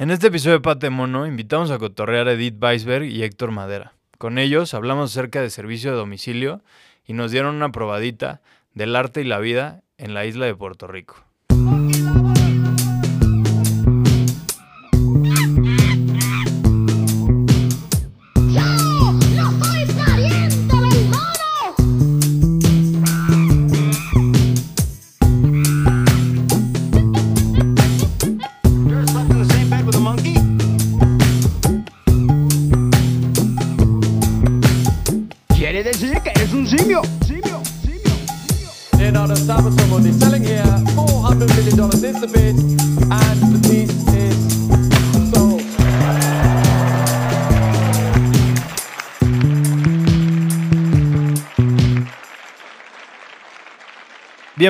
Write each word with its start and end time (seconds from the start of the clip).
En 0.00 0.10
este 0.10 0.28
episodio 0.28 0.54
de 0.54 0.62
Pate 0.62 0.88
Mono 0.88 1.26
invitamos 1.26 1.70
a 1.70 1.78
cotorrear 1.78 2.26
a 2.26 2.32
Edith 2.32 2.56
Weisberg 2.58 3.04
y 3.04 3.22
Héctor 3.22 3.50
Madera. 3.50 3.92
Con 4.16 4.38
ellos 4.38 4.72
hablamos 4.72 5.10
acerca 5.10 5.42
de 5.42 5.50
servicio 5.50 5.90
de 5.90 5.98
domicilio 5.98 6.62
y 7.04 7.12
nos 7.12 7.32
dieron 7.32 7.54
una 7.54 7.70
probadita 7.70 8.40
del 8.72 8.96
arte 8.96 9.20
y 9.20 9.24
la 9.24 9.40
vida 9.40 9.82
en 9.98 10.14
la 10.14 10.24
isla 10.24 10.46
de 10.46 10.54
Puerto 10.54 10.86
Rico. 10.86 11.22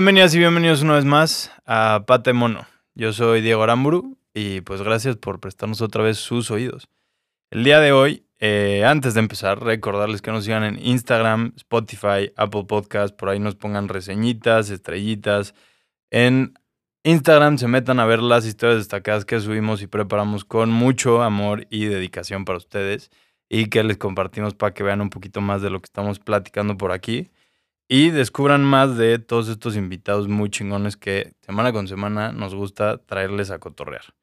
Bienvenidas 0.00 0.34
y 0.34 0.38
bienvenidos 0.38 0.80
una 0.80 0.94
vez 0.94 1.04
más 1.04 1.52
a 1.66 2.04
Pate 2.06 2.32
Mono. 2.32 2.66
Yo 2.94 3.12
soy 3.12 3.42
Diego 3.42 3.62
Aramburu 3.62 4.16
y 4.32 4.62
pues 4.62 4.80
gracias 4.80 5.16
por 5.16 5.40
prestarnos 5.40 5.82
otra 5.82 6.02
vez 6.02 6.16
sus 6.16 6.50
oídos. 6.50 6.88
El 7.50 7.64
día 7.64 7.80
de 7.80 7.92
hoy, 7.92 8.24
eh, 8.38 8.82
antes 8.86 9.12
de 9.12 9.20
empezar, 9.20 9.62
recordarles 9.62 10.22
que 10.22 10.30
nos 10.30 10.44
sigan 10.44 10.64
en 10.64 10.78
Instagram, 10.82 11.52
Spotify, 11.56 12.32
Apple 12.36 12.64
Podcast, 12.66 13.14
por 13.14 13.28
ahí 13.28 13.40
nos 13.40 13.56
pongan 13.56 13.88
reseñitas, 13.88 14.70
estrellitas. 14.70 15.54
En 16.10 16.54
Instagram 17.02 17.58
se 17.58 17.68
metan 17.68 18.00
a 18.00 18.06
ver 18.06 18.22
las 18.22 18.46
historias 18.46 18.78
destacadas 18.78 19.26
que 19.26 19.38
subimos 19.38 19.82
y 19.82 19.86
preparamos 19.86 20.46
con 20.46 20.70
mucho 20.70 21.22
amor 21.22 21.66
y 21.68 21.84
dedicación 21.84 22.46
para 22.46 22.56
ustedes 22.56 23.10
y 23.50 23.66
que 23.66 23.84
les 23.84 23.98
compartimos 23.98 24.54
para 24.54 24.72
que 24.72 24.82
vean 24.82 25.02
un 25.02 25.10
poquito 25.10 25.42
más 25.42 25.60
de 25.60 25.68
lo 25.68 25.78
que 25.78 25.88
estamos 25.88 26.18
platicando 26.20 26.78
por 26.78 26.90
aquí 26.90 27.28
y 27.92 28.10
descubran 28.10 28.62
más 28.62 28.96
de 28.96 29.18
todos 29.18 29.48
estos 29.48 29.74
invitados 29.74 30.28
muy 30.28 30.48
chingones 30.48 30.96
que 30.96 31.32
semana 31.40 31.72
con 31.72 31.88
semana 31.88 32.30
nos 32.30 32.54
gusta 32.54 32.98
traerles 32.98 33.50
a 33.50 33.58
cotorrear. 33.58 34.14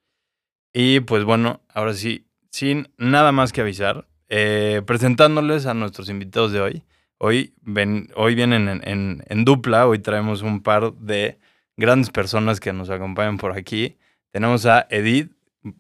Y 0.74 1.02
pues 1.02 1.26
bueno, 1.26 1.60
ahora 1.74 1.94
sí, 1.94 2.28
sin 2.50 2.88
nada 2.98 3.34
más 3.34 3.52
que 3.52 3.60
avisar, 3.60 4.08
eh, 4.30 4.82
presentándoles 4.86 5.66
a 5.66 5.74
nuestros 5.74 6.08
invitados 6.10 6.54
de 6.54 6.62
hoy. 6.62 6.84
Hoy, 7.18 7.54
ven, 7.62 8.10
hoy 8.16 8.36
vienen 8.36 8.70
en, 8.70 8.88
en- 8.88 9.24
en 9.28 9.44
dupla, 9.44 9.86
hoy 9.86 10.00
traemos 10.00 10.44
un 10.44 10.62
par 10.64 10.94
de 10.94 11.38
grandes 11.76 12.10
personas 12.10 12.62
que 12.62 12.72
nos 12.72 12.90
acompañan 12.90 13.38
por 13.38 13.52
aquí. 13.52 13.98
Tenemos 14.32 14.66
a 14.66 14.88
Edith 14.90 15.32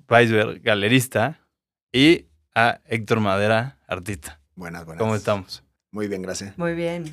Weisberg, 0.09 0.61
galerista, 0.61 1.39
y 1.93 2.25
a 2.53 2.81
Héctor 2.85 3.21
Madera, 3.21 3.77
artista. 3.87 4.41
Buenas, 4.55 4.83
buenas. 4.83 4.99
¿Cómo 5.01 5.15
estamos? 5.15 5.63
Muy 5.91 6.07
bien, 6.09 6.21
gracias. 6.21 6.57
Muy 6.57 6.73
bien. 6.73 7.05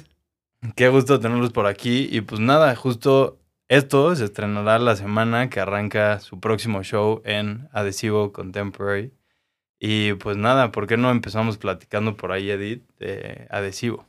Qué 0.76 0.88
gusto 0.88 1.20
tenerlos 1.20 1.52
por 1.52 1.66
aquí. 1.66 2.08
Y 2.10 2.22
pues 2.22 2.40
nada, 2.40 2.74
justo 2.74 3.38
esto 3.68 4.14
se 4.16 4.24
estrenará 4.24 4.78
la 4.78 4.96
semana 4.96 5.50
que 5.50 5.60
arranca 5.60 6.20
su 6.20 6.40
próximo 6.40 6.82
show 6.82 7.20
en 7.24 7.68
Adhesivo 7.72 8.32
Contemporary. 8.32 9.12
Y 9.78 10.14
pues 10.14 10.36
nada, 10.36 10.72
¿por 10.72 10.86
qué 10.86 10.96
no 10.96 11.10
empezamos 11.10 11.58
platicando 11.58 12.16
por 12.16 12.32
ahí, 12.32 12.50
Edith, 12.50 12.82
de 12.98 13.46
Adhesivo? 13.50 14.06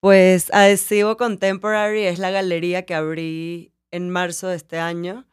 Pues 0.00 0.52
Adhesivo 0.52 1.16
Contemporary 1.16 2.04
es 2.04 2.18
la 2.18 2.30
galería 2.30 2.84
que 2.84 2.94
abrí 2.94 3.72
en 3.90 4.10
marzo 4.10 4.48
de 4.48 4.56
este 4.56 4.78
año. 4.78 5.26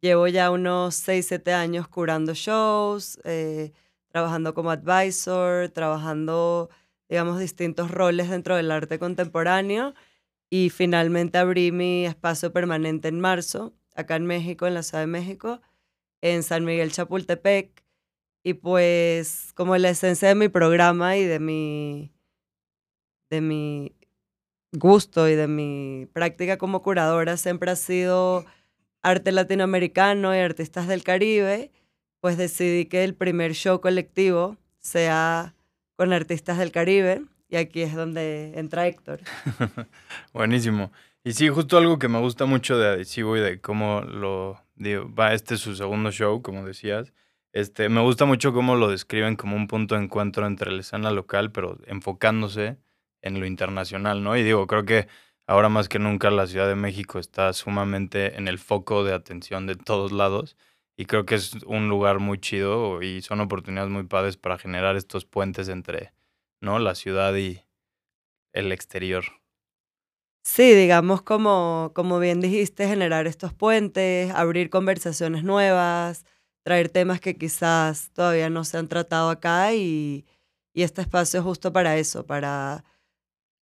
Llevo 0.00 0.26
ya 0.28 0.50
unos 0.50 0.96
6, 0.96 1.26
7 1.28 1.52
años 1.52 1.88
curando 1.88 2.34
shows, 2.34 3.20
eh, 3.24 3.72
trabajando 4.08 4.54
como 4.54 4.70
advisor, 4.70 5.68
trabajando, 5.68 6.70
digamos, 7.08 7.38
distintos 7.38 7.90
roles 7.90 8.30
dentro 8.30 8.56
del 8.56 8.70
arte 8.70 8.98
contemporáneo. 8.98 9.94
Y 10.50 10.70
finalmente 10.70 11.38
abrí 11.38 11.72
mi 11.72 12.06
espacio 12.06 12.52
permanente 12.52 13.08
en 13.08 13.20
marzo, 13.20 13.74
acá 13.94 14.16
en 14.16 14.26
México, 14.26 14.66
en 14.66 14.74
la 14.74 14.82
Ciudad 14.82 15.02
de 15.02 15.08
México, 15.08 15.60
en 16.20 16.42
San 16.42 16.64
Miguel 16.64 16.92
Chapultepec. 16.92 17.82
Y 18.42 18.54
pues 18.54 19.52
como 19.54 19.76
la 19.76 19.90
esencia 19.90 20.28
de 20.28 20.34
mi 20.34 20.48
programa 20.48 21.16
y 21.16 21.24
de 21.24 21.40
mi, 21.40 22.12
de 23.30 23.40
mi 23.40 23.96
gusto 24.72 25.28
y 25.28 25.34
de 25.34 25.48
mi 25.48 26.06
práctica 26.12 26.58
como 26.58 26.82
curadora 26.82 27.36
siempre 27.36 27.70
ha 27.70 27.76
sido 27.76 28.44
arte 29.02 29.32
latinoamericano 29.32 30.34
y 30.34 30.38
artistas 30.38 30.88
del 30.88 31.04
Caribe, 31.04 31.70
pues 32.20 32.36
decidí 32.36 32.86
que 32.86 33.04
el 33.04 33.14
primer 33.14 33.54
show 33.54 33.80
colectivo 33.80 34.56
sea 34.78 35.53
con 35.96 36.12
artistas 36.12 36.58
del 36.58 36.72
Caribe 36.72 37.22
y 37.48 37.56
aquí 37.56 37.82
es 37.82 37.94
donde 37.94 38.58
entra 38.58 38.86
Héctor. 38.86 39.20
Buenísimo. 40.32 40.90
Y 41.22 41.32
sí, 41.32 41.48
justo 41.48 41.78
algo 41.78 41.98
que 41.98 42.08
me 42.08 42.18
gusta 42.18 42.46
mucho 42.46 42.78
de 42.78 42.88
Adhesivo 42.88 43.36
y 43.36 43.40
de 43.40 43.60
cómo 43.60 44.02
lo 44.02 44.60
va, 45.18 45.32
este 45.32 45.54
es 45.54 45.60
su 45.60 45.74
segundo 45.74 46.10
show, 46.10 46.42
como 46.42 46.66
decías. 46.66 47.12
Este, 47.52 47.88
me 47.88 48.00
gusta 48.00 48.24
mucho 48.24 48.52
cómo 48.52 48.74
lo 48.74 48.90
describen 48.90 49.36
como 49.36 49.56
un 49.56 49.68
punto 49.68 49.94
de 49.94 50.02
encuentro 50.02 50.46
entre 50.46 50.72
la 50.72 50.80
escena 50.80 51.10
local, 51.10 51.52
pero 51.52 51.78
enfocándose 51.86 52.78
en 53.22 53.40
lo 53.40 53.46
internacional, 53.46 54.22
¿no? 54.22 54.36
Y 54.36 54.42
digo, 54.42 54.66
creo 54.66 54.84
que 54.84 55.06
ahora 55.46 55.68
más 55.68 55.88
que 55.88 55.98
nunca 55.98 56.30
la 56.30 56.46
Ciudad 56.46 56.68
de 56.68 56.74
México 56.74 57.18
está 57.18 57.52
sumamente 57.52 58.36
en 58.36 58.48
el 58.48 58.58
foco 58.58 59.04
de 59.04 59.14
atención 59.14 59.66
de 59.66 59.76
todos 59.76 60.12
lados. 60.12 60.56
Y 60.96 61.06
creo 61.06 61.26
que 61.26 61.34
es 61.34 61.54
un 61.64 61.88
lugar 61.88 62.20
muy 62.20 62.38
chido 62.38 63.02
y 63.02 63.22
son 63.22 63.40
oportunidades 63.40 63.90
muy 63.90 64.04
padres 64.04 64.36
para 64.36 64.58
generar 64.58 64.96
estos 64.96 65.24
puentes 65.24 65.68
entre, 65.68 66.12
¿no? 66.60 66.78
La 66.78 66.94
ciudad 66.94 67.34
y 67.34 67.62
el 68.52 68.70
exterior. 68.70 69.24
Sí, 70.44 70.74
digamos 70.74 71.22
como, 71.22 71.92
como 71.94 72.18
bien 72.18 72.40
dijiste, 72.40 72.86
generar 72.86 73.26
estos 73.26 73.54
puentes, 73.54 74.30
abrir 74.32 74.68
conversaciones 74.68 75.42
nuevas, 75.42 76.26
traer 76.62 76.90
temas 76.90 77.20
que 77.20 77.36
quizás 77.36 78.10
todavía 78.12 78.50
no 78.50 78.64
se 78.64 78.76
han 78.76 78.88
tratado 78.88 79.30
acá 79.30 79.72
y, 79.74 80.26
y 80.74 80.82
este 80.82 81.00
espacio 81.00 81.40
es 81.40 81.44
justo 81.44 81.72
para 81.72 81.96
eso, 81.96 82.26
para 82.26 82.84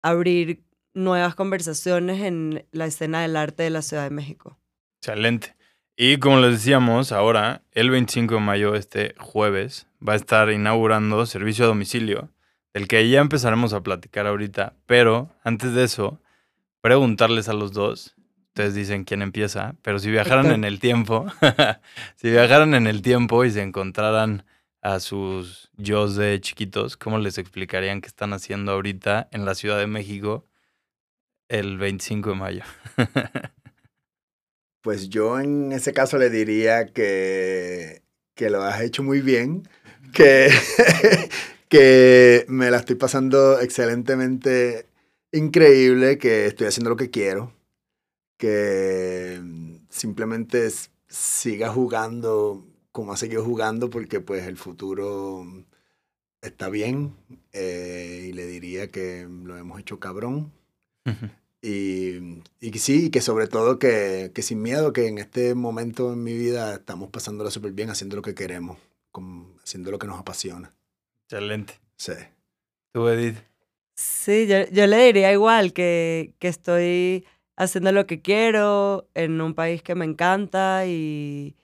abrir 0.02 0.64
nuevas 0.94 1.36
conversaciones 1.36 2.22
en 2.22 2.66
la 2.72 2.86
escena 2.86 3.22
del 3.22 3.36
arte 3.36 3.64
de 3.64 3.70
la 3.72 3.82
Ciudad 3.82 4.06
de 4.06 4.10
México. 4.12 4.58
Excelente. 5.02 5.59
Y 6.02 6.16
como 6.16 6.40
les 6.40 6.54
decíamos, 6.54 7.12
ahora, 7.12 7.62
el 7.74 7.90
25 7.90 8.36
de 8.36 8.40
mayo, 8.40 8.74
este 8.74 9.16
jueves, 9.20 9.86
va 10.02 10.14
a 10.14 10.16
estar 10.16 10.50
inaugurando 10.50 11.26
servicio 11.26 11.66
a 11.66 11.68
domicilio, 11.68 12.30
del 12.74 12.88
que 12.88 13.10
ya 13.10 13.20
empezaremos 13.20 13.74
a 13.74 13.84
platicar 13.84 14.26
ahorita. 14.26 14.78
Pero 14.86 15.30
antes 15.44 15.74
de 15.74 15.84
eso, 15.84 16.22
preguntarles 16.80 17.50
a 17.50 17.54
los 17.54 17.74
dos, 17.74 18.16
ustedes 18.48 18.76
dicen 18.76 19.04
quién 19.04 19.22
empieza, 19.22 19.76
pero 19.82 20.00
si 20.00 20.10
viajaran 20.10 20.52
en 20.52 20.64
el 20.64 20.80
tiempo, 20.80 21.26
si 22.16 22.30
viajaran 22.32 22.76
en 22.76 22.88
el 22.88 23.02
tiempo 23.02 23.44
y 23.44 23.52
se 23.52 23.62
encontraran 23.62 24.46
a 24.82 25.02
sus 25.02 25.70
yo 25.76 26.08
de 26.08 26.40
chiquitos, 26.40 26.96
¿cómo 26.96 27.20
les 27.20 27.38
explicarían 27.38 28.00
qué 28.00 28.08
están 28.08 28.32
haciendo 28.32 28.72
ahorita 28.72 29.28
en 29.34 29.44
la 29.44 29.54
Ciudad 29.54 29.78
de 29.78 29.88
México 29.88 30.46
el 31.50 31.78
25 31.78 32.30
de 32.30 32.36
mayo? 32.36 32.64
Pues 34.90 35.08
yo 35.10 35.40
en 35.40 35.72
ese 35.72 35.94
caso 35.94 36.18
le 36.18 36.32
diría 36.32 36.88
que, 36.88 38.02
que 38.34 38.50
lo 38.50 38.64
has 38.64 38.82
hecho 38.82 39.04
muy 39.04 39.22
bien, 39.22 39.70
que, 40.16 40.50
que 41.70 42.44
me 42.48 42.72
la 42.72 42.78
estoy 42.78 42.96
pasando 42.96 43.60
excelentemente 43.60 44.88
increíble, 45.32 46.18
que 46.18 46.48
estoy 46.48 46.66
haciendo 46.66 46.90
lo 46.90 46.96
que 46.96 47.12
quiero, 47.12 47.54
que 48.38 49.40
mm, 49.40 49.76
simplemente 49.90 50.68
siga 51.08 51.70
jugando 51.70 52.66
como 52.92 53.14
ha 53.14 53.18
seguido 53.18 53.46
jugando 53.46 53.92
porque 53.92 54.22
pues 54.22 54.48
el 54.48 54.58
futuro 54.58 55.46
está 56.42 56.70
bien 56.70 57.16
eh, 57.52 58.26
y 58.30 58.34
le 58.34 58.48
diría 58.48 58.88
que 58.88 59.28
lo 59.30 59.56
hemos 59.56 59.80
hecho 59.80 60.00
cabrón. 60.00 60.52
Y, 61.62 62.42
y 62.62 62.72
que 62.72 62.80
sí, 62.80 63.08
y 63.08 63.10
que 63.10 63.20
sobre 63.22 63.48
todo 63.48 63.80
que, 63.80 64.32
que 64.34 64.42
sin 64.42 64.62
miedo, 64.62 64.94
que 64.94 65.08
en 65.08 65.18
este 65.18 65.56
momento 65.56 66.14
en 66.14 66.24
mi 66.24 66.34
vida 66.34 66.76
estamos 66.76 67.10
pasándola 67.10 67.52
súper 67.52 67.74
bien, 67.74 67.90
haciendo 67.90 68.16
lo 68.16 68.22
que 68.22 68.34
queremos, 68.34 68.78
con- 69.12 69.56
haciendo 69.64 69.92
lo 69.92 70.00
que 70.00 70.08
nos 70.08 70.20
apasiona. 70.20 70.74
Excelente. 71.26 71.74
Sí. 71.98 72.14
Tú, 72.94 73.08
Edith. 73.10 73.38
Sí, 73.96 74.48
yo, 74.48 74.66
yo 74.72 74.88
le 74.88 75.04
diría 75.06 75.34
igual 75.34 75.74
que, 75.74 76.34
que 76.40 76.48
estoy 76.48 77.26
haciendo 77.58 77.92
lo 77.92 78.08
que 78.08 78.22
quiero 78.22 79.10
en 79.14 79.42
un 79.42 79.54
país 79.54 79.84
que 79.84 79.96
me 79.96 80.06
encanta 80.06 80.86
y, 80.88 81.58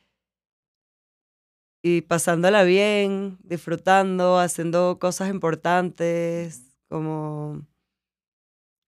y 1.81 2.01
pasándola 2.01 2.63
bien, 2.63 3.37
disfrutando, 3.43 4.39
haciendo 4.39 4.99
cosas 4.99 5.29
importantes, 5.29 6.63
como 6.89 7.61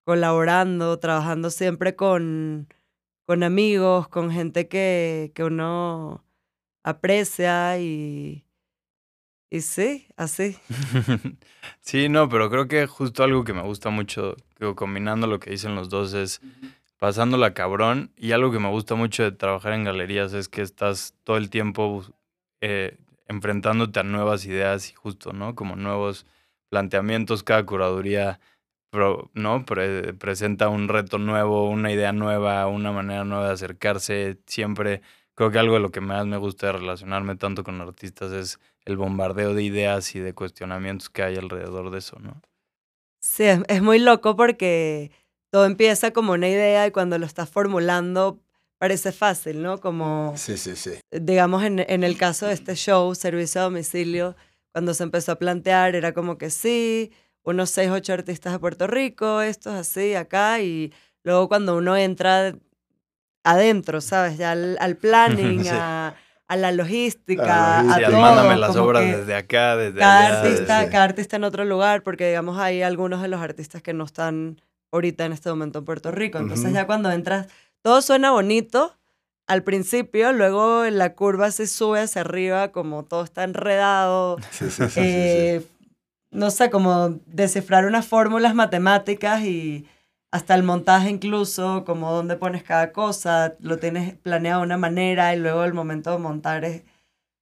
colaborando, 0.07 0.97
trabajando 0.99 1.49
siempre 1.49 1.97
con, 1.97 2.73
con 3.25 3.43
amigos, 3.43 4.07
con 4.07 4.31
gente 4.31 4.69
que, 4.69 5.33
que 5.35 5.43
uno 5.43 6.23
aprecia 6.81 7.77
y, 7.77 8.45
y 9.49 9.59
sí, 9.59 10.07
así. 10.15 10.55
sí, 11.81 12.07
no, 12.07 12.29
pero 12.29 12.49
creo 12.49 12.69
que 12.69 12.87
justo 12.87 13.21
algo 13.21 13.43
que 13.43 13.51
me 13.51 13.63
gusta 13.63 13.89
mucho, 13.89 14.37
digo, 14.57 14.77
combinando 14.77 15.27
lo 15.27 15.41
que 15.41 15.49
dicen 15.49 15.75
los 15.75 15.89
dos, 15.89 16.13
es 16.13 16.39
pasándola 16.99 17.53
cabrón. 17.53 18.13
Y 18.15 18.31
algo 18.31 18.49
que 18.49 18.59
me 18.59 18.69
gusta 18.69 18.95
mucho 18.95 19.23
de 19.23 19.33
trabajar 19.33 19.73
en 19.73 19.83
galerías 19.83 20.31
es 20.31 20.47
que 20.47 20.61
estás 20.61 21.15
todo 21.25 21.35
el 21.35 21.49
tiempo 21.49 22.05
eh, 22.61 22.97
enfrentándote 23.27 23.99
a 23.99 24.03
nuevas 24.03 24.45
ideas 24.45 24.89
y 24.89 24.93
justo, 24.93 25.33
¿no? 25.33 25.53
Como 25.53 25.75
nuevos 25.75 26.25
planteamientos. 26.69 27.43
Cada 27.43 27.65
curaduría, 27.65 28.39
pro- 28.89 29.29
¿no? 29.33 29.65
Pre- 29.65 30.13
presenta 30.13 30.69
un 30.69 30.87
reto 30.87 31.17
nuevo, 31.17 31.69
una 31.69 31.91
idea 31.91 32.11
nueva, 32.13 32.67
una 32.67 32.91
manera 32.91 33.23
nueva 33.25 33.47
de 33.47 33.53
acercarse. 33.53 34.39
Siempre 34.47 35.01
creo 35.35 35.51
que 35.51 35.59
algo 35.59 35.75
de 35.75 35.79
lo 35.81 35.91
que 35.91 36.01
más 36.01 36.25
me 36.25 36.37
gusta 36.37 36.67
de 36.67 36.73
relacionarme 36.73 37.35
tanto 37.35 37.63
con 37.63 37.79
artistas 37.81 38.31
es 38.31 38.59
el 38.85 38.97
bombardeo 38.97 39.53
de 39.53 39.63
ideas 39.63 40.15
y 40.15 40.19
de 40.19 40.33
cuestionamientos 40.33 41.09
que 41.09 41.23
hay 41.23 41.35
alrededor 41.35 41.91
de 41.91 41.99
eso, 41.99 42.17
¿no? 42.19 42.41
Sí, 43.19 43.43
es, 43.43 43.59
es 43.67 43.81
muy 43.81 43.99
loco 43.99 44.35
porque 44.35 45.11
todo 45.51 45.65
empieza 45.65 46.11
como 46.11 46.33
una 46.33 46.47
idea 46.47 46.87
y 46.87 46.91
cuando 46.91 47.17
lo 47.17 47.25
estás 47.25 47.49
formulando 47.49 48.39
parece 48.77 49.11
fácil, 49.11 49.61
¿no? 49.61 49.79
Como, 49.79 50.33
Sí, 50.37 50.57
sí, 50.57 50.75
sí. 50.75 50.99
digamos, 51.11 51.63
en, 51.63 51.79
en 51.79 52.03
el 52.03 52.17
caso 52.17 52.45
de 52.47 52.53
este 52.53 52.75
show, 52.75 53.13
Servicio 53.15 53.61
a 53.61 53.63
Domicilio, 53.65 54.35
cuando 54.71 54.93
se 54.93 55.03
empezó 55.03 55.31
a 55.33 55.39
plantear 55.39 55.95
era 55.95 56.13
como 56.13 56.37
que 56.37 56.49
sí, 56.49 57.11
unos 57.49 57.69
seis, 57.69 57.89
ocho 57.91 58.13
artistas 58.13 58.53
de 58.53 58.59
Puerto 58.59 58.87
Rico, 58.87 59.41
estos 59.41 59.73
así, 59.73 60.15
acá, 60.15 60.59
y 60.59 60.93
luego 61.23 61.47
cuando 61.47 61.77
uno 61.77 61.95
entra 61.97 62.53
adentro, 63.43 64.01
¿sabes? 64.01 64.37
Ya 64.37 64.51
al, 64.51 64.77
al 64.79 64.95
planning, 64.97 65.63
Sí. 65.63 65.69
a, 65.71 66.15
a 66.49 66.55
la 66.55 66.71
logística, 66.71 67.79
A 67.79 67.83
la 67.83 67.89
logística. 67.89 68.09
todo. 68.11 68.21
mándame 68.21 68.57
las 68.57 68.75
obras 68.75 69.03
desde 69.05 69.35
acá, 69.35 69.75
desde 69.75 69.99
cada 69.99 70.27
allá. 70.27 70.41
artista, 70.41 70.89
cada 70.89 71.03
artista 71.05 71.35
en 71.35 71.43
otro 71.43 71.65
lugar, 71.65 72.03
porque 72.03 72.27
digamos 72.27 72.57
hay 72.57 72.81
algunos 72.83 73.21
de 73.21 73.27
los 73.27 73.41
artistas 73.41 73.81
que 73.81 73.93
no 73.93 74.05
están 74.05 74.61
ahorita 74.91 75.25
en 75.25 75.33
este 75.33 75.49
momento 75.49 75.79
en 75.79 75.85
Puerto 75.85 76.11
Rico. 76.11 76.37
Entonces 76.37 76.71
ya 76.73 76.85
cuando 76.87 77.11
entras, 77.11 77.47
todo 77.81 78.01
suena 78.01 78.31
bonito 78.31 78.95
al 79.45 79.63
principio, 79.63 80.33
luego 80.33 80.83
en 80.85 80.97
la 80.97 81.13
curva 81.13 81.51
se 81.51 81.67
sube 81.67 82.01
hacia 82.01 82.21
arriba, 82.21 82.71
como 82.73 83.03
todo 83.03 83.23
está 83.23 83.43
enredado. 83.43 84.37
Sí, 84.51 84.69
sí, 84.69 84.71
sí, 84.71 84.83
sí, 84.89 84.89
sí. 84.89 85.01
eh, 85.01 85.61
No 86.31 86.51
sé, 86.51 86.69
como 86.69 87.19
descifrar 87.25 87.85
unas 87.85 88.05
fórmulas 88.05 88.53
matemáticas 88.53 89.41
y 89.43 89.85
hasta 90.31 90.55
el 90.55 90.63
montaje 90.63 91.09
incluso, 91.09 91.83
como 91.85 92.11
dónde 92.11 92.35
pones 92.35 92.63
cada 92.63 92.91
cosa, 92.91 93.55
lo 93.59 93.77
tienes 93.77 94.13
planeado 94.15 94.59
de 94.61 94.65
una 94.65 94.77
manera 94.77 95.33
y 95.33 95.39
luego 95.39 95.63
el 95.63 95.73
momento 95.73 96.11
de 96.11 96.17
montar 96.17 96.65
es 96.65 96.83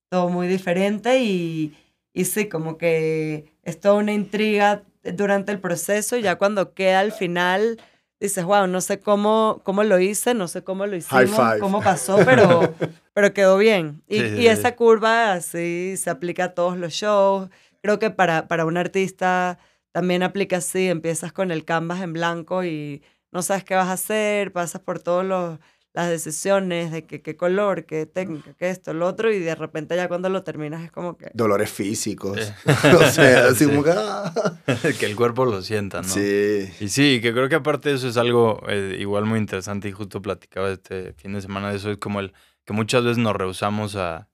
todo 0.10 0.30
muy 0.30 0.48
diferente 0.48 1.20
y, 1.20 1.76
y 2.14 2.26
sí, 2.26 2.48
como 2.48 2.78
que 2.78 3.52
es 3.64 3.80
toda 3.80 3.96
una 3.96 4.14
intriga 4.14 4.84
durante 5.04 5.52
el 5.52 5.60
proceso 5.60 6.16
y 6.16 6.22
ya 6.22 6.38
cuando 6.38 6.74
queda 6.74 7.00
al 7.00 7.12
final 7.12 7.78
dices, 8.20 8.44
wow, 8.46 8.68
no 8.68 8.82
sé 8.82 9.00
cómo, 9.00 9.62
cómo 9.64 9.84
lo 9.84 10.00
hice, 10.00 10.34
no 10.34 10.48
sé 10.48 10.64
cómo 10.64 10.86
lo 10.86 10.96
hicimos, 10.96 11.40
cómo 11.60 11.82
pasó, 11.82 12.18
pero, 12.24 12.74
pero 13.14 13.34
quedó 13.34 13.58
bien. 13.58 14.04
Y, 14.08 14.20
Sí, 14.20 14.30
sí, 14.30 14.36
y 14.36 14.42
sí. 14.44 14.48
esa 14.48 14.76
curva 14.76 15.34
así 15.34 15.98
se 15.98 16.10
aplica 16.10 16.46
a 16.46 16.54
todos 16.54 16.78
los 16.78 16.94
shows. 16.94 17.50
Creo 17.86 18.00
que 18.00 18.10
para, 18.10 18.48
para 18.48 18.66
un 18.66 18.78
artista 18.78 19.60
también 19.92 20.24
aplica 20.24 20.58
así, 20.58 20.88
empiezas 20.90 21.32
con 21.32 21.52
el 21.52 21.66
canvas 21.66 22.02
en 22.02 22.14
blanco 22.14 22.64
y 22.64 23.04
no 23.32 23.44
sabes 23.44 23.64
qué 23.64 23.76
vas 23.76 23.90
a 23.90 23.92
hacer, 23.92 24.52
pasas 24.52 24.82
por 24.82 24.98
todas 25.00 25.60
las 25.94 26.10
decisiones 26.10 26.92
de 26.92 27.06
qué 27.06 27.38
color, 27.38 27.86
qué 27.86 28.08
técnica, 28.08 28.56
qué 28.56 28.72
esto, 28.72 28.92
lo 28.96 29.06
otro, 29.06 29.32
y 29.32 29.38
de 29.38 29.54
repente 29.54 29.96
ya 29.96 30.08
cuando 30.08 30.30
lo 30.30 30.42
terminas 30.44 30.84
es 30.84 30.92
como 30.92 31.16
que... 31.16 31.30
Dolores 31.36 31.70
físicos. 31.72 32.40
Sí. 32.66 32.88
o 32.96 33.06
sea, 33.12 33.50
así 33.50 33.66
Sí. 33.66 33.70
como 33.70 33.84
que... 33.84 33.92
ah. 33.96 34.34
que 35.00 35.06
el 35.06 35.16
cuerpo 35.16 35.46
lo 35.46 35.62
sienta, 35.62 36.02
¿no? 36.02 36.08
Sí. 36.08 36.68
Y 36.80 36.90
sí, 36.90 37.20
que 37.22 37.34
creo 37.34 37.50
que 37.50 37.56
aparte 37.56 37.90
de 37.90 37.96
eso 37.98 38.08
es 38.08 38.18
algo 38.18 38.64
eh, 38.68 38.98
igual 39.00 39.26
muy 39.26 39.38
interesante 39.38 39.90
y 39.90 39.92
justo 39.92 40.24
platicaba 40.24 40.72
este 40.72 41.14
fin 41.14 41.34
de 41.34 41.42
semana 41.42 41.70
de 41.70 41.76
eso, 41.78 41.92
es 41.92 41.98
como 42.00 42.20
el 42.20 42.34
que 42.66 42.74
muchas 42.74 43.04
veces 43.04 43.20
nos 43.20 43.36
rehusamos 43.36 43.96
a, 43.96 44.28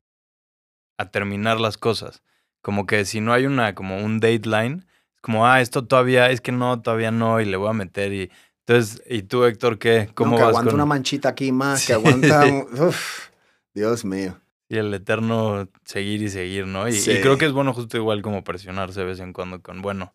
a 0.98 1.12
terminar 1.12 1.60
las 1.60 1.78
cosas. 1.78 2.24
Como 2.62 2.86
que 2.86 3.06
si 3.06 3.22
no 3.22 3.34
hay 3.34 3.46
una, 3.46 3.74
como 3.76 3.98
un 3.98 4.20
deadline, 4.20 4.86
es 5.16 5.22
como, 5.22 5.48
ah, 5.48 5.62
esto 5.62 5.86
todavía, 5.86 6.30
es 6.32 6.42
que 6.42 6.52
no, 6.52 6.82
todavía 6.82 7.12
no, 7.12 7.40
y 7.42 7.46
le 7.46 7.58
voy 7.58 7.70
a 7.70 7.74
meter 7.74 8.14
y... 8.14 8.32
Entonces, 8.68 9.02
¿y 9.10 9.24
tú, 9.24 9.44
Héctor, 9.46 9.80
qué? 9.80 10.10
¿Cómo 10.14 10.32
No, 10.32 10.38
que 10.38 10.44
vas 10.44 10.50
aguanta 10.52 10.70
con 10.72 10.76
una 10.76 10.86
manchita 10.86 11.30
aquí 11.30 11.52
más, 11.52 11.82
Sí. 11.82 11.88
que 11.88 11.94
aguanta... 11.94 12.46
uf, 12.88 13.30
Dios 13.74 14.06
mío. 14.06 14.38
y 14.70 14.78
el 14.78 14.94
eterno 14.94 15.68
seguir 15.84 16.22
y 16.22 16.30
seguir, 16.30 16.66
¿no? 16.68 16.88
Y, 16.88 16.92
y 16.92 16.96
Sí. 16.96 17.20
creo 17.22 17.38
que 17.38 17.46
es 17.46 17.52
bueno 17.52 17.74
justo 17.74 17.98
igual 17.98 18.22
como 18.22 18.44
presionarse 18.44 19.00
de 19.02 19.06
vez 19.08 19.20
en 19.20 19.34
cuando 19.34 19.62
con, 19.62 19.82
bueno, 19.82 20.14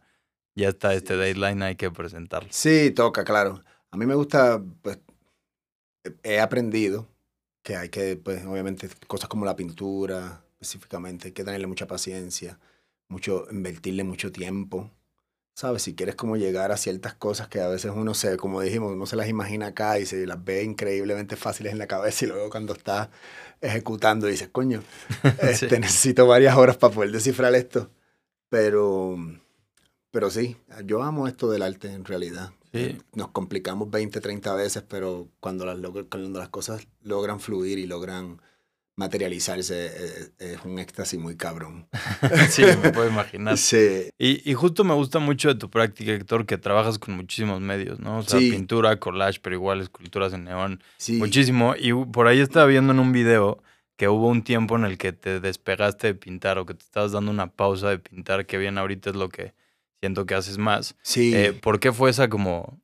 ya 0.54 0.68
está 0.68 0.94
este 0.94 1.16
deadline, 1.16 1.62
hay 1.62 1.76
que 1.76 1.90
presentarlo. 1.90 2.48
Sí, 2.52 2.90
toca, 2.92 3.24
claro. 3.24 3.60
A 3.90 3.96
mí 3.98 4.06
me 4.06 4.14
gusta, 4.14 4.62
pues, 4.82 4.98
he 6.22 6.40
aprendido 6.40 7.06
que 7.62 7.76
hay 7.76 7.88
que, 7.88 8.16
pues, 8.16 8.44
obviamente, 8.46 8.88
cosas 9.06 9.28
como 9.28 9.44
la 9.44 9.56
pintura, 9.56 10.42
específicamente, 10.60 11.28
hay 11.28 11.32
que 11.32 11.44
tenerle 11.44 11.66
mucha 11.66 11.86
paciencia, 11.86 12.58
mucho, 13.08 13.46
invertirle 13.50 14.04
mucho 14.04 14.32
tiempo. 14.32 14.90
¿Sabes? 15.54 15.82
Si 15.82 15.94
quieres 15.94 16.16
como 16.16 16.36
llegar 16.36 16.70
a 16.70 16.76
ciertas 16.76 17.14
cosas 17.14 17.48
que 17.48 17.60
a 17.60 17.68
veces 17.68 17.90
uno 17.94 18.12
se, 18.12 18.36
como 18.36 18.60
dijimos, 18.60 18.92
uno 18.92 19.06
se 19.06 19.16
las 19.16 19.26
imagina 19.26 19.68
acá 19.68 19.98
y 19.98 20.04
se 20.04 20.26
las 20.26 20.44
ve 20.44 20.62
increíblemente 20.62 21.34
fáciles 21.34 21.72
en 21.72 21.78
la 21.78 21.86
cabeza 21.86 22.26
y 22.26 22.28
luego 22.28 22.50
cuando 22.50 22.74
está 22.74 23.10
ejecutando 23.62 24.26
dices, 24.26 24.50
coño, 24.52 24.82
este, 25.40 25.80
necesito 25.80 26.26
varias 26.26 26.56
horas 26.56 26.76
para 26.76 26.92
poder 26.92 27.10
descifrar 27.10 27.54
esto. 27.54 27.90
Pero, 28.50 29.16
pero 30.10 30.30
sí, 30.30 30.58
yo 30.84 31.02
amo 31.02 31.26
esto 31.26 31.50
del 31.50 31.62
arte 31.62 31.90
en 31.90 32.04
realidad. 32.04 32.52
Sí. 32.74 32.98
Nos 33.14 33.28
complicamos 33.28 33.90
20, 33.90 34.20
30 34.20 34.54
veces, 34.54 34.84
pero 34.86 35.28
cuando 35.40 35.64
las, 35.64 35.78
cuando 36.10 36.38
las 36.38 36.50
cosas 36.50 36.86
logran 37.00 37.40
fluir 37.40 37.78
y 37.78 37.86
logran 37.86 38.42
materializarse, 38.96 39.86
eh, 39.86 40.28
es 40.38 40.64
un 40.64 40.78
éxtasis 40.78 41.18
muy 41.20 41.36
cabrón. 41.36 41.86
sí, 42.50 42.62
me 42.82 42.90
puedo 42.92 43.08
imaginar. 43.08 43.56
Sí, 43.58 44.08
Y, 44.18 44.48
y 44.50 44.54
justo 44.54 44.84
me 44.84 44.94
gusta 44.94 45.18
mucho 45.18 45.48
de 45.48 45.54
tu 45.54 45.70
práctica, 45.70 46.12
Héctor, 46.12 46.46
que 46.46 46.58
trabajas 46.58 46.98
con 46.98 47.14
muchísimos 47.14 47.60
medios, 47.60 48.00
¿no? 48.00 48.18
O 48.18 48.22
sea, 48.22 48.40
Sí. 48.40 48.50
pintura, 48.50 48.98
collage, 48.98 49.38
pero 49.40 49.54
igual 49.56 49.80
esculturas 49.80 50.32
en 50.32 50.44
neón, 50.44 50.82
sí. 50.96 51.14
muchísimo. 51.14 51.74
Y 51.78 51.92
por 52.06 52.26
ahí 52.26 52.40
estaba 52.40 52.66
viendo 52.66 52.92
en 52.92 52.98
un 53.00 53.12
video 53.12 53.62
que 53.96 54.08
hubo 54.08 54.28
un 54.28 54.42
tiempo 54.42 54.76
en 54.76 54.84
el 54.84 54.98
que 54.98 55.12
te 55.12 55.40
despegaste 55.40 56.08
de 56.08 56.14
pintar 56.14 56.58
o 56.58 56.66
que 56.66 56.74
te 56.74 56.84
estabas 56.84 57.12
dando 57.12 57.30
una 57.30 57.52
pausa 57.52 57.88
de 57.90 57.98
pintar, 57.98 58.44
que 58.46 58.58
bien 58.58 58.76
ahorita 58.78 59.10
es 59.10 59.16
lo 59.16 59.28
que 59.28 59.54
siento 60.00 60.26
que 60.26 60.34
haces 60.34 60.58
más. 60.58 60.96
Sí. 61.02 61.34
Eh, 61.34 61.52
¿Por 61.54 61.80
qué 61.80 61.92
fue 61.92 62.10
esa 62.10 62.28
como 62.28 62.78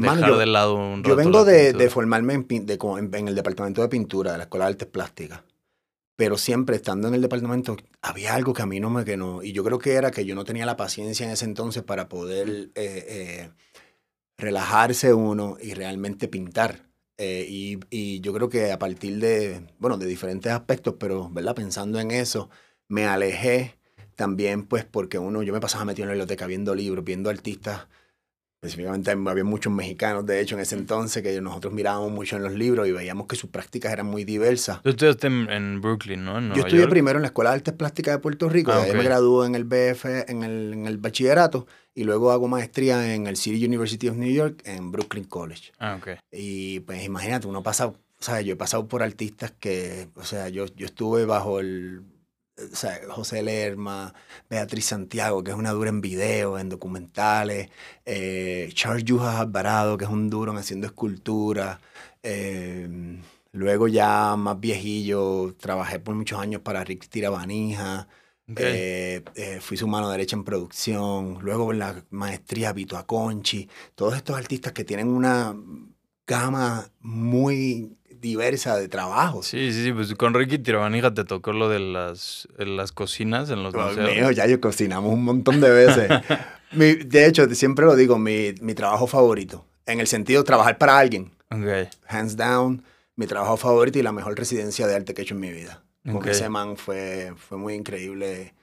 Pues, 0.00 0.12
dejar 0.16 0.30
yo- 0.30 0.38
de 0.38 0.46
lado 0.46 0.74
un 0.76 1.02
rato 1.04 1.08
Yo 1.08 1.16
vengo 1.16 1.44
de, 1.44 1.72
de 1.72 1.90
formarme 1.90 2.34
en, 2.34 2.46
de 2.66 2.74
en, 2.98 3.14
en 3.14 3.28
el 3.28 3.34
departamento 3.34 3.82
de 3.82 3.88
pintura 3.88 4.32
de 4.32 4.38
la 4.38 4.44
Escuela 4.44 4.66
de 4.66 4.70
Artes 4.72 4.88
Plásticas. 4.88 5.42
Pero 6.16 6.38
siempre 6.38 6.76
estando 6.76 7.08
en 7.08 7.14
el 7.14 7.20
departamento 7.20 7.76
había 8.00 8.34
algo 8.34 8.54
que 8.54 8.62
a 8.62 8.66
mí 8.66 8.80
no 8.80 8.88
me 8.88 9.04
que 9.04 9.16
no. 9.18 9.42
Y 9.42 9.52
yo 9.52 9.62
creo 9.64 9.78
que 9.78 9.92
era 9.92 10.10
que 10.10 10.24
yo 10.24 10.34
no 10.34 10.44
tenía 10.44 10.64
la 10.64 10.76
paciencia 10.76 11.26
en 11.26 11.32
ese 11.32 11.44
entonces 11.44 11.82
para 11.82 12.08
poder 12.08 12.48
eh, 12.48 12.70
eh, 12.74 13.50
relajarse 14.38 15.12
uno 15.14 15.56
y 15.60 15.74
realmente 15.74 16.28
pintar. 16.28 16.86
Eh, 17.18 17.46
y, 17.48 17.78
y 17.90 18.20
yo 18.20 18.32
creo 18.34 18.48
que 18.48 18.72
a 18.72 18.78
partir 18.78 19.18
de, 19.18 19.62
bueno, 19.78 19.96
de 19.96 20.06
diferentes 20.06 20.52
aspectos, 20.52 20.94
pero, 20.98 21.30
¿verdad? 21.30 21.54
Pensando 21.54 21.98
en 21.98 22.10
eso, 22.10 22.50
me 22.88 23.06
alejé 23.06 23.78
también, 24.14 24.64
pues, 24.66 24.84
porque 24.84 25.18
uno, 25.18 25.42
yo 25.42 25.52
me 25.52 25.60
pasaba 25.60 25.84
metido 25.84 26.04
en 26.04 26.08
la 26.08 26.14
biblioteca 26.14 26.46
viendo 26.46 26.74
libros, 26.74 27.04
viendo 27.04 27.30
artistas 27.30 27.86
específicamente 28.66 29.10
había 29.10 29.44
muchos 29.44 29.72
mexicanos, 29.72 30.26
de 30.26 30.40
hecho, 30.40 30.54
en 30.56 30.62
ese 30.62 30.74
entonces, 30.76 31.22
que 31.22 31.40
nosotros 31.40 31.72
mirábamos 31.72 32.10
mucho 32.12 32.36
en 32.36 32.42
los 32.42 32.52
libros 32.52 32.86
y 32.86 32.92
veíamos 32.92 33.26
que 33.26 33.36
sus 33.36 33.50
prácticas 33.50 33.92
eran 33.92 34.06
muy 34.06 34.24
diversas. 34.24 34.82
Tú 34.82 34.90
estudiaste 34.90 35.26
en, 35.28 35.50
en 35.50 35.80
Brooklyn, 35.80 36.24
¿no? 36.24 36.38
En 36.38 36.48
Yo 36.52 36.60
estudié 36.60 36.80
York. 36.80 36.90
primero 36.90 37.18
en 37.18 37.22
la 37.22 37.28
Escuela 37.28 37.50
de 37.50 37.56
Artes 37.56 37.74
Plásticas 37.74 38.14
de 38.14 38.18
Puerto 38.20 38.48
Rico, 38.48 38.72
Ah, 38.72 38.82
ahí 38.82 38.92
me 38.92 39.02
gradué 39.02 39.46
en 39.46 39.54
el 39.54 39.64
BF, 39.64 40.04
en 40.28 40.42
el, 40.42 40.72
en 40.72 40.86
el 40.86 40.98
bachillerato, 40.98 41.66
y 41.94 42.04
luego 42.04 42.30
hago 42.30 42.48
maestría 42.48 43.14
en 43.14 43.26
el 43.26 43.36
City 43.36 43.64
University 43.64 44.08
of 44.08 44.16
New 44.16 44.32
York, 44.32 44.60
en 44.64 44.92
Brooklyn 44.92 45.24
College. 45.24 45.72
Ah, 45.78 45.96
ok. 45.98 46.18
Y 46.32 46.80
pues 46.80 47.02
imagínate, 47.04 47.46
uno 47.46 47.62
pasa, 47.62 47.86
o 47.86 47.96
sea, 48.18 48.40
yo 48.40 48.52
he 48.54 48.56
pasado 48.56 48.86
por 48.86 49.02
artistas 49.02 49.52
que, 49.58 50.08
o 50.14 50.24
sea, 50.24 50.48
yo, 50.48 50.66
yo 50.76 50.86
estuve 50.86 51.24
bajo 51.24 51.60
el, 51.60 52.02
o 52.58 52.76
sea, 52.76 53.00
José 53.10 53.42
Lerma, 53.42 54.14
Beatriz 54.48 54.86
Santiago, 54.86 55.44
que 55.44 55.50
es 55.50 55.56
una 55.56 55.72
dura 55.72 55.90
en 55.90 56.00
video, 56.00 56.58
en 56.58 56.68
documentales, 56.68 57.70
eh, 58.04 58.70
Charles 58.74 59.04
Yujas 59.04 59.36
Alvarado, 59.36 59.96
que 59.98 60.04
es 60.04 60.10
un 60.10 60.30
duro 60.30 60.52
en 60.52 60.58
haciendo 60.58 60.86
escultura, 60.86 61.80
eh, 62.22 63.18
Luego 63.56 63.88
ya 63.88 64.36
más 64.36 64.60
viejillo, 64.60 65.54
trabajé 65.58 65.98
por 65.98 66.14
muchos 66.14 66.38
años 66.38 66.60
para 66.60 66.84
Rick 66.84 67.08
Tirabanija. 67.08 68.06
Eh, 68.54 69.22
fui 69.62 69.78
su 69.78 69.88
mano 69.88 70.10
derecha 70.10 70.36
en 70.36 70.44
producción. 70.44 71.38
Luego 71.40 71.72
en 71.72 71.78
la 71.78 72.04
maestría 72.10 72.74
Vito 72.74 72.98
Aconchi. 72.98 73.66
Todos 73.94 74.14
estos 74.14 74.36
artistas 74.36 74.74
que 74.74 74.84
tienen 74.84 75.08
una 75.08 75.56
gama 76.26 76.90
muy 77.00 77.96
diversa 78.28 78.76
de 78.76 78.88
trabajos. 78.88 79.46
Sí, 79.46 79.72
sí, 79.72 79.84
sí, 79.84 79.92
pues 79.92 80.14
con 80.14 80.34
Ricky 80.34 80.58
Tirabanija 80.58 81.14
te 81.14 81.24
tocó 81.24 81.52
lo 81.52 81.68
de 81.68 81.78
las, 81.80 82.48
las 82.58 82.92
cocinas 82.92 83.50
en 83.50 83.62
los 83.62 83.72
Dios 83.72 83.96
museos. 83.96 84.10
mío, 84.14 84.30
ya 84.30 84.46
yo 84.46 84.60
cocinamos 84.60 85.12
un 85.12 85.24
montón 85.24 85.60
de 85.60 85.70
veces. 85.70 86.10
Mi- 86.72 86.94
de 86.94 87.26
hecho, 87.26 87.48
siempre 87.54 87.84
lo 87.86 87.94
digo, 87.96 88.18
mi, 88.18 88.54
mi 88.60 88.74
trabajo 88.74 89.06
favorito. 89.06 89.64
En 89.86 90.00
el 90.00 90.06
sentido 90.08 90.42
de 90.42 90.46
trabajar 90.46 90.78
para 90.78 90.98
alguien. 90.98 91.30
Ok. 91.50 91.88
Hands 92.08 92.36
down, 92.36 92.82
mi 93.14 93.26
trabajo 93.26 93.56
favorito 93.56 93.98
y 93.98 94.02
la 94.02 94.12
mejor 94.12 94.36
residencia 94.36 94.86
de 94.86 94.96
arte 94.96 95.14
que 95.14 95.22
he 95.22 95.24
hecho 95.24 95.34
en 95.34 95.40
mi 95.40 95.52
vida. 95.52 95.82
Con 96.04 96.16
Ok. 96.16 96.26
ese 96.26 96.48
man 96.48 96.76
fue, 96.76 97.32
fue 97.36 97.56
muy 97.56 97.74
increíble. 97.74 98.54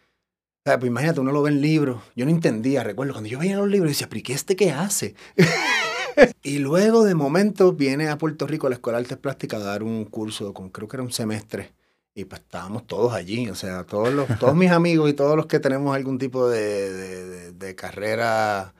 O 0.65 0.70
sea, 0.70 0.79
pues 0.79 0.89
imagínate, 0.89 1.20
uno 1.20 1.32
lo 1.32 1.41
ve 1.41 1.51
en 1.51 1.62
libros. 1.62 2.01
Yo 2.15 2.25
no 2.25 2.32
entendía, 2.32 2.84
recuerdo, 2.84 3.13
cuando 3.13 3.29
yo 3.29 3.39
veía 3.39 3.55
los 3.58 3.67
libros, 3.70 3.91
decía, 3.91 4.08
pero 4.10 4.20
¿y 4.20 4.24
qué 4.24 4.34
este 4.34 4.55
qué 4.55 4.72
hace? 4.72 5.15
y 6.43 6.60
luego, 6.60 7.03
de 7.03 7.15
momento, 7.15 7.74
viene 7.74 8.10
a 8.10 8.17
Puerto 8.17 8.48
Rico 8.48 8.67
a 8.67 8.70
la 8.70 8.75
Escuela 8.75 8.98
de 9.00 9.03
Artes 9.03 9.17
Plásticas 9.17 9.62
a 9.62 9.65
dar 9.65 9.84
un 9.84 10.05
curso, 10.05 10.53
con, 10.53 10.70
creo 10.70 10.88
que 10.88 10.98
era 10.98 11.03
un 11.03 11.12
semestre. 11.12 11.74
Y 12.15 12.25
pues 12.25 12.41
estábamos 12.41 12.86
todos 12.86 13.13
allí, 13.13 13.50
o 13.50 13.55
sea, 13.55 13.84
todos, 13.86 14.13
los, 14.13 14.27
todos 14.39 14.55
mis 14.55 14.72
amigos 14.72 15.10
y 15.10 15.13
todos 15.13 15.36
los 15.36 15.48
que 15.48 15.60
tenemos 15.60 15.96
algún 15.96 16.20
tipo 16.20 16.48
de, 16.50 16.91
de- 16.93 17.25
de- 17.25 17.51
de 17.53 17.75
carrera, 17.75 18.74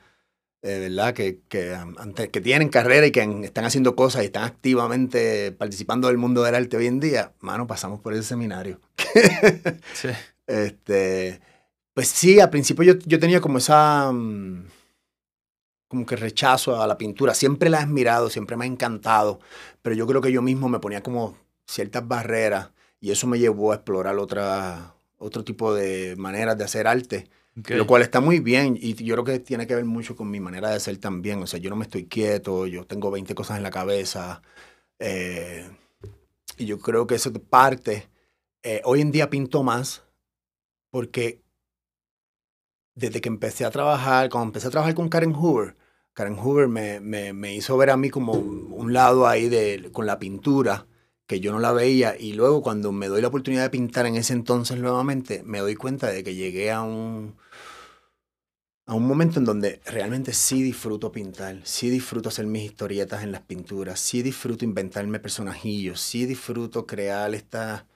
eh, 0.62 0.78
¿verdad? 0.88 1.12
Que, 1.14 1.40
que, 1.48 1.72
um, 1.74 2.12
que 2.14 2.40
tienen 2.40 2.68
carrera 2.68 3.06
y 3.06 3.10
que 3.10 3.22
están 3.44 3.64
haciendo 3.64 3.96
cosas 3.96 4.22
y 4.22 4.26
están 4.26 4.44
activamente 4.44 5.52
participando 5.52 6.08
del 6.08 6.16
mundo 6.18 6.42
del 6.44 6.54
arte 6.54 6.76
hoy 6.76 6.86
en 6.86 7.00
día, 7.00 7.32
mano, 7.40 7.66
pasamos 7.66 8.00
por 8.00 8.14
ese 8.14 8.22
seminario. 8.22 8.80
Sí. 9.94 10.08
Este, 10.46 11.40
pues 11.94 12.08
sí, 12.08 12.38
al 12.38 12.50
principio 12.50 12.84
yo, 12.84 12.98
yo 13.06 13.18
tenía 13.18 13.40
como 13.40 13.56
esa, 13.56 14.12
mm, 14.12 14.66
como 15.94 16.06
que 16.06 16.16
rechazo 16.16 16.82
a 16.82 16.86
la 16.88 16.98
pintura. 16.98 17.34
Siempre 17.34 17.70
la 17.70 17.78
he 17.78 17.82
admirado, 17.82 18.28
siempre 18.28 18.56
me 18.56 18.64
ha 18.64 18.68
encantado, 18.68 19.38
pero 19.80 19.94
yo 19.94 20.06
creo 20.08 20.20
que 20.20 20.32
yo 20.32 20.42
mismo 20.42 20.68
me 20.68 20.80
ponía 20.80 21.02
como 21.04 21.38
ciertas 21.66 22.06
barreras 22.06 22.70
y 23.00 23.12
eso 23.12 23.28
me 23.28 23.38
llevó 23.38 23.70
a 23.70 23.76
explorar 23.76 24.18
otra, 24.18 24.96
otro 25.18 25.44
tipo 25.44 25.72
de 25.72 26.16
maneras 26.16 26.58
de 26.58 26.64
hacer 26.64 26.88
arte, 26.88 27.28
ok. 27.56 27.70
lo 27.70 27.86
cual 27.86 28.02
está 28.02 28.20
muy 28.20 28.40
bien 28.40 28.76
y 28.80 28.94
yo 29.04 29.14
creo 29.14 29.24
que 29.24 29.38
tiene 29.38 29.68
que 29.68 29.76
ver 29.76 29.84
mucho 29.84 30.16
con 30.16 30.28
mi 30.28 30.40
manera 30.40 30.70
de 30.70 30.80
ser 30.80 30.96
también. 30.98 31.40
O 31.40 31.46
sea, 31.46 31.60
yo 31.60 31.70
no 31.70 31.76
me 31.76 31.84
estoy 31.84 32.06
quieto, 32.06 32.66
yo 32.66 32.84
tengo 32.84 33.12
20 33.12 33.34
cosas 33.36 33.56
en 33.56 33.62
la 33.62 33.70
cabeza 33.70 34.42
eh, 34.98 35.70
y 36.58 36.66
yo 36.66 36.80
creo 36.80 37.06
que 37.06 37.14
eso 37.14 37.30
es 37.30 37.38
parte. 37.38 38.08
Eh, 38.64 38.80
hoy 38.84 39.00
en 39.00 39.12
día 39.12 39.30
pinto 39.30 39.62
más 39.62 40.02
porque 40.90 41.44
desde 42.96 43.20
que 43.20 43.28
empecé 43.28 43.64
a 43.64 43.70
trabajar, 43.70 44.28
cuando 44.28 44.48
empecé 44.48 44.68
a 44.68 44.70
trabajar 44.70 44.94
con 44.94 45.08
Karen 45.08 45.34
Hoover, 45.34 45.76
Karen 46.14 46.36
Hoover 46.38 46.68
me, 46.68 47.00
me, 47.00 47.32
me 47.32 47.54
hizo 47.54 47.76
ver 47.76 47.90
a 47.90 47.96
mí 47.96 48.08
como 48.08 48.32
un 48.32 48.92
lado 48.92 49.26
ahí 49.26 49.48
de, 49.48 49.90
con 49.92 50.06
la 50.06 50.18
pintura 50.18 50.86
que 51.26 51.40
yo 51.40 51.52
no 51.52 51.58
la 51.58 51.72
veía 51.72 52.16
y 52.18 52.34
luego 52.34 52.62
cuando 52.62 52.92
me 52.92 53.08
doy 53.08 53.20
la 53.20 53.28
oportunidad 53.28 53.62
de 53.62 53.70
pintar 53.70 54.06
en 54.06 54.16
ese 54.16 54.32
entonces 54.32 54.78
nuevamente, 54.78 55.42
me 55.44 55.58
doy 55.58 55.74
cuenta 55.74 56.08
de 56.08 56.22
que 56.22 56.34
llegué 56.34 56.70
a 56.70 56.82
un, 56.82 57.36
a 58.86 58.94
un 58.94 59.06
momento 59.06 59.38
en 59.38 59.44
donde 59.44 59.80
realmente 59.86 60.32
sí 60.32 60.62
disfruto 60.62 61.10
pintar, 61.10 61.60
sí 61.64 61.90
disfruto 61.90 62.28
hacer 62.28 62.46
mis 62.46 62.64
historietas 62.64 63.22
en 63.22 63.32
las 63.32 63.42
pinturas, 63.42 63.98
sí 63.98 64.22
disfruto 64.22 64.64
inventarme 64.64 65.18
personajillos, 65.18 66.00
sí 66.00 66.26
disfruto 66.26 66.86
crear 66.86 67.34
esta, 67.34 67.88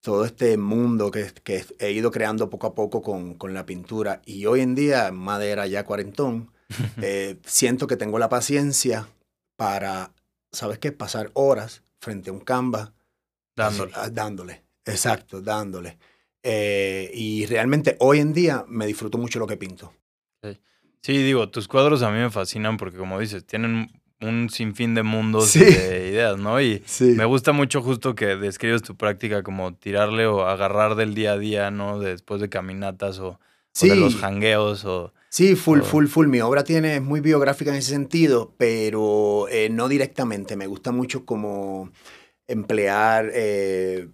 todo 0.00 0.24
este 0.24 0.56
mundo 0.56 1.10
que, 1.10 1.32
que 1.42 1.64
he 1.80 1.90
ido 1.92 2.10
creando 2.12 2.48
poco 2.48 2.68
a 2.68 2.74
poco 2.74 3.02
con, 3.02 3.34
con 3.34 3.54
la 3.54 3.66
pintura. 3.66 4.22
Y 4.24 4.46
hoy 4.46 4.60
en 4.60 4.76
día, 4.76 5.10
madera 5.12 5.66
ya 5.66 5.84
cuarentón, 5.84 6.52
eh, 7.02 7.36
siento 7.44 7.86
que 7.86 7.96
tengo 7.96 8.18
la 8.18 8.28
paciencia 8.28 9.08
para, 9.56 10.12
¿sabes 10.52 10.78
qué? 10.78 10.92
Pasar 10.92 11.30
horas 11.34 11.82
frente 12.00 12.30
a 12.30 12.32
un 12.32 12.40
canvas 12.40 12.92
Dándole. 13.56 13.92
Ah, 13.94 14.10
Dándole, 14.10 14.64
exacto, 14.84 15.40
dándole. 15.40 15.98
Eh, 16.42 17.10
y 17.14 17.46
realmente 17.46 17.96
hoy 18.00 18.20
en 18.20 18.32
día 18.34 18.64
me 18.68 18.86
disfruto 18.86 19.16
mucho 19.18 19.38
lo 19.38 19.46
que 19.46 19.56
pinto. 19.56 19.92
Sí, 21.02 21.18
digo, 21.18 21.48
tus 21.50 21.68
cuadros 21.68 22.02
a 22.02 22.10
mí 22.10 22.18
me 22.18 22.30
fascinan 22.30 22.76
porque, 22.76 22.96
como 22.98 23.18
dices, 23.20 23.46
tienen 23.46 23.88
un 24.20 24.50
sinfín 24.50 24.94
de 24.94 25.04
mundos 25.04 25.46
Sí. 25.50 25.60
y 25.60 25.64
de 25.64 26.08
ideas, 26.08 26.36
¿no? 26.36 26.60
Y 26.60 26.82
Sí. 26.86 27.04
me 27.16 27.24
gusta 27.24 27.52
mucho 27.52 27.80
justo 27.80 28.14
que 28.16 28.36
describes 28.36 28.82
tu 28.82 28.96
práctica 28.96 29.42
como 29.42 29.74
tirarle 29.74 30.26
o 30.26 30.46
agarrar 30.46 30.96
del 30.96 31.14
día 31.14 31.32
a 31.32 31.38
día, 31.38 31.70
¿no? 31.70 32.00
Después 32.00 32.40
de 32.40 32.48
caminatas 32.48 33.20
o, 33.20 33.28
o 33.28 33.38
de 33.86 33.94
los 33.96 34.16
jangueos 34.16 34.84
o... 34.84 35.12
Sí, 35.30 35.54
full, 35.54 35.82
full, 35.82 36.06
full. 36.06 36.28
Mi 36.28 36.40
obra 36.40 36.64
tiene, 36.64 36.96
es 36.96 37.02
muy 37.02 37.20
biográfica 37.20 37.70
en 37.70 37.76
ese 37.76 37.90
sentido, 37.90 38.54
pero 38.56 39.48
eh, 39.48 39.68
no 39.70 39.88
directamente. 39.88 40.56
Me 40.56 40.66
gusta 40.66 40.92
mucho 40.92 41.26
como 41.26 41.90
emplear 42.46 43.30
eh, 43.34 44.08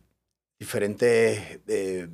diferentes 0.59 1.61
eh, 1.69 2.09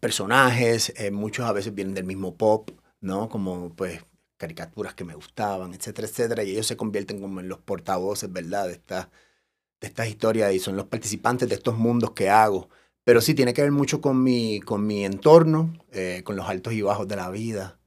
personajes. 0.00 0.92
muchos 1.12 1.46
a 1.46 1.52
veces 1.52 1.74
vienen 1.74 1.94
del 1.94 2.04
mismo 2.04 2.36
pop, 2.36 2.70
¿no? 3.00 3.28
Como 3.28 3.74
pues 3.74 4.00
caricaturas 4.38 4.94
que 4.94 5.04
me 5.04 5.14
gustaban, 5.14 5.74
etcétera, 5.74 6.08
etcétera. 6.08 6.44
Y 6.44 6.52
ellos 6.52 6.66
se 6.66 6.76
convierten 6.76 7.20
como 7.20 7.40
en 7.40 7.48
los 7.48 7.58
portavoces, 7.58 8.32
¿verdad? 8.32 8.68
De, 8.68 8.74
esta, 8.74 9.10
de 9.80 9.88
estas 9.88 10.08
historias 10.08 10.54
y 10.54 10.60
son 10.60 10.76
los 10.76 10.86
participantes 10.86 11.48
de 11.48 11.56
estos 11.56 11.76
mundos 11.76 12.12
que 12.12 12.30
hago. 12.30 12.70
Pero 13.04 13.20
sí, 13.20 13.34
tiene 13.34 13.54
que 13.54 13.62
ver 13.62 13.72
mucho 13.72 14.00
con 14.00 14.22
mi, 14.22 14.60
con 14.60 14.86
mi 14.86 15.04
entorno, 15.04 15.74
con 16.24 16.36
los 16.36 16.48
altos 16.48 16.72
y 16.74 16.82
bajos 16.82 17.08
de 17.08 17.16
la 17.16 17.30
vida 17.30 17.77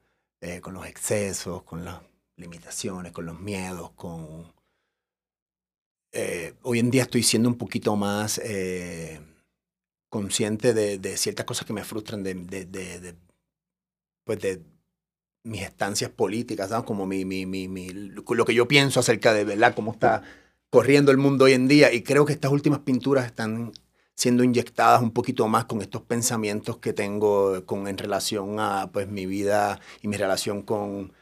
eh, 0.42 0.62
con 0.62 0.74
los 0.74 0.86
excesos, 0.88 1.64
con 1.64 1.86
las 1.86 2.02
limitaciones, 2.38 3.12
con 3.14 3.26
los 3.26 3.40
miedos, 3.40 3.92
con... 3.92 4.54
eh, 6.12 6.54
hoy 6.64 6.80
en 6.80 6.92
día 6.92 7.04
estoy 7.04 7.24
siendo 7.24 7.50
un 7.50 7.58
poquito 7.58 7.96
más 7.96 8.40
eh, 8.44 9.20
consciente 10.10 10.74
de, 10.74 11.00
ciertas 11.18 11.46
cosas 11.46 11.66
que 11.68 11.74
me 11.74 11.84
frustran 11.84 12.24
de, 12.24 12.34
pues 14.24 14.40
de 14.42 14.64
mis 15.44 15.64
estancias 15.64 16.12
políticas, 16.12 16.70
¿sabes? 16.70 16.86
Como 16.86 17.08
mi, 17.08 17.26
mi, 17.26 17.46
mi, 17.46 17.68
mi- 17.68 17.90
lo 17.92 18.46
que 18.46 18.56
yo 18.56 18.68
pienso 18.68 19.00
acerca 19.00 19.34
de, 19.34 19.46
¿verdad? 19.46 19.76
Cómo 19.76 19.94
está 19.94 20.24
corriendo 20.70 21.12
el 21.12 21.18
mundo 21.18 21.46
hoy 21.46 21.54
en 21.54 21.68
día. 21.68 21.94
Y 21.94 22.04
creo 22.04 22.26
que 22.26 22.34
estas 22.34 22.52
últimas 22.52 22.80
pinturas 22.82 23.26
están 23.28 23.74
siendo 24.16 24.44
inyectadas 24.44 25.02
un 25.02 25.12
poquito 25.12 25.48
más 25.48 25.66
con 25.66 25.82
estos 25.82 26.02
pensamientos 26.04 26.78
que 26.78 26.94
tengo 26.94 27.66
con, 27.66 27.88
en 27.88 27.98
relación 27.98 28.60
a 28.60 28.90
pues, 28.92 29.08
mi 29.08 29.26
vida 29.26 29.80
y 30.02 30.08
mi 30.08 30.18
relación 30.18 30.62
con 30.64 31.14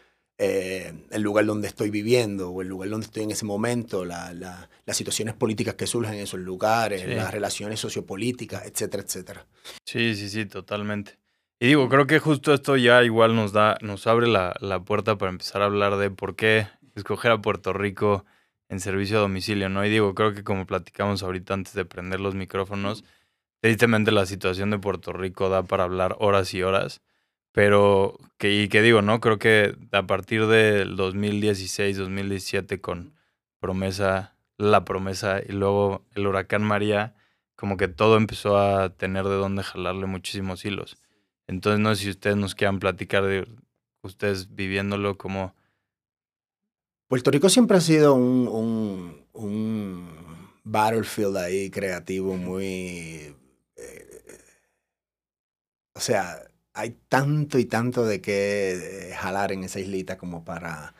eh, 0.41 0.93
el 1.11 1.21
lugar 1.21 1.45
donde 1.45 1.67
estoy 1.67 1.89
viviendo 1.89 2.49
o 2.49 2.61
el 2.61 2.69
lugar 2.69 2.89
donde 2.89 3.05
estoy 3.05 3.23
en 3.23 3.31
ese 3.31 3.45
momento, 3.45 4.05
la- 4.05 4.33
la- 4.33 4.69
las 4.85 4.95
situaciones 4.97 5.33
políticas 5.35 5.75
que 5.75 5.85
surgen 5.85 6.13
en 6.13 6.21
esos 6.21 6.39
lugares, 6.39 7.01
Sí. 7.01 7.07
las 7.09 7.31
relaciones 7.31 7.79
sociopolíticas, 7.79 8.65
etcétera, 8.65 9.03
etcétera. 9.03 9.45
Sí, 9.85 10.15
sí, 10.15 10.29
sí, 10.29 10.45
totalmente. 10.45 11.17
Y 11.59 11.67
digo, 11.67 11.89
creo 11.89 12.07
que 12.07 12.19
justo 12.19 12.53
esto 12.53 12.77
ya 12.77 13.03
igual 13.03 13.35
nos 13.35 13.51
da, 13.51 13.77
nos 13.81 14.07
abre 14.07 14.27
la, 14.27 14.55
la 14.61 14.79
puerta 14.81 15.17
para 15.17 15.29
empezar 15.29 15.61
a 15.61 15.65
hablar 15.65 15.97
de 15.97 16.09
por 16.09 16.37
qué 16.37 16.67
escoger 16.95 17.31
a 17.31 17.41
Puerto 17.41 17.73
Rico 17.73 18.23
en 18.69 18.79
servicio 18.79 19.17
a 19.17 19.21
domicilio, 19.21 19.67
¿no? 19.69 19.85
Y 19.85 19.89
digo, 19.89 20.15
creo 20.15 20.33
que 20.33 20.43
como 20.43 20.65
platicamos 20.65 21.23
ahorita 21.23 21.55
antes 21.55 21.73
de 21.73 21.85
prender 21.85 22.19
los 22.19 22.35
micrófonos, 22.35 23.03
tristemente 23.61 24.11
la 24.11 24.25
situación 24.25 24.69
de 24.69 24.79
Puerto 24.79 25.11
Rico 25.11 25.49
da 25.49 25.63
para 25.63 25.83
hablar 25.83 26.15
horas 26.19 26.53
y 26.53 26.63
horas, 26.63 27.01
pero 27.51 28.17
que, 28.37 28.53
y 28.53 28.69
que 28.69 28.81
digo, 28.81 29.01
¿no? 29.01 29.19
Creo 29.19 29.39
que 29.39 29.75
a 29.91 30.03
partir 30.03 30.45
del 30.47 30.95
2016, 30.95 31.97
2017 31.97 32.79
con 32.79 33.13
promesa, 33.59 34.35
la 34.57 34.85
promesa 34.85 35.41
y 35.45 35.53
luego 35.53 36.05
el 36.13 36.27
huracán 36.27 36.63
María, 36.63 37.15
como 37.55 37.75
que 37.75 37.87
todo 37.87 38.17
empezó 38.17 38.57
a 38.59 38.89
tener 38.95 39.25
de 39.25 39.35
dónde 39.35 39.63
jalarle 39.63 40.05
muchísimos 40.05 40.63
hilos. 40.63 40.97
Entonces, 41.47 41.79
no 41.79 41.95
sé 41.95 42.03
si 42.03 42.09
ustedes 42.11 42.37
nos 42.37 42.55
quieran 42.55 42.79
platicar 42.79 43.23
de 43.23 43.47
ustedes 44.03 44.55
viviéndolo 44.55 45.17
como... 45.17 45.55
Puerto 47.09 47.29
Rico 47.31 47.49
siempre 47.49 47.75
ha 47.77 47.81
sido 47.81 48.13
un, 48.15 48.47
un, 48.47 49.25
un 49.33 50.09
battlefield 50.63 51.37
ahí 51.37 51.69
creativo 51.69 52.35
muy... 52.37 53.35
eh, 53.75 54.05
o 55.93 55.99
sea, 55.99 56.41
hay 56.73 56.91
tanto 57.09 57.59
y 57.59 57.65
tanto 57.65 58.05
de 58.05 58.21
qué 58.21 59.09
eh, 59.11 59.15
jalar 59.15 59.51
en 59.51 59.63
esa 59.63 59.79
islita 59.79 60.17
como 60.17 60.43
para, 60.45 60.95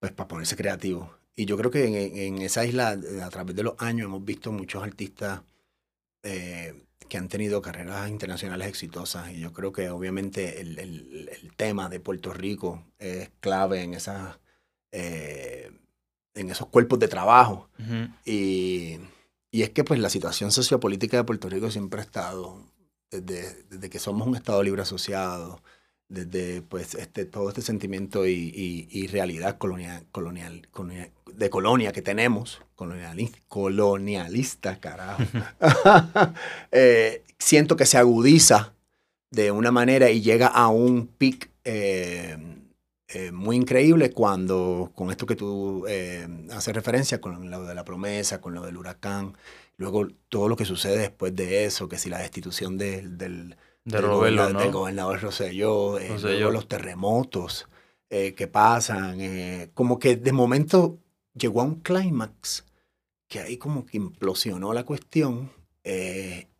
pues, 0.00 0.12
para 0.12 0.28
ponerse 0.28 0.56
creativo. 0.56 1.16
Y 1.36 1.46
yo 1.46 1.56
creo 1.58 1.70
que 1.70 1.86
en, 1.86 1.94
en 2.36 2.42
esa 2.42 2.64
isla, 2.66 2.94
eh, 2.94 3.22
a 3.22 3.30
través 3.30 3.56
de 3.56 3.62
los 3.64 3.76
años, 3.78 4.06
hemos 4.06 4.24
visto 4.24 4.52
muchos 4.52 4.82
artistas 4.82 5.42
eh, 6.24 6.86
que 7.08 7.18
han 7.18 7.28
tenido 7.28 7.62
carreras 7.62 8.10
internacionales 8.10 8.68
exitosas. 8.68 9.32
Y 9.32 9.40
yo 9.40 9.52
creo 9.52 9.72
que 9.72 9.90
obviamente 9.90 10.60
el, 10.62 10.78
el- 10.80 11.30
el 11.42 11.56
tema 11.56 11.88
de 11.90 12.00
Puerto 12.00 12.32
Rico 12.34 12.84
es 12.98 13.30
clave 13.40 13.82
en 13.82 13.94
esas 13.94 14.38
eh, 15.00 15.70
en 16.34 16.50
esos 16.50 16.68
cuerpos 16.68 16.98
de 16.98 17.08
trabajo. 17.08 17.68
Y, 18.24 18.98
y 19.50 19.62
es 19.62 19.70
que 19.70 19.84
pues 19.84 20.00
la 20.00 20.10
situación 20.10 20.50
sociopolítica 20.52 21.16
de 21.18 21.24
Puerto 21.24 21.48
Rico 21.48 21.70
siempre 21.70 22.00
ha 22.00 22.04
estado, 22.04 22.62
desde, 23.10 23.64
desde 23.70 23.90
que 23.90 23.98
somos 23.98 24.26
un 24.26 24.36
Estado 24.36 24.62
libre 24.62 24.82
asociado, 24.82 25.60
desde 26.08 26.62
pues 26.62 26.94
este, 26.94 27.24
todo 27.24 27.48
este 27.48 27.62
sentimiento 27.62 28.26
y, 28.26 28.32
y- 28.54 28.88
y 28.90 29.06
realidad 29.08 29.58
colonial, 29.58 30.06
colonial, 30.12 30.68
colonial- 30.70 31.10
de 31.34 31.50
colonia 31.50 31.92
que 31.92 32.00
tenemos, 32.02 32.60
colonialista, 32.76 33.38
colonialista, 33.48 34.78
carajo, 34.78 35.22
eh, 36.72 37.22
siento 37.38 37.76
que 37.76 37.86
se 37.86 37.98
agudiza 37.98 38.72
de 39.30 39.50
una 39.50 39.70
manera 39.72 40.10
y 40.10 40.20
llega 40.22 40.46
a 40.46 40.68
un 40.68 41.06
pic 41.08 41.50
eh, 41.64 42.36
eh, 43.08 43.30
muy 43.32 43.56
increíble 43.56 44.10
cuando, 44.10 44.90
con 44.94 45.10
esto 45.10 45.26
que 45.26 45.36
tú 45.36 45.84
eh, 45.88 46.26
haces 46.52 46.74
referencia, 46.74 47.20
con 47.20 47.50
lo 47.50 47.64
de 47.64 47.74
la 47.74 47.84
promesa, 47.84 48.40
con 48.40 48.54
lo 48.54 48.62
del 48.62 48.76
huracán, 48.76 49.36
luego 49.76 50.08
todo 50.28 50.48
lo 50.48 50.56
que 50.56 50.64
sucede 50.64 50.98
después 50.98 51.34
de 51.34 51.64
eso, 51.66 51.88
que 51.88 51.98
si 51.98 52.08
la 52.10 52.18
destitución 52.18 52.76
del, 52.78 53.16
del, 53.16 53.50
De 53.50 53.56
del 53.98 54.02
Robelo, 54.02 54.42
goberna- 54.42 54.52
¿no? 54.52 54.60
del 54.60 54.72
gobernador 54.72 55.20
Rosselló, 55.20 55.98
eh, 55.98 56.08
Rosselló. 56.08 56.34
luego 56.38 56.50
los 56.52 56.68
terremotos 56.68 57.68
eh, 58.10 58.34
que 58.34 58.46
pasan, 58.48 59.20
eh, 59.20 59.70
como 59.74 59.98
que 59.98 60.16
de 60.16 60.32
momento 60.32 60.98
llegó 61.34 61.60
a 61.60 61.64
un 61.64 61.76
clímax 61.80 62.64
que 63.28 63.40
ahí 63.40 63.56
como 63.56 63.84
que 63.86 63.96
implosionó 63.98 64.72
la 64.72 64.84
cuestión 64.84 65.50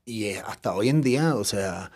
y 0.04 0.30
hasta 0.34 0.74
hoy 0.74 0.88
en 0.88 1.00
día, 1.00 1.34
o 1.34 1.42
sea, 1.44 1.90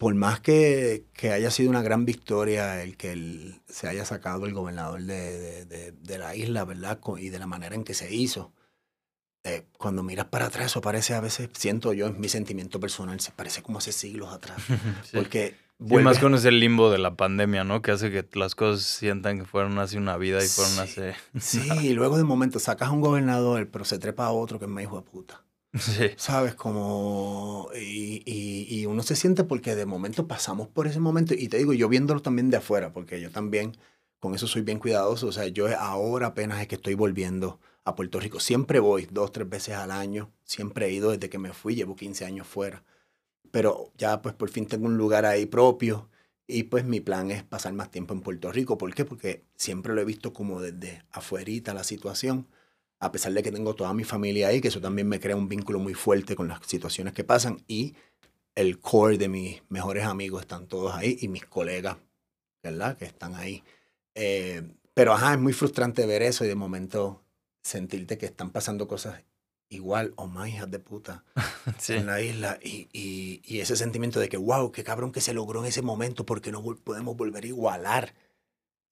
por 0.00 0.14
más 0.14 0.40
que, 0.40 1.04
que 1.12 1.30
haya 1.30 1.50
sido 1.50 1.68
una 1.68 1.82
gran 1.82 2.06
victoria 2.06 2.82
el 2.82 2.96
que 2.96 3.12
el- 3.12 3.60
se 3.68 3.86
haya 3.86 4.06
sacado 4.06 4.46
el 4.46 4.54
gobernador 4.54 5.02
de, 5.02 5.38
de- 5.38 5.64
de- 5.66 5.92
de 5.92 6.18
la 6.18 6.34
isla, 6.34 6.64
¿verdad? 6.64 6.98
Y 7.18 7.28
de 7.28 7.38
la 7.38 7.46
manera 7.46 7.74
en 7.74 7.84
que 7.84 7.92
se 7.94 8.12
hizo. 8.14 8.50
eh, 9.44 9.64
cuando 9.78 10.02
miras 10.02 10.26
para 10.26 10.46
atrás, 10.46 10.66
eso 10.66 10.80
parece 10.80 11.14
a 11.14 11.20
veces, 11.20 11.48
siento 11.52 11.92
yo, 11.94 12.06
en 12.08 12.20
mi 12.20 12.28
sentimiento 12.28 12.78
personal, 12.80 13.20
se 13.20 13.30
parece 13.32 13.62
como 13.62 13.78
hace 13.78 13.92
siglos 13.92 14.32
atrás. 14.32 14.56
Sí. 15.04 15.10
Porque 15.16 15.54
vuelve- 15.78 16.04
más 16.04 16.18
con 16.18 16.34
ese 16.34 16.50
limbo 16.50 16.90
de 16.90 16.98
la 16.98 17.14
pandemia, 17.14 17.64
¿no? 17.64 17.80
Que 17.82 17.90
hace 17.90 18.10
que 18.10 18.26
las 18.38 18.54
cosas 18.54 18.82
sientan 18.84 19.38
que 19.38 19.44
fueron 19.44 19.78
hace 19.78 19.96
una 19.98 20.16
vida 20.16 20.42
y 20.44 20.48
fueron 20.48 20.74
Sí. 20.74 20.80
hace... 20.80 21.14
Sí, 21.38 21.68
y 21.82 21.92
luego 21.94 22.16
de 22.18 22.24
momento 22.24 22.58
sacas 22.58 22.88
a 22.88 22.92
un 22.92 23.00
gobernador, 23.02 23.68
pero 23.70 23.84
se 23.84 23.98
trepa 23.98 24.24
a 24.26 24.30
otro 24.32 24.58
que 24.58 24.64
es 24.66 24.70
más 24.70 24.82
hijo 24.82 24.96
de 24.96 25.02
puta. 25.10 25.42
Sí. 25.78 26.10
¿Sabes? 26.16 26.54
Como. 26.54 27.68
Y, 27.74 28.22
y- 28.26 28.86
uno 28.86 29.02
se 29.02 29.14
siente 29.16 29.44
porque 29.44 29.74
de 29.76 29.86
momento 29.86 30.26
pasamos 30.26 30.68
por 30.68 30.86
ese 30.86 31.00
momento. 31.00 31.34
Y 31.34 31.48
te 31.48 31.58
digo, 31.58 31.72
yo 31.72 31.88
viéndolo 31.88 32.20
también 32.22 32.50
de 32.50 32.56
afuera, 32.56 32.92
porque 32.92 33.20
yo 33.20 33.30
también 33.30 33.76
con 34.18 34.34
eso 34.34 34.46
soy 34.46 34.62
bien 34.62 34.78
cuidadoso. 34.78 35.28
O 35.28 35.32
sea, 35.32 35.46
yo 35.46 35.66
ahora 35.78 36.28
apenas 36.28 36.60
es 36.60 36.66
que 36.68 36.74
estoy 36.76 36.94
volviendo 36.94 37.60
a 37.84 37.94
Puerto 37.94 38.18
Rico. 38.20 38.40
Siempre 38.40 38.80
voy 38.80 39.06
dos, 39.10 39.32
tres 39.32 39.48
veces 39.48 39.74
al 39.76 39.90
año. 39.92 40.32
Siempre 40.44 40.86
he 40.86 40.92
ido 40.92 41.10
desde 41.12 41.30
que 41.30 41.38
me 41.38 41.52
fui. 41.52 41.74
Llevo 41.76 41.94
15 41.96 42.24
años 42.24 42.46
fuera. 42.46 42.82
Pero 43.50 43.92
ya, 43.98 44.22
pues 44.22 44.34
por 44.34 44.50
fin 44.50 44.66
tengo 44.66 44.86
un 44.86 44.96
lugar 44.98 45.26
ahí 45.26 45.46
propio. 45.46 46.08
Y 46.46 46.64
pues 46.64 46.84
mi 46.84 47.00
plan 47.00 47.30
es 47.30 47.44
pasar 47.44 47.72
más 47.74 47.90
tiempo 47.90 48.14
en 48.14 48.22
Puerto 48.22 48.50
Rico. 48.52 48.78
¿Por 48.78 48.94
qué? 48.94 49.04
Porque 49.04 49.44
siempre 49.56 49.94
lo 49.94 50.00
he 50.00 50.04
visto 50.04 50.32
como 50.32 50.60
desde 50.60 51.04
afuerita 51.12 51.74
la 51.74 51.84
situación 51.84 52.48
a 53.00 53.10
pesar 53.12 53.32
de 53.32 53.42
que 53.42 53.50
tengo 53.52 53.74
toda 53.74 53.92
mi 53.94 54.04
familia 54.04 54.48
ahí, 54.48 54.60
que 54.60 54.68
eso 54.68 54.80
también 54.80 55.08
me 55.08 55.18
crea 55.20 55.36
un 55.36 55.48
vínculo 55.48 55.78
muy 55.78 55.94
fuerte 55.94 56.36
con 56.36 56.48
las 56.48 56.60
situaciones 56.66 57.14
que 57.14 57.24
pasan 57.24 57.62
y 57.66 57.94
el 58.54 58.78
core 58.80 59.16
de 59.18 59.28
mis 59.28 59.62
mejores 59.70 60.04
amigos 60.04 60.42
están 60.42 60.66
todos 60.68 60.94
ahí 60.94 61.16
y 61.20 61.28
mis 61.28 61.46
colegas, 61.46 61.96
¿verdad? 62.62 62.96
Que 62.98 63.06
están 63.06 63.34
ahí. 63.34 63.62
Eh, 64.14 64.62
pero 64.94 65.12
ajá, 65.14 65.34
es 65.34 65.40
muy 65.40 65.52
frustrante 65.52 66.04
ver 66.06 66.22
eso 66.22 66.44
y 66.44 66.48
de 66.48 66.54
momento 66.56 67.22
sentirte 67.62 68.18
que 68.18 68.26
están 68.26 68.50
pasando 68.50 68.86
cosas 68.88 69.22
igual 69.70 70.12
o 70.16 70.26
más 70.26 70.48
hijas 70.48 70.70
de 70.70 70.80
puta 70.80 71.24
Sí. 71.78 71.94
en 71.94 72.06
la 72.06 72.20
isla 72.20 72.58
y, 72.62 72.88
y- 72.92 73.40
y 73.44 73.60
ese 73.60 73.76
sentimiento 73.76 74.18
de 74.20 74.28
que, 74.28 74.36
wow, 74.36 74.72
qué 74.72 74.82
cabrón 74.84 75.12
que 75.12 75.20
se 75.20 75.32
logró 75.32 75.60
en 75.60 75.66
ese 75.66 75.80
momento 75.82 76.26
porque 76.26 76.50
no 76.52 76.62
podemos 76.62 77.16
volver 77.16 77.44
a 77.44 77.48
igualar 77.48 78.14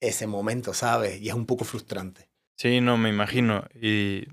ese 0.00 0.26
momento, 0.28 0.72
¿sabes? 0.74 1.20
Y 1.20 1.28
es 1.28 1.34
un 1.34 1.46
poco 1.46 1.64
frustrante. 1.64 2.27
Sí, 2.58 2.80
no, 2.80 2.96
me 2.98 3.08
imagino. 3.08 3.64
Y, 3.80 4.24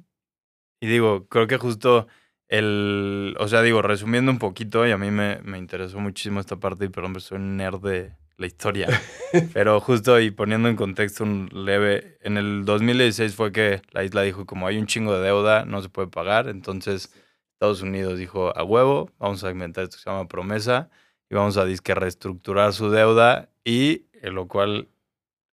y 0.81 0.88
digo, 0.88 1.27
creo 1.29 1.47
que 1.47 1.57
justo 1.57 2.07
el, 2.49 3.35
o 3.39 3.47
sea, 3.47 3.61
digo, 3.61 3.81
resumiendo 3.83 4.31
un 4.31 4.39
poquito, 4.39 4.88
y 4.88 4.91
a 4.91 4.97
mí 4.97 5.11
me, 5.11 5.39
me 5.43 5.59
interesó 5.59 5.99
muchísimo 5.99 6.39
esta 6.39 6.57
parte, 6.57 6.85
y 6.85 6.89
perdón, 6.89 7.13
pero 7.13 7.21
soy 7.21 7.38
un 7.38 7.57
nerd 7.57 7.81
de 7.81 8.15
la 8.38 8.47
historia, 8.47 8.88
pero 9.53 9.79
justo 9.81 10.19
y 10.19 10.31
poniendo 10.31 10.69
en 10.69 10.75
contexto 10.75 11.23
un 11.23 11.49
leve, 11.53 12.17
en 12.21 12.38
el 12.38 12.65
2016 12.65 13.35
fue 13.35 13.51
que 13.51 13.81
la 13.91 14.03
isla 14.03 14.23
dijo, 14.23 14.45
como 14.45 14.67
hay 14.67 14.77
un 14.79 14.88
chingo 14.88 15.15
de 15.17 15.23
deuda, 15.25 15.65
no 15.65 15.81
se 15.81 15.89
puede 15.89 16.07
pagar, 16.09 16.49
entonces 16.49 17.13
Estados 17.53 17.81
Unidos 17.83 18.17
dijo, 18.19 18.57
a 18.57 18.63
huevo, 18.63 19.11
vamos 19.19 19.43
a 19.43 19.51
inventar 19.51 19.85
esto 19.85 19.97
que 19.97 20.03
se 20.03 20.09
llama 20.09 20.27
promesa, 20.27 20.89
y 21.29 21.35
vamos 21.35 21.57
a 21.57 21.65
disque 21.65 21.95
reestructurar 21.95 22.73
su 22.73 22.89
deuda, 22.89 23.49
y 23.63 24.07
en 24.21 24.35
lo 24.35 24.47
cual, 24.47 24.89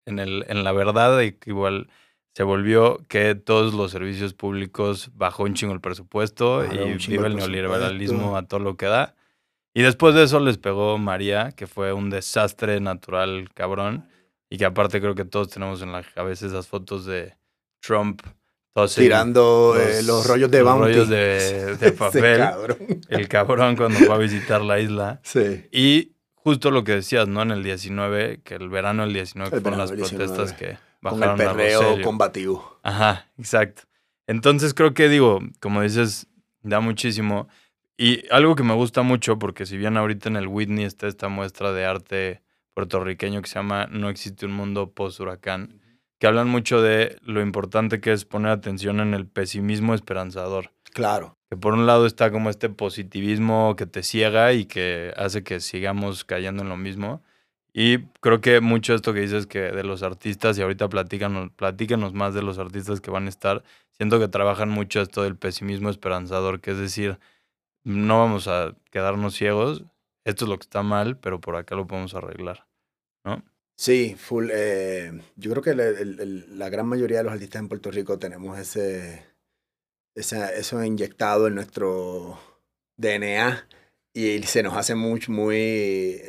en, 0.07 0.19
el, 0.19 0.45
en 0.49 0.65
la 0.65 0.73
verdad, 0.73 1.21
igual 1.47 1.89
se 2.35 2.43
volvió 2.43 2.99
que 3.09 3.35
todos 3.35 3.75
los 3.75 3.91
servicios 3.91 4.35
públicos 4.35 5.11
bajó 5.15 5.45
un 5.45 5.55
chingo 5.55 5.73
el 5.73 5.81
presupuesto 5.81 6.65
Claro, 6.69 6.89
y 6.89 6.95
vive 6.95 7.27
el 7.27 7.37
neoliberalismo 7.37 8.37
a 8.37 8.47
todo 8.47 8.61
lo 8.61 8.77
que 8.77 8.87
da. 8.87 9.15
Y 9.75 9.83
después 9.83 10.15
de 10.15 10.25
eso 10.25 10.41
les 10.41 10.59
pegó 10.59 10.99
María, 10.99 11.53
que 11.53 11.67
fue 11.67 11.93
un 11.93 12.11
desastre 12.11 12.81
natural 12.81 13.51
cabrón. 13.55 14.09
Y 14.49 14.59
que 14.59 14.65
aparte 14.65 15.01
creo 15.01 15.15
que 15.15 15.25
todos 15.25 15.49
tenemos 15.49 15.81
en 15.83 15.93
la 15.93 16.03
cabeza 16.03 16.47
esas 16.47 16.67
fotos 16.67 17.05
de 17.05 17.37
Trump 17.81 18.23
tirando 18.97 19.77
eh, 19.79 20.03
los 20.03 20.27
rollos 20.27 20.51
de 20.51 20.59
los 20.61 20.69
bounty. 20.69 20.93
rollos 20.93 21.09
de, 21.09 21.93
papel. 21.99 22.39
cabrón. 22.39 22.79
el 23.09 23.29
cabrón 23.29 23.77
cuando 23.77 23.99
fue 23.99 24.15
a 24.15 24.19
visitar 24.19 24.63
la 24.63 24.81
isla. 24.81 25.21
Sí. 25.23 25.67
Y 25.73 26.13
justo 26.35 26.71
lo 26.71 26.85
que 26.85 26.93
decías, 26.93 27.29
¿no? 27.29 27.43
En 27.43 27.51
el 27.51 27.63
19, 27.63 28.41
que 28.43 28.55
el 28.55 28.69
verano 28.69 29.05
del 29.05 29.13
19 29.13 29.57
El 29.57 29.63
fueron 29.63 29.79
las 29.79 29.93
protestas 29.93 30.57
19, 30.57 30.57
que 30.57 30.90
Con 31.03 31.23
el 31.23 31.35
perreo 31.35 32.03
combativo. 32.03 32.79
Ajá, 32.83 33.31
exacto. 33.39 33.83
Entonces 34.27 34.75
creo 34.75 34.95
que 34.95 35.09
digo, 35.09 35.41
como 35.61 35.83
dices, 35.83 36.27
da 36.63 36.81
muchísimo. 36.81 37.49
Y 37.97 38.25
algo 38.31 38.55
que 38.55 38.63
me 38.63 38.75
gusta 38.75 39.03
mucho, 39.03 39.39
porque 39.39 39.67
si 39.67 39.77
bien 39.77 39.97
ahorita 39.97 40.29
en 40.29 40.37
el 40.37 40.47
Whitney 40.47 40.85
está 40.85 41.07
esta 41.07 41.29
muestra 41.29 41.73
de 41.73 41.85
arte 41.85 42.43
puertorriqueño 42.75 43.43
que 43.43 43.49
se 43.49 43.57
llama 43.57 43.89
No 43.91 44.09
existe 44.09 44.47
un 44.47 44.53
mundo 44.53 44.91
post-huracán, 44.93 45.81
que 46.19 46.27
hablan 46.27 46.49
mucho 46.49 46.81
de 46.81 47.17
lo 47.23 47.43
importante 47.43 48.01
que 48.01 48.13
es 48.13 48.25
poner 48.25 48.53
atención 48.53 49.01
en 49.01 49.15
el 49.15 49.27
pesimismo 49.27 49.95
esperanzador. 49.95 50.73
Claro. 50.93 51.37
Que 51.49 51.57
por 51.57 51.75
un 51.75 51.87
lado 51.87 52.07
está 52.07 52.31
como 52.31 52.51
este 52.51 52.69
positivismo 52.69 53.75
que 53.77 53.87
te 53.87 54.03
ciega 54.03 54.53
y 54.53 54.67
que 54.67 55.13
hace 55.17 55.43
que 55.43 55.61
sigamos 55.61 56.25
cayendo 56.25 56.63
en 56.63 56.69
lo 56.69 56.77
mismo. 56.77 57.23
Y 57.73 57.99
creo 58.21 58.41
que 58.41 58.61
mucho 58.61 58.95
esto 58.95 59.13
que 59.15 59.21
dices 59.21 59.47
que 59.47 59.61
de 59.61 59.85
los 59.85 60.03
artistas, 60.03 60.59
y 60.59 60.63
ahorita 60.63 60.89
platícanos, 60.89 61.51
platícanos 61.53 62.15
más 62.15 62.35
de 62.35 62.43
los 62.43 62.59
artistas 62.59 63.01
que 63.01 63.11
van 63.11 63.27
a 63.27 63.29
estar, 63.29 63.63
siento 63.93 64.19
que 64.19 64.29
trabajan 64.29 64.69
mucho 64.71 65.01
esto 65.01 65.23
del 65.23 65.37
pesimismo 65.37 65.89
esperanzador, 65.91 66.61
que 66.61 66.73
es 66.73 66.79
decir, 66.79 67.19
no 67.85 68.19
vamos 68.19 68.49
a 68.49 68.77
quedarnos 68.91 69.35
ciegos, 69.35 69.85
esto 70.25 70.45
es 70.45 70.49
lo 70.49 70.59
que 70.59 70.65
está 70.65 70.83
mal, 70.83 71.19
pero 71.19 71.41
por 71.41 71.57
acá 71.57 71.77
lo 71.77 71.87
podemos 71.87 72.15
arreglar. 72.15 72.67
Sí, 73.77 74.15
full. 74.19 74.51
eh, 74.53 75.23
yo 75.37 75.51
creo 75.53 75.63
que 75.63 75.75
la, 75.75 76.69
gran 76.69 76.87
mayoría 76.87 77.19
de 77.19 77.25
los 77.25 77.33
artistas 77.33 77.61
en 77.61 77.69
Puerto 77.69 77.91
Rico 77.91 78.19
tenemos 78.19 78.59
ese, 78.59 79.25
esa- 80.15 80.53
eso 80.53 80.85
inyectado 80.85 81.47
en 81.47 81.55
nuestro 81.55 82.39
DNA 82.99 83.67
y 84.13 84.43
se 84.43 84.63
nos 84.63 84.77
hace 84.77 84.95
mucho, 84.95 85.33
muy... 85.33 86.21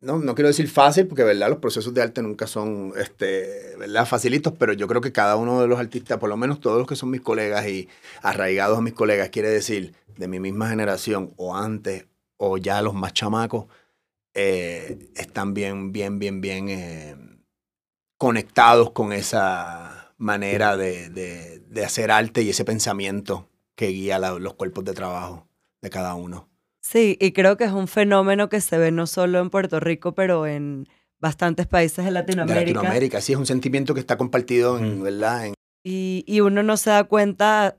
No, 0.00 0.18
no 0.18 0.34
quiero 0.34 0.48
decir 0.48 0.68
fácil, 0.70 1.06
porque 1.06 1.24
verdad 1.24 1.50
los 1.50 1.58
procesos 1.58 1.92
de 1.92 2.00
arte 2.00 2.22
nunca 2.22 2.46
son 2.46 2.94
este, 2.96 3.76
¿verdad? 3.78 4.06
facilitos, 4.06 4.54
pero 4.58 4.72
yo 4.72 4.88
creo 4.88 5.02
que 5.02 5.12
cada 5.12 5.36
uno 5.36 5.60
de 5.60 5.68
los 5.68 5.78
artistas, 5.78 6.16
por 6.18 6.30
lo 6.30 6.38
menos 6.38 6.58
todos 6.60 6.78
los 6.78 6.86
que 6.86 6.96
son 6.96 7.10
mis 7.10 7.20
colegas 7.20 7.66
y 7.68 7.86
arraigados 8.22 8.78
a 8.78 8.80
mis 8.80 8.94
colegas, 8.94 9.28
quiere 9.28 9.50
decir 9.50 9.94
de 10.16 10.26
mi 10.28 10.40
misma 10.40 10.70
generación 10.70 11.34
o 11.36 11.54
antes 11.54 12.06
o 12.38 12.56
ya 12.56 12.80
los 12.80 12.94
más 12.94 13.12
chamacos, 13.12 13.66
eh, 14.34 15.10
están 15.16 15.54
bien, 15.54 15.92
bien, 15.92 16.18
bien, 16.20 16.40
bien 16.42 16.68
eh, 16.70 17.16
conectados 18.18 18.92
con 18.92 19.12
esa 19.12 20.14
manera 20.18 20.76
de, 20.76 21.10
de- 21.10 21.60
de 21.60 21.84
hacer 21.84 22.10
arte 22.10 22.42
y 22.42 22.50
ese 22.50 22.64
pensamiento 22.66 23.48
que 23.76 23.88
guía 23.88 24.18
los 24.18 24.54
cuerpos 24.54 24.84
de 24.84 24.92
trabajo 24.94 25.48
de 25.82 25.90
cada 25.90 26.14
uno. 26.16 26.49
Sí, 26.82 27.16
y 27.20 27.32
creo 27.32 27.56
que 27.56 27.64
es 27.64 27.72
un 27.72 27.88
fenómeno 27.88 28.48
que 28.48 28.60
se 28.60 28.78
ve 28.78 28.90
no 28.90 29.06
solo 29.06 29.38
en 29.40 29.50
Puerto 29.50 29.80
Rico, 29.80 30.14
pero 30.14 30.46
en 30.46 30.86
bastantes 31.18 31.66
países 31.66 31.98
de 32.04 32.04
De 32.04 32.10
Latinoamérica. 32.12 32.60
Latinoamérica, 32.60 33.20
sí, 33.20 33.32
es 33.32 33.38
un 33.38 33.46
sentimiento 33.46 33.92
que 33.94 34.00
está 34.00 34.16
compartido 34.16 34.78
en. 34.78 35.02
¿verdad? 35.02 35.46
En- 35.46 35.54
Y, 35.84 36.24
y 36.26 36.40
uno 36.40 36.62
no 36.62 36.76
se 36.76 36.90
da 36.90 37.04
cuenta 37.04 37.76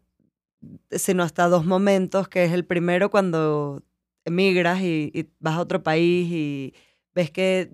sino 0.92 1.24
hasta 1.24 1.48
dos 1.48 1.66
momentos, 1.66 2.28
que 2.28 2.44
es 2.46 2.52
el 2.52 2.66
primero 2.66 3.10
cuando 3.10 3.82
emigras 4.26 4.82
y, 4.82 5.12
y 5.14 5.28
vas 5.40 5.56
a 5.56 5.62
otro 5.62 5.82
país 5.82 6.28
y 6.32 6.76
ves 7.16 7.32
que, 7.32 7.72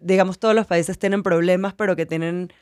digamos, 0.00 0.38
todos 0.38 0.54
los 0.54 0.66
países 0.66 0.98
tienen 0.98 1.24
problemas, 1.24 1.74
pero 1.74 1.96
que 1.96 2.06
tienen 2.06 2.52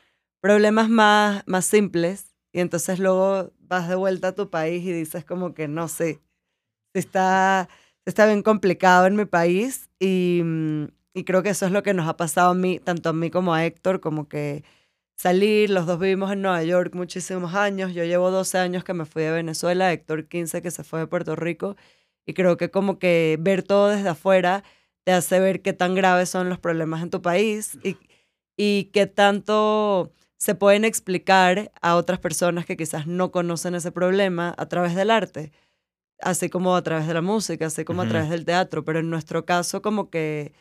problemas 0.41 0.89
más, 0.89 1.43
más 1.45 1.65
simples 1.65 2.33
y 2.51 2.61
entonces 2.61 2.97
luego 2.99 3.53
vas 3.59 3.87
de 3.87 3.95
vuelta 3.95 4.29
a 4.29 4.35
tu 4.35 4.49
país 4.49 4.83
y 4.83 4.91
dices 4.91 5.23
como 5.23 5.53
que 5.53 5.67
no 5.67 5.87
sé, 5.87 6.19
está, 6.99 7.69
está 8.05 8.25
bien 8.25 8.43
complicado 8.43 9.05
en 9.07 9.15
mi 9.15 9.25
país 9.25 9.89
y, 9.99 10.41
mm, 10.43 10.85
y 11.13 11.23
creo 11.23 11.43
que 11.43 11.49
eso 11.49 11.65
es 11.65 11.71
lo 11.71 11.83
que 11.83 11.93
nos 11.93 12.07
ha 12.07 12.17
pasado 12.17 12.51
a 12.51 12.53
mí, 12.55 12.79
tanto 12.79 13.09
a 13.09 13.13
mí 13.13 13.29
como 13.31 13.53
a 13.53 13.65
Héctor, 13.65 13.99
como 14.01 14.27
que 14.27 14.63
salir, 15.17 15.69
los 15.69 15.85
dos 15.87 15.99
vivimos 15.99 16.31
en 16.31 16.41
Nueva 16.41 16.63
York 16.63 16.93
muchísimos 16.95 17.55
años, 17.55 17.93
yo 17.93 18.03
llevo 18.05 18.31
12 18.31 18.57
años 18.59 18.83
que 18.83 18.93
me 18.93 19.05
fui 19.05 19.23
de 19.23 19.31
Venezuela, 19.31 19.91
Héctor 19.91 20.27
15 20.27 20.61
que 20.61 20.71
se 20.71 20.83
fue 20.83 20.99
de 20.99 21.07
Puerto 21.07 21.35
Rico 21.35 21.75
y 22.25 22.33
creo 22.33 22.57
que 22.57 22.69
como 22.71 22.99
que 22.99 23.37
ver 23.39 23.63
todo 23.63 23.89
desde 23.89 24.09
afuera 24.09 24.63
te 25.05 25.13
hace 25.13 25.39
ver 25.39 25.61
qué 25.61 25.73
tan 25.73 25.95
graves 25.95 26.29
son 26.29 26.49
los 26.49 26.59
problemas 26.59 27.01
en 27.01 27.09
tu 27.09 27.21
país 27.21 27.79
y, 27.83 27.97
y 28.57 28.85
qué 28.93 29.07
tanto 29.07 30.11
se 30.37 30.53
pueden 30.55 30.85
explicar 30.85 31.71
a 31.81 31.95
otras 31.95 32.19
personas 32.19 32.65
que 32.65 32.77
quizás 32.77 33.07
no 33.07 33.31
conocen 33.31 33.75
ese 33.75 33.91
problema 33.91 34.53
a 34.57 34.67
través 34.67 34.95
del 34.95 35.09
arte, 35.11 35.51
así 36.21 36.49
como 36.49 36.75
a 36.75 36.81
través 36.83 37.07
de 37.07 37.13
la 37.13 37.21
música, 37.21 37.67
así 37.67 37.85
como 37.85 38.01
a 38.01 38.07
través 38.07 38.29
del 38.29 38.45
teatro, 38.45 38.83
pero 38.83 38.99
en 38.99 39.09
nuestro 39.09 39.45
caso 39.45 39.81
como 39.81 40.09
que 40.09 40.53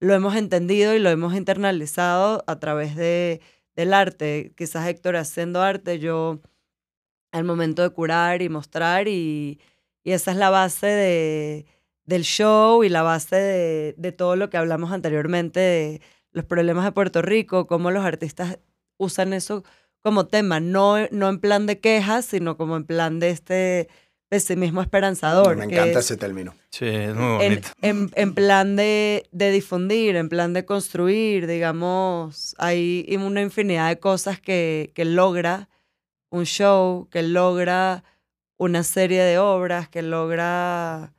lo 0.00 0.14
hemos 0.14 0.36
entendido 0.36 0.94
y 0.94 0.98
lo 0.98 1.10
hemos 1.10 1.34
internalizado 1.34 2.44
a 2.46 2.58
través 2.58 2.96
de, 2.96 3.40
del 3.76 3.94
arte. 3.94 4.52
Quizás 4.56 4.86
Héctor 4.88 5.16
haciendo 5.16 5.62
arte, 5.62 5.98
yo 5.98 6.40
al 7.32 7.44
momento 7.44 7.82
de 7.82 7.90
curar 7.90 8.42
y 8.42 8.48
mostrar 8.48 9.08
y, 9.08 9.60
y 10.04 10.12
esa 10.12 10.32
es 10.32 10.36
la 10.36 10.50
base 10.50 10.86
de, 10.86 11.66
del 12.04 12.22
show 12.22 12.84
y 12.84 12.88
la 12.88 13.02
base 13.02 13.36
de, 13.36 13.94
de 13.96 14.12
todo 14.12 14.36
lo 14.36 14.50
que 14.50 14.56
hablamos 14.56 14.92
anteriormente 14.92 15.60
de 15.60 16.00
los 16.32 16.44
problemas 16.44 16.84
de 16.84 16.92
Puerto 16.92 17.22
Rico, 17.22 17.66
cómo 17.66 17.90
los 17.90 18.04
artistas 18.04 18.58
usan 18.98 19.32
eso 19.32 19.64
como 20.00 20.26
tema, 20.26 20.60
no, 20.60 20.96
no 21.10 21.28
en 21.30 21.40
plan 21.40 21.66
de 21.66 21.80
quejas, 21.80 22.26
sino 22.26 22.56
como 22.58 22.76
en 22.76 22.84
plan 22.84 23.20
de 23.20 23.30
este 23.30 23.88
pesimismo 24.34 24.82
esperanzador. 24.82 25.56
Me 25.56 25.64
encanta 25.66 26.00
es 26.00 26.06
ese 26.06 26.16
término. 26.16 26.54
Sí, 26.70 26.86
es 26.86 27.14
muy 27.14 27.24
en, 27.24 27.36
bonito. 27.38 27.68
en- 27.82 28.10
en 28.16 28.34
plan 28.34 28.74
de, 28.74 29.28
de 29.30 29.52
difundir, 29.52 30.16
en 30.16 30.28
plan 30.28 30.52
de 30.52 30.64
construir, 30.64 31.46
digamos, 31.46 32.56
hay 32.58 33.06
una 33.16 33.42
infinidad 33.42 33.88
de 33.90 34.00
cosas 34.00 34.40
que, 34.40 34.90
que 34.96 35.04
logra 35.04 35.68
un 36.30 36.46
show, 36.46 37.08
que 37.12 37.22
logra 37.22 38.02
una 38.56 38.82
serie 38.82 39.22
de 39.22 39.38
obras, 39.38 39.88
que 39.88 40.02
logra 40.02 41.12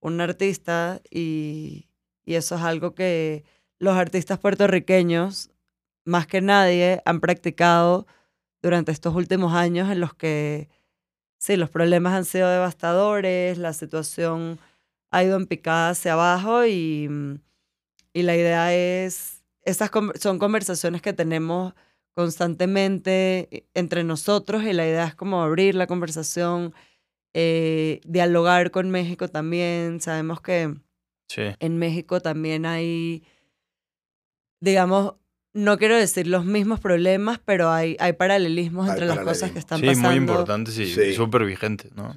un 0.00 0.20
artista 0.20 1.00
y, 1.08 1.86
y 2.24 2.34
eso 2.34 2.56
es 2.56 2.62
algo 2.62 2.94
que 2.96 3.44
los 3.78 3.94
artistas 3.96 4.38
puertorriqueños, 4.40 5.50
más 6.04 6.26
que 6.26 6.40
nadie, 6.40 7.00
han 7.04 7.20
practicado 7.20 8.08
durante 8.60 8.90
estos 8.90 9.14
últimos 9.14 9.52
años 9.54 9.88
en 9.90 10.00
los 10.00 10.14
que, 10.14 10.68
sí, 11.46 11.56
los 11.56 11.70
problemas 11.70 12.12
han 12.14 12.24
sido 12.24 12.48
devastadores, 12.50 13.58
la 13.58 13.72
situación 13.72 14.58
ha 15.12 15.22
ido 15.22 15.36
en 15.36 15.46
picada 15.46 15.90
hacia 15.90 16.14
abajo 16.14 16.66
y, 16.66 17.08
y 18.12 18.22
la 18.22 18.34
idea 18.36 18.74
es, 18.74 19.44
esas 19.62 19.90
con- 19.90 20.12
son 20.18 20.38
conversaciones 20.38 21.02
que 21.02 21.12
tenemos 21.12 21.74
constantemente 22.14 23.48
eh, 23.50 23.66
entre 23.74 24.02
nosotros 24.04 24.64
y 24.64 24.72
la 24.72 24.86
idea 24.86 25.06
es 25.06 25.14
como 25.14 25.42
abrir 25.42 25.74
la 25.76 25.86
conversación, 25.86 26.74
eh, 27.34 28.00
dialogar 28.04 28.70
con 28.70 28.90
México 28.90 29.28
también. 29.28 30.00
Sabemos 30.00 30.40
que 30.40 30.74
Sí. 31.28 31.42
en 31.60 31.78
México 31.78 32.20
también 32.20 32.66
hay, 32.66 33.24
digamos, 34.60 35.14
no 35.56 35.78
quiero 35.78 35.96
decir 35.96 36.26
los 36.26 36.44
mismos 36.44 36.78
problemas, 36.80 37.40
pero 37.44 37.70
hay, 37.70 37.96
hay 37.98 38.12
paralelismos 38.12 38.86
Hay 38.86 38.90
entre 38.92 39.06
las 39.06 39.18
cosas 39.20 39.50
que 39.52 39.58
están 39.58 39.80
Sí, 39.80 39.86
pasando. 39.86 40.08
muy 40.10 40.18
importantes 40.18 40.78
y 40.78 40.86
Sí. 40.86 41.14
súper 41.14 41.44
vigentes, 41.44 41.92
¿no? 41.94 42.14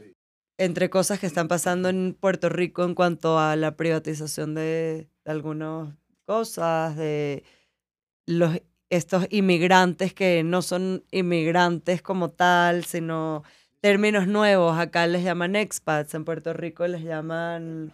entre 0.62 0.90
cosas 0.90 1.20
que 1.20 1.26
están 1.26 1.48
pasando 1.48 1.88
en 1.88 2.18
Puerto 2.20 2.50
Rico 2.50 2.84
en 2.84 2.94
cuanto 2.94 3.40
a 3.40 3.56
la 3.56 3.78
privatización 3.78 4.56
de, 4.56 5.08
de 5.24 5.32
algunas 5.32 5.96
cosas, 6.26 6.98
de 6.98 7.44
los 8.28 8.60
estos 8.90 9.26
inmigrantes 9.30 10.14
que 10.14 10.44
no 10.44 10.62
son 10.62 11.06
inmigrantes 11.12 12.02
como 12.02 12.32
tal, 12.32 12.84
sino 12.84 13.44
términos 13.80 14.28
nuevos. 14.28 14.78
Acá 14.78 15.08
les 15.08 15.24
llaman 15.24 15.56
expats, 15.56 16.14
en 16.14 16.26
Puerto 16.26 16.52
Rico 16.54 16.86
les 16.88 17.04
llaman 17.06 17.94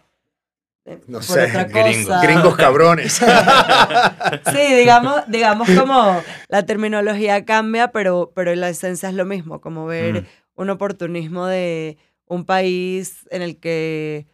No 1.08 1.18
por 1.18 1.22
sé, 1.24 1.44
otra 1.44 1.64
gringos. 1.82 2.06
cosa. 2.06 2.22
Gringos 2.22 2.56
cabrones. 2.56 3.20
Sí, 4.52 4.74
digamos, 4.74 5.22
digamos 5.28 5.68
como 5.78 6.22
la 6.48 6.64
terminología 6.64 7.44
cambia, 7.44 7.88
pero, 7.92 8.32
pero 8.34 8.54
la 8.54 8.68
esencia 8.68 9.08
es 9.08 9.14
lo 9.14 9.24
mismo, 9.24 9.60
como 9.60 9.86
ver 9.86 10.22
Mm. 10.22 10.26
un 10.56 10.70
oportunismo 10.70 11.46
de 11.46 11.98
un 12.26 12.44
país 12.44 13.26
en 13.30 13.42
el 13.42 13.58
que 13.58 14.26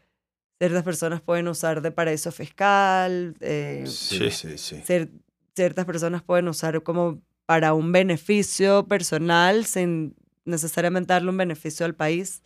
ciertas 0.59 0.83
personas 0.85 1.21
pueden 1.21 1.49
usar 1.49 1.83
de 1.83 1.91
paraíso 1.91 2.31
fiscal, 2.33 3.35
eh, 3.41 3.85
Sí, 3.87 4.31
sí, 4.31 4.57
sí. 4.59 4.77
cier- 4.87 5.11
ciertas 5.55 5.85
personas 5.85 6.23
pueden 6.23 6.49
usar 6.49 6.83
como 6.83 7.21
para 7.47 7.75
un 7.75 7.93
beneficio 7.93 8.87
personal 8.87 9.67
sin 9.67 10.15
necesariamente 10.45 11.13
darle 11.13 11.31
un 11.31 11.37
beneficio 11.37 11.85
al 11.85 11.95
país. 11.95 12.43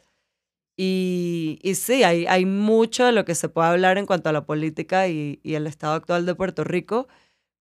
Y, 0.76 1.58
y 1.62 1.74
sí, 1.74 2.02
hay, 2.04 2.26
hay 2.26 2.44
mucho 2.44 3.06
de 3.06 3.12
lo 3.12 3.24
que 3.24 3.34
se 3.34 3.48
puede 3.48 3.68
hablar 3.68 3.96
en 3.98 4.06
cuanto 4.06 4.28
a 4.28 4.32
la 4.32 4.44
política 4.44 5.08
y, 5.08 5.40
y 5.42 5.54
el 5.54 5.66
estado 5.66 5.94
actual 5.94 6.26
de 6.26 6.34
Puerto 6.34 6.64
Rico, 6.64 7.08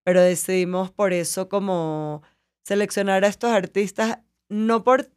pero 0.03 0.21
decidimos 0.21 0.91
por 0.91 1.13
eso 1.13 1.47
como 1.49 2.23
seleccionar 2.63 3.23
a 3.23 3.27
estos 3.27 3.51
artistas, 3.51 4.19
no 4.49 4.83
por 4.83 5.09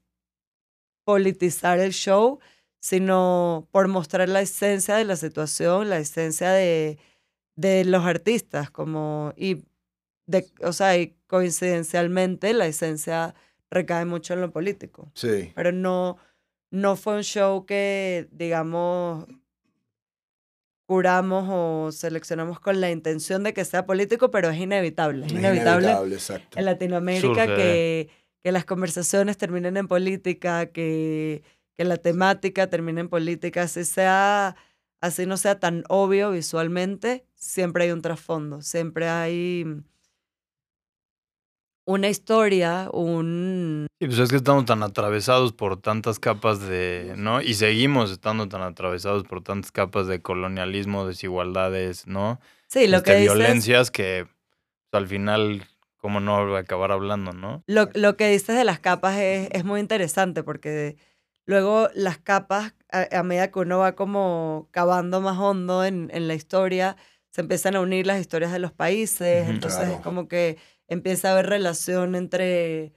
politizar 1.05 1.79
el 1.79 1.93
show, 1.93 2.39
sino 2.81 3.69
por 3.73 3.89
mostrar 3.89 4.29
la 4.29 4.41
esencia 4.43 4.97
de 4.97 5.05
la 5.05 5.17
situación, 5.17 5.91
la 5.91 5.99
esencia 5.99 6.51
de, 6.51 6.99
de 7.57 7.85
los 7.85 8.05
artistas, 8.05 8.71
como, 8.71 9.33
y, 9.37 9.65
de, 10.27 10.47
o 10.63 10.73
sea, 10.73 10.97
y 10.97 11.17
coincidencialmente 11.27 12.53
la 12.55 12.67
esencia 12.67 13.35
recae 13.71 14.05
mucho 14.05 14.35
en 14.35 14.41
lo 14.43 14.51
político, 14.51 15.11
Sí. 15.15 15.53
pero 15.55 15.73
no, 15.73 16.19
no 16.71 16.97
fue 16.97 17.17
un 17.17 17.23
show 17.23 17.65
que, 17.67 18.29
digamos, 18.31 19.27
curamos 20.87 21.47
o 21.51 21.93
seleccionamos 21.93 22.61
con 22.61 22.81
la 22.81 22.91
intención 22.91 23.43
de 23.43 23.53
que 23.53 23.65
sea 23.65 23.85
político, 23.85 24.31
pero 24.31 24.49
es 24.49 24.59
inevitable, 24.59 25.27
es 25.27 25.33
Es 25.33 25.39
inevitable 25.39 25.93
exacto. 26.15 26.59
en 26.59 26.65
Latinoamérica 26.65 27.45
Surge. 27.45 27.57
que, 27.57 28.11
que 28.43 28.53
las 28.53 28.65
conversaciones 28.65 29.37
terminen 29.37 29.77
en 29.77 29.87
política, 29.87 30.67
que, 30.67 31.43
que 31.75 31.85
la 31.85 31.99
temática 31.99 32.69
termine 32.69 33.03
en 33.03 33.09
política, 33.11 33.63
así 33.63 33.85
sea, 33.85 34.57
así 35.03 35.27
no 35.27 35.37
sea 35.37 35.61
tan 35.61 35.85
obvio 35.89 36.31
visualmente, 36.31 37.27
siempre 37.35 37.85
hay 37.85 37.91
un 37.91 38.01
trasfondo, 38.01 38.63
siempre 38.63 39.09
hay 39.09 39.67
una 41.89 42.09
historia, 42.11 42.91
un... 42.93 43.87
Y 43.99 44.07
pues 44.07 44.19
es 44.19 44.29
que 44.29 44.37
estamos 44.37 44.67
tan 44.67 44.83
atravesados 44.83 45.55
por 45.55 45.81
tantas 45.81 46.19
capas 46.21 46.61
de, 46.61 47.15
¿no? 47.17 47.41
Y 47.41 47.55
seguimos 47.55 48.11
estando 48.11 48.47
tan 48.47 48.61
atravesados 48.61 49.25
por 49.25 49.43
tantas 49.43 49.73
capas 49.73 50.07
de 50.07 50.21
colonialismo, 50.21 51.07
desigualdades, 51.07 52.07
¿no? 52.07 52.41
Sí, 52.69 52.87
lo 52.89 52.99
Este, 52.99 53.13
que 53.13 53.19
dices, 53.21 53.35
violencias 53.35 53.91
que 53.91 54.27
pues, 54.91 55.03
al 55.03 55.09
final, 55.09 55.65
¿cómo 55.97 56.21
no 56.21 56.55
acabar 56.57 56.93
hablando, 56.93 57.33
no? 57.33 57.63
lo, 57.67 57.89
lo 57.95 58.19
que 58.19 58.29
dices 58.29 58.55
de 58.55 58.65
las 58.65 58.81
capas 58.81 59.17
es, 59.19 59.49
es 59.53 59.65
muy 59.65 59.81
interesante 59.81 60.43
porque 60.43 60.97
luego 61.47 61.89
las 61.95 62.19
capas, 62.19 62.75
a, 62.93 63.07
a 63.19 63.23
medida 63.23 63.51
que 63.51 63.61
uno 63.61 63.79
va 63.79 63.93
como 63.95 64.69
cavando 64.73 65.23
más 65.23 65.39
hondo 65.39 65.85
en, 65.87 66.11
en 66.13 66.29
la 66.29 66.35
historia, 66.35 66.97
se 67.31 67.41
empiezan 67.41 67.77
a 67.77 67.81
unir 67.81 68.07
las 68.07 68.21
historias 68.21 68.53
de 68.53 68.59
los 68.59 68.73
países, 68.73 69.49
entonces 69.49 69.81
Claro. 69.81 69.95
es 69.95 70.01
como 70.03 70.29
que 70.29 70.59
empieza 70.89 71.29
a 71.29 71.33
haber 71.33 71.47
relación 71.47 72.15
entre 72.15 72.93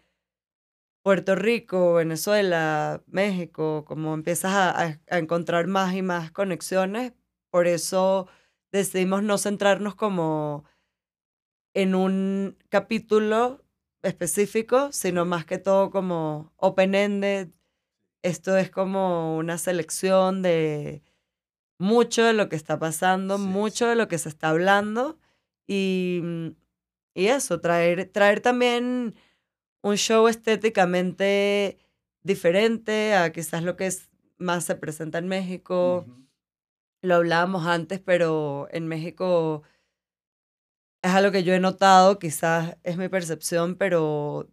Puerto 1.03 1.35
Rico, 1.35 1.95
Venezuela, 1.95 3.03
México, 3.07 3.85
como 3.85 4.13
empiezas 4.13 4.51
a, 4.53 4.99
encontrar 5.17 5.67
más 5.67 5.95
y 5.95 6.01
más 6.01 6.31
conexiones, 6.31 7.13
por 7.49 7.67
eso 7.67 8.27
decidimos 8.71 9.23
no 9.23 9.37
centrarnos 9.37 9.95
como 9.95 10.63
en 11.73 11.95
un 11.95 12.57
capítulo 12.69 13.63
específico, 14.03 14.91
sino 14.91 15.25
más 15.25 15.45
que 15.45 15.57
todo 15.57 15.89
como 15.91 16.53
open-ended. 16.57 17.49
Esto 18.23 18.57
es 18.57 18.69
como 18.69 19.37
una 19.37 19.57
selección 19.57 20.41
de 20.41 21.01
mucho 21.79 22.23
de 22.23 22.33
lo 22.33 22.49
que 22.49 22.55
está 22.55 22.77
pasando, 22.79 23.37
Sí, 23.37 23.43
mucho 23.43 23.87
de 23.87 23.95
lo 23.95 24.07
que 24.07 24.19
se 24.19 24.29
está 24.29 24.49
hablando 24.49 25.17
y, 25.67 26.21
y 27.13 27.27
eso, 27.27 27.59
traer, 27.61 28.09
traer 28.11 28.41
también 28.41 29.15
un 29.81 29.97
show 29.97 30.27
estéticamente 30.27 31.79
diferente 32.23 33.15
a 33.15 33.31
quizás 33.31 33.63
lo 33.63 33.75
que 33.75 33.87
es, 33.87 34.09
más 34.37 34.65
se 34.65 34.75
presenta 34.75 35.17
en 35.17 35.27
México. 35.27 36.05
Lo 37.01 37.15
hablábamos 37.15 37.65
antes, 37.65 37.99
pero 37.99 38.67
en 38.71 38.87
México 38.87 39.63
es 41.01 41.11
algo 41.11 41.31
que 41.31 41.43
yo 41.43 41.53
he 41.53 41.59
notado, 41.59 42.19
quizás 42.19 42.77
es 42.83 42.97
mi 42.97 43.09
percepción, 43.09 43.75
pero 43.75 44.49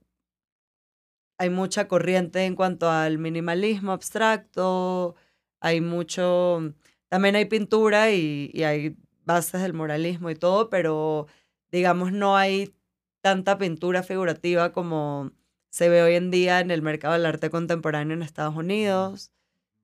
hay 1.39 1.51
mucha 1.51 1.89
corriente 1.89 2.45
en 2.45 2.57
cuanto 2.57 2.91
al 2.91 3.19
minimalismo 3.19 3.93
abstracto, 3.93 5.15
hay 5.61 5.81
mucho, 5.81 6.75
también 7.09 7.37
hay 7.37 7.45
pintura 7.45 8.11
y, 8.11 8.51
y 8.53 8.65
hay 8.65 8.97
bases 9.25 9.61
del 9.63 9.75
muralismo 9.75 10.31
y 10.31 10.35
todo, 10.35 10.71
pero 10.71 11.27
digamos 11.71 12.13
no 12.13 12.37
hay 12.37 12.75
tanta 13.21 13.59
pintura 13.59 14.03
figurativa 14.03 14.73
como 14.73 15.33
se 15.71 15.89
ve 15.89 16.03
hoy 16.03 16.15
en 16.15 16.31
día 16.31 16.61
en 16.61 16.71
el 16.71 16.83
mercado 16.83 17.15
del 17.15 17.27
arte 17.27 17.51
contemporáneo 17.51 18.17
en 18.17 18.23
Estados 18.23 18.57
Unidos. 18.57 19.33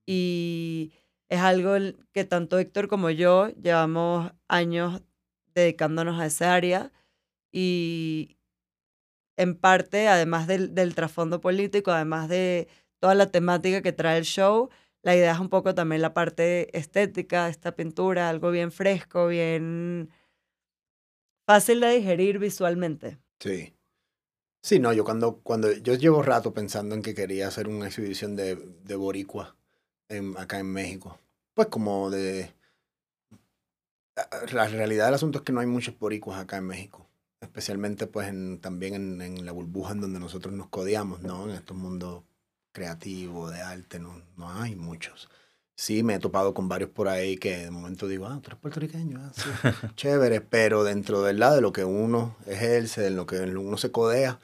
Y 0.06 0.92
es 1.28 1.40
algo 1.40 1.74
que 2.12 2.24
tanto 2.24 2.58
Héctor 2.58 2.88
como 2.88 3.10
yo 3.10 3.48
llevamos 3.50 4.32
años 4.48 5.02
dedicándonos 5.54 6.20
a 6.20 6.26
esa 6.26 6.54
área 6.54 6.92
y 7.52 8.36
en 9.36 9.56
parte, 9.56 10.08
además 10.08 10.46
del, 10.46 10.74
del 10.74 10.94
trasfondo 10.94 11.40
político, 11.40 11.90
además 11.92 12.28
de 12.28 12.68
toda 13.00 13.14
la 13.14 13.30
temática 13.30 13.82
que 13.82 13.92
trae 13.92 14.18
el 14.18 14.24
show, 14.24 14.70
la 15.02 15.14
idea 15.14 15.32
es 15.32 15.38
un 15.38 15.50
poco 15.50 15.74
también 15.74 16.02
la 16.02 16.14
parte 16.14 16.76
estética 16.76 17.48
esta 17.48 17.76
pintura, 17.76 18.28
algo 18.28 18.50
bien 18.50 18.72
fresco, 18.72 19.26
bien 19.28 20.10
fácil 21.46 21.80
de 21.80 21.90
digerir 21.96 22.38
visualmente. 22.38 23.18
Sí. 23.40 23.74
Sí, 24.62 24.78
no, 24.80 24.92
yo 24.92 25.04
cuando, 25.04 25.40
cuando 25.42 25.72
yo 25.72 25.94
llevo 25.94 26.22
rato 26.22 26.54
pensando 26.54 26.94
en 26.94 27.02
que 27.02 27.14
quería 27.14 27.48
hacer 27.48 27.68
una 27.68 27.86
exhibición 27.88 28.36
de, 28.36 28.56
de 28.56 28.96
boricua 28.96 29.56
en- 30.08 30.36
acá 30.38 30.58
en 30.60 30.72
México. 30.72 31.18
Pues 31.54 31.68
como 31.68 32.10
de... 32.10 32.54
La 34.52 34.68
realidad 34.68 35.06
del 35.06 35.14
asunto 35.14 35.38
es 35.38 35.44
que 35.44 35.52
no 35.52 35.60
hay 35.60 35.66
muchos 35.66 35.98
boricuas 35.98 36.38
acá 36.40 36.58
en 36.58 36.66
México. 36.66 37.08
Especialmente 37.40 38.06
pues 38.06 38.28
en, 38.28 38.60
también 38.60 38.94
en, 38.94 39.20
en 39.20 39.44
la 39.44 39.52
burbuja 39.52 39.92
en 39.92 40.00
donde 40.00 40.20
nosotros 40.20 40.54
nos 40.54 40.68
codeamos, 40.68 41.22
¿no? 41.22 41.44
En 41.48 41.54
estos 41.54 41.76
mundos 41.76 42.22
creativos, 42.72 43.52
de 43.52 43.60
arte, 43.60 43.98
no, 43.98 44.22
no 44.36 44.50
hay 44.50 44.76
muchos. 44.76 45.28
Sí, 45.76 46.02
me 46.04 46.14
he 46.14 46.18
topado 46.20 46.54
con 46.54 46.68
varios 46.68 46.90
por 46.90 47.08
ahí 47.08 47.36
que 47.36 47.56
de 47.64 47.70
momento 47.70 48.06
digo, 48.06 48.26
ah, 48.26 48.38
tú 48.40 48.48
eres 48.50 48.60
puertorriqueño, 48.60 49.18
ah, 49.20 49.32
sí, 49.34 49.42
chévere, 49.96 50.40
pero 50.40 50.84
dentro 50.84 51.22
del 51.22 51.40
lado 51.40 51.56
de 51.56 51.60
lo 51.62 51.72
que 51.72 51.84
uno 51.84 52.36
ejerce, 52.46 53.00
de 53.02 53.10
lo 53.10 53.26
que 53.26 53.40
uno 53.40 53.76
se 53.76 53.90
codea, 53.90 54.38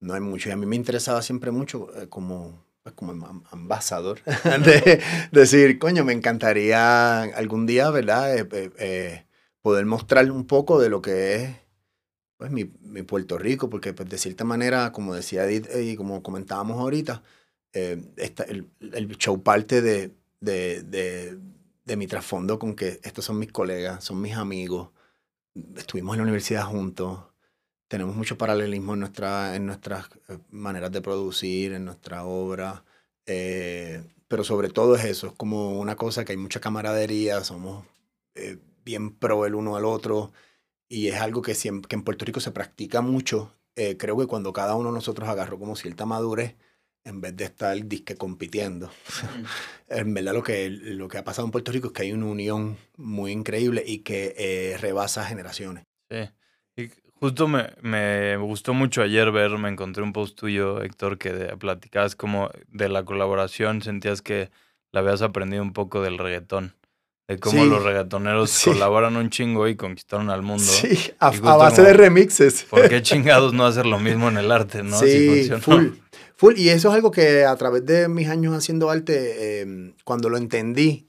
no 0.00 0.14
hay 0.14 0.20
mucho. 0.20 0.48
Y 0.48 0.52
a 0.52 0.56
mí 0.56 0.64
me 0.66 0.76
interesaba 0.76 1.20
siempre 1.22 1.50
mucho 1.50 1.88
eh, 2.00 2.08
como, 2.08 2.64
pues, 2.82 2.94
como 2.94 3.12
am- 3.26 3.44
ambasador 3.50 4.20
de 4.64 5.02
decir, 5.32 5.78
coño, 5.78 6.04
me 6.04 6.14
encantaría 6.14 7.22
algún 7.24 7.66
día, 7.66 7.90
¿verdad? 7.90 8.36
Eh, 8.38 8.48
eh, 8.52 8.70
eh, 8.78 9.26
poder 9.62 9.84
mostrar 9.86 10.30
un 10.30 10.46
poco 10.46 10.80
de 10.80 10.88
lo 10.90 11.02
que 11.02 11.36
es 11.44 11.56
pues, 12.36 12.50
mi, 12.50 12.64
mi 12.80 13.02
Puerto 13.02 13.38
Rico, 13.38 13.68
porque 13.70 13.92
pues, 13.92 14.08
de 14.08 14.18
cierta 14.18 14.44
manera, 14.44 14.92
como 14.92 15.14
decía 15.14 15.44
Edith 15.44 15.68
eh, 15.70 15.82
y 15.84 15.96
como 15.96 16.22
comentábamos 16.22 16.78
ahorita, 16.78 17.22
eh, 17.72 18.02
esta- 18.16 18.44
el, 18.44 18.70
el 18.92 19.08
show 19.18 19.42
parte 19.42 19.82
de, 19.82 20.14
de, 20.40 20.82
de, 20.82 21.38
de 21.84 21.96
mi 21.96 22.06
trasfondo 22.06 22.58
con 22.58 22.74
que 22.74 23.00
estos 23.02 23.24
son 23.24 23.38
mis 23.38 23.52
colegas, 23.52 24.04
son 24.04 24.20
mis 24.20 24.34
amigos, 24.36 24.90
estuvimos 25.76 26.14
en 26.14 26.18
la 26.18 26.22
universidad 26.24 26.64
juntos, 26.66 27.20
tenemos 27.88 28.16
mucho 28.16 28.38
paralelismo 28.38 28.94
en, 28.94 29.00
nuestra, 29.00 29.56
en 29.56 29.66
nuestras 29.66 30.06
eh, 30.28 30.38
maneras 30.50 30.92
de 30.92 31.02
producir, 31.02 31.72
en 31.72 31.84
nuestra 31.86 32.24
obra, 32.24 32.84
eh, 33.26 34.04
pero 34.28 34.44
sobre 34.44 34.70
todo 34.70 34.96
es 34.96 35.04
eso, 35.04 35.28
es 35.28 35.32
como 35.34 35.80
una 35.80 35.96
cosa 35.96 36.24
que 36.24 36.32
hay 36.32 36.38
mucha 36.38 36.60
camaradería, 36.60 37.44
somos 37.44 37.86
eh, 38.34 38.58
bien 38.84 39.14
pro 39.16 39.46
el 39.46 39.54
uno 39.56 39.76
al 39.76 39.84
otro. 39.84 40.32
Y 40.88 41.08
es 41.08 41.16
algo 41.20 41.42
que, 41.42 41.52
siem- 41.54 41.82
que 41.86 41.96
en 41.96 42.04
Puerto 42.04 42.24
Rico 42.24 42.40
se 42.40 42.52
practica 42.52 43.00
mucho. 43.00 43.54
Creo 43.98 44.16
que 44.18 44.26
cuando 44.26 44.52
cada 44.52 44.74
uno 44.76 44.90
de 44.90 44.94
nosotros 44.96 45.28
agarró 45.28 45.58
como 45.58 45.76
cierta 45.76 46.06
madurez, 46.06 46.56
en 47.04 47.20
vez 47.20 47.36
de 47.36 47.44
estar 47.44 47.76
disque 47.86 48.16
compitiendo. 48.16 48.90
en 49.88 50.14
verdad 50.14 50.34
lo 50.34 50.42
que, 50.42 50.68
lo 50.70 51.08
que 51.08 51.18
ha 51.18 51.24
pasado 51.24 51.46
en 51.46 51.52
Puerto 51.52 51.72
Rico 51.72 51.88
es 51.88 51.92
que 51.92 52.02
hay 52.02 52.12
una 52.12 52.26
unión 52.26 52.76
muy 52.96 53.32
increíble 53.32 53.82
y 53.86 53.98
que 53.98 54.34
eh, 54.36 54.76
rebasa 54.78 55.24
generaciones. 55.24 55.84
Sí. 56.10 56.28
Y 56.76 56.90
justo 57.18 57.48
me, 57.48 57.70
me 57.82 58.36
gustó 58.36 58.74
mucho 58.74 59.02
ayer 59.02 59.30
ver, 59.32 59.50
me 59.58 59.68
encontré 59.68 60.02
un 60.02 60.12
post 60.12 60.38
tuyo, 60.38 60.82
Héctor, 60.82 61.18
que 61.18 61.32
de- 61.32 61.56
platicabas 61.56 62.14
como 62.16 62.50
de 62.68 62.88
la 62.88 63.04
colaboración, 63.04 63.82
sentías 63.82 64.22
que 64.22 64.50
la 64.92 65.00
habías 65.00 65.22
aprendido 65.22 65.62
un 65.62 65.72
poco 65.72 66.02
del 66.02 66.18
reggaetón. 66.18 66.74
De 67.28 67.38
cómo 67.38 67.62
Sí. 67.62 67.70
los 67.70 67.84
reggaetoneros 67.84 68.50
Sí. 68.50 68.70
colaboran 68.70 69.16
un 69.16 69.30
chingo 69.30 69.68
y 69.68 69.76
conquistaron 69.76 70.30
al 70.30 70.42
mundo. 70.42 70.64
Sí, 70.64 71.12
a, 71.20 71.30
base 71.30 71.40
como- 71.76 71.86
de 71.88 71.92
remixes. 71.92 72.64
¿Por 72.64 72.88
qué 72.88 73.00
chingados 73.02 73.52
no 73.52 73.64
hacer 73.66 73.86
lo 73.86 74.00
mismo 74.00 74.28
en 74.28 74.36
el 74.38 74.50
arte, 74.50 74.82
no? 74.82 74.98
Si 74.98 75.10
Sí, 75.10 75.28
funcionó. 75.28 75.60
full. 75.62 75.86
Full. 76.40 76.56
Y 76.56 76.70
eso 76.70 76.88
es 76.88 76.94
algo 76.94 77.10
que 77.10 77.44
a 77.44 77.54
través 77.56 77.84
de 77.84 78.08
mis 78.08 78.26
años 78.28 78.54
haciendo 78.54 78.88
arte, 78.88 79.60
eh, 79.60 79.92
cuando 80.04 80.30
lo 80.30 80.38
entendí, 80.38 81.06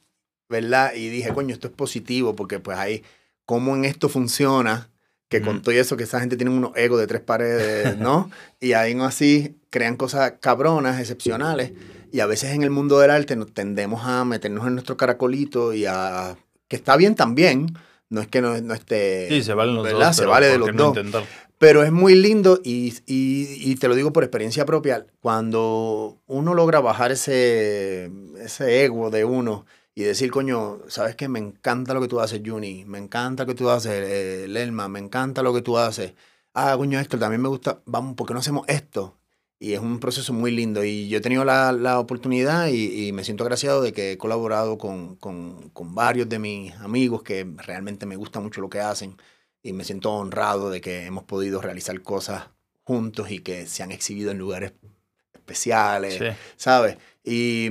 ¿verdad? 0.49 0.93
Y 0.93 1.07
dije, 1.07 1.33
coño, 1.33 1.53
esto 1.53 1.67
es 1.67 1.73
positivo, 1.73 2.35
porque 2.35 2.59
pues 2.59 2.77
ahí, 2.77 3.01
cómo 3.45 3.73
en 3.73 3.85
esto 3.85 4.09
funciona, 4.09 4.89
que 5.29 5.41
con 5.41 5.61
todo 5.61 5.73
eso, 5.73 5.95
que 5.95 6.03
esa 6.03 6.19
gente 6.19 6.35
tiene 6.35 6.51
unos 6.51 6.73
egos 6.75 6.99
de 6.99 7.07
tres 7.07 7.21
paredes, 7.21 7.97
¿no? 7.97 8.29
y 8.59 8.73
ahí 8.73 8.93
no 8.93 9.05
así 9.05 9.55
crean 9.69 9.95
cosas 9.95 10.33
cabronas, 10.41 10.99
excepcionales. 10.99 11.71
Y 12.11 12.19
a 12.19 12.25
veces 12.25 12.51
en 12.51 12.63
el 12.63 12.69
mundo 12.69 12.99
del 12.99 13.11
arte 13.11 13.37
nos 13.37 13.53
tendemos 13.53 14.01
a 14.03 14.25
meternos 14.25 14.67
en 14.67 14.73
nuestro 14.73 14.97
caracolito 14.97 15.73
y 15.73 15.85
a... 15.85 16.35
que 16.67 16.75
está 16.75 16.97
bien 16.97 17.15
también, 17.15 17.67
no 18.09 18.19
es 18.19 18.27
que 18.27 18.41
no, 18.41 18.59
no 18.59 18.73
esté... 18.73 19.29
Sí, 19.29 19.43
se 19.43 19.53
valen 19.53 19.75
los 19.75 19.85
¿verdad? 19.85 20.07
dos. 20.07 20.17
Se 20.17 20.25
vale 20.25 20.47
de 20.47 20.59
¿por 20.59 20.65
qué 20.65 20.71
los 20.73 20.75
no 20.75 20.83
dos. 20.89 20.97
intentar? 20.97 21.23
Pero 21.61 21.83
es 21.83 21.91
muy 21.91 22.15
lindo 22.15 22.59
y, 22.63 22.91
y, 23.05 23.71
y 23.71 23.75
te 23.75 23.87
lo 23.87 23.93
digo 23.93 24.11
por 24.11 24.23
experiencia 24.23 24.65
propia, 24.65 25.05
cuando 25.21 26.19
uno 26.25 26.55
logra 26.55 26.79
bajar 26.79 27.11
ese, 27.11 28.11
ese 28.39 28.83
ego 28.83 29.11
de 29.11 29.25
uno 29.25 29.67
y 29.93 30.01
decir, 30.01 30.31
coño, 30.31 30.79
sabes 30.87 31.15
que 31.15 31.27
me 31.29 31.37
encanta 31.37 31.93
lo 31.93 32.01
que 32.01 32.07
tú 32.07 32.19
haces, 32.19 32.41
Juni, 32.43 32.83
me 32.85 32.97
encanta 32.97 33.43
lo 33.43 33.47
que 33.49 33.53
tú 33.53 33.69
haces, 33.69 33.91
eh, 33.93 34.47
Lelma, 34.47 34.87
me 34.87 34.97
encanta 34.97 35.43
lo 35.43 35.53
que 35.53 35.61
tú 35.61 35.77
haces. 35.77 36.15
Ah, 36.55 36.73
coño, 36.77 36.99
esto 36.99 37.19
también 37.19 37.43
me 37.43 37.49
gusta, 37.49 37.83
vamos, 37.85 38.15
¿por 38.15 38.25
qué 38.25 38.33
no 38.33 38.39
hacemos 38.39 38.67
esto? 38.67 39.19
Y 39.59 39.73
es 39.73 39.79
un 39.81 39.99
proceso 39.99 40.33
muy 40.33 40.49
lindo 40.49 40.83
y 40.83 41.09
yo 41.09 41.19
he 41.19 41.21
tenido 41.21 41.45
la, 41.45 41.71
la 41.73 41.99
oportunidad 41.99 42.69
y, 42.69 43.07
y 43.09 43.11
me 43.13 43.23
siento 43.23 43.43
agraciado 43.43 43.83
de 43.83 43.93
que 43.93 44.13
he 44.13 44.17
colaborado 44.17 44.79
con, 44.79 45.15
con, 45.17 45.69
con 45.69 45.93
varios 45.93 46.27
de 46.27 46.39
mis 46.39 46.73
amigos 46.77 47.21
que 47.21 47.45
realmente 47.57 48.07
me 48.07 48.15
gusta 48.15 48.39
mucho 48.39 48.61
lo 48.61 48.69
que 48.69 48.79
hacen 48.79 49.15
y 49.63 49.73
me 49.73 49.83
siento 49.83 50.11
honrado 50.13 50.69
de 50.69 50.81
que 50.81 51.05
hemos 51.05 51.23
podido 51.23 51.61
realizar 51.61 52.01
cosas 52.01 52.45
juntos 52.83 53.29
y 53.31 53.39
que 53.39 53.67
se 53.67 53.83
han 53.83 53.91
exhibido 53.91 54.31
en 54.31 54.37
lugares 54.39 54.73
especiales, 55.33 56.15
Sí. 56.15 56.25
¿sabes? 56.55 56.97
Y, 57.23 57.69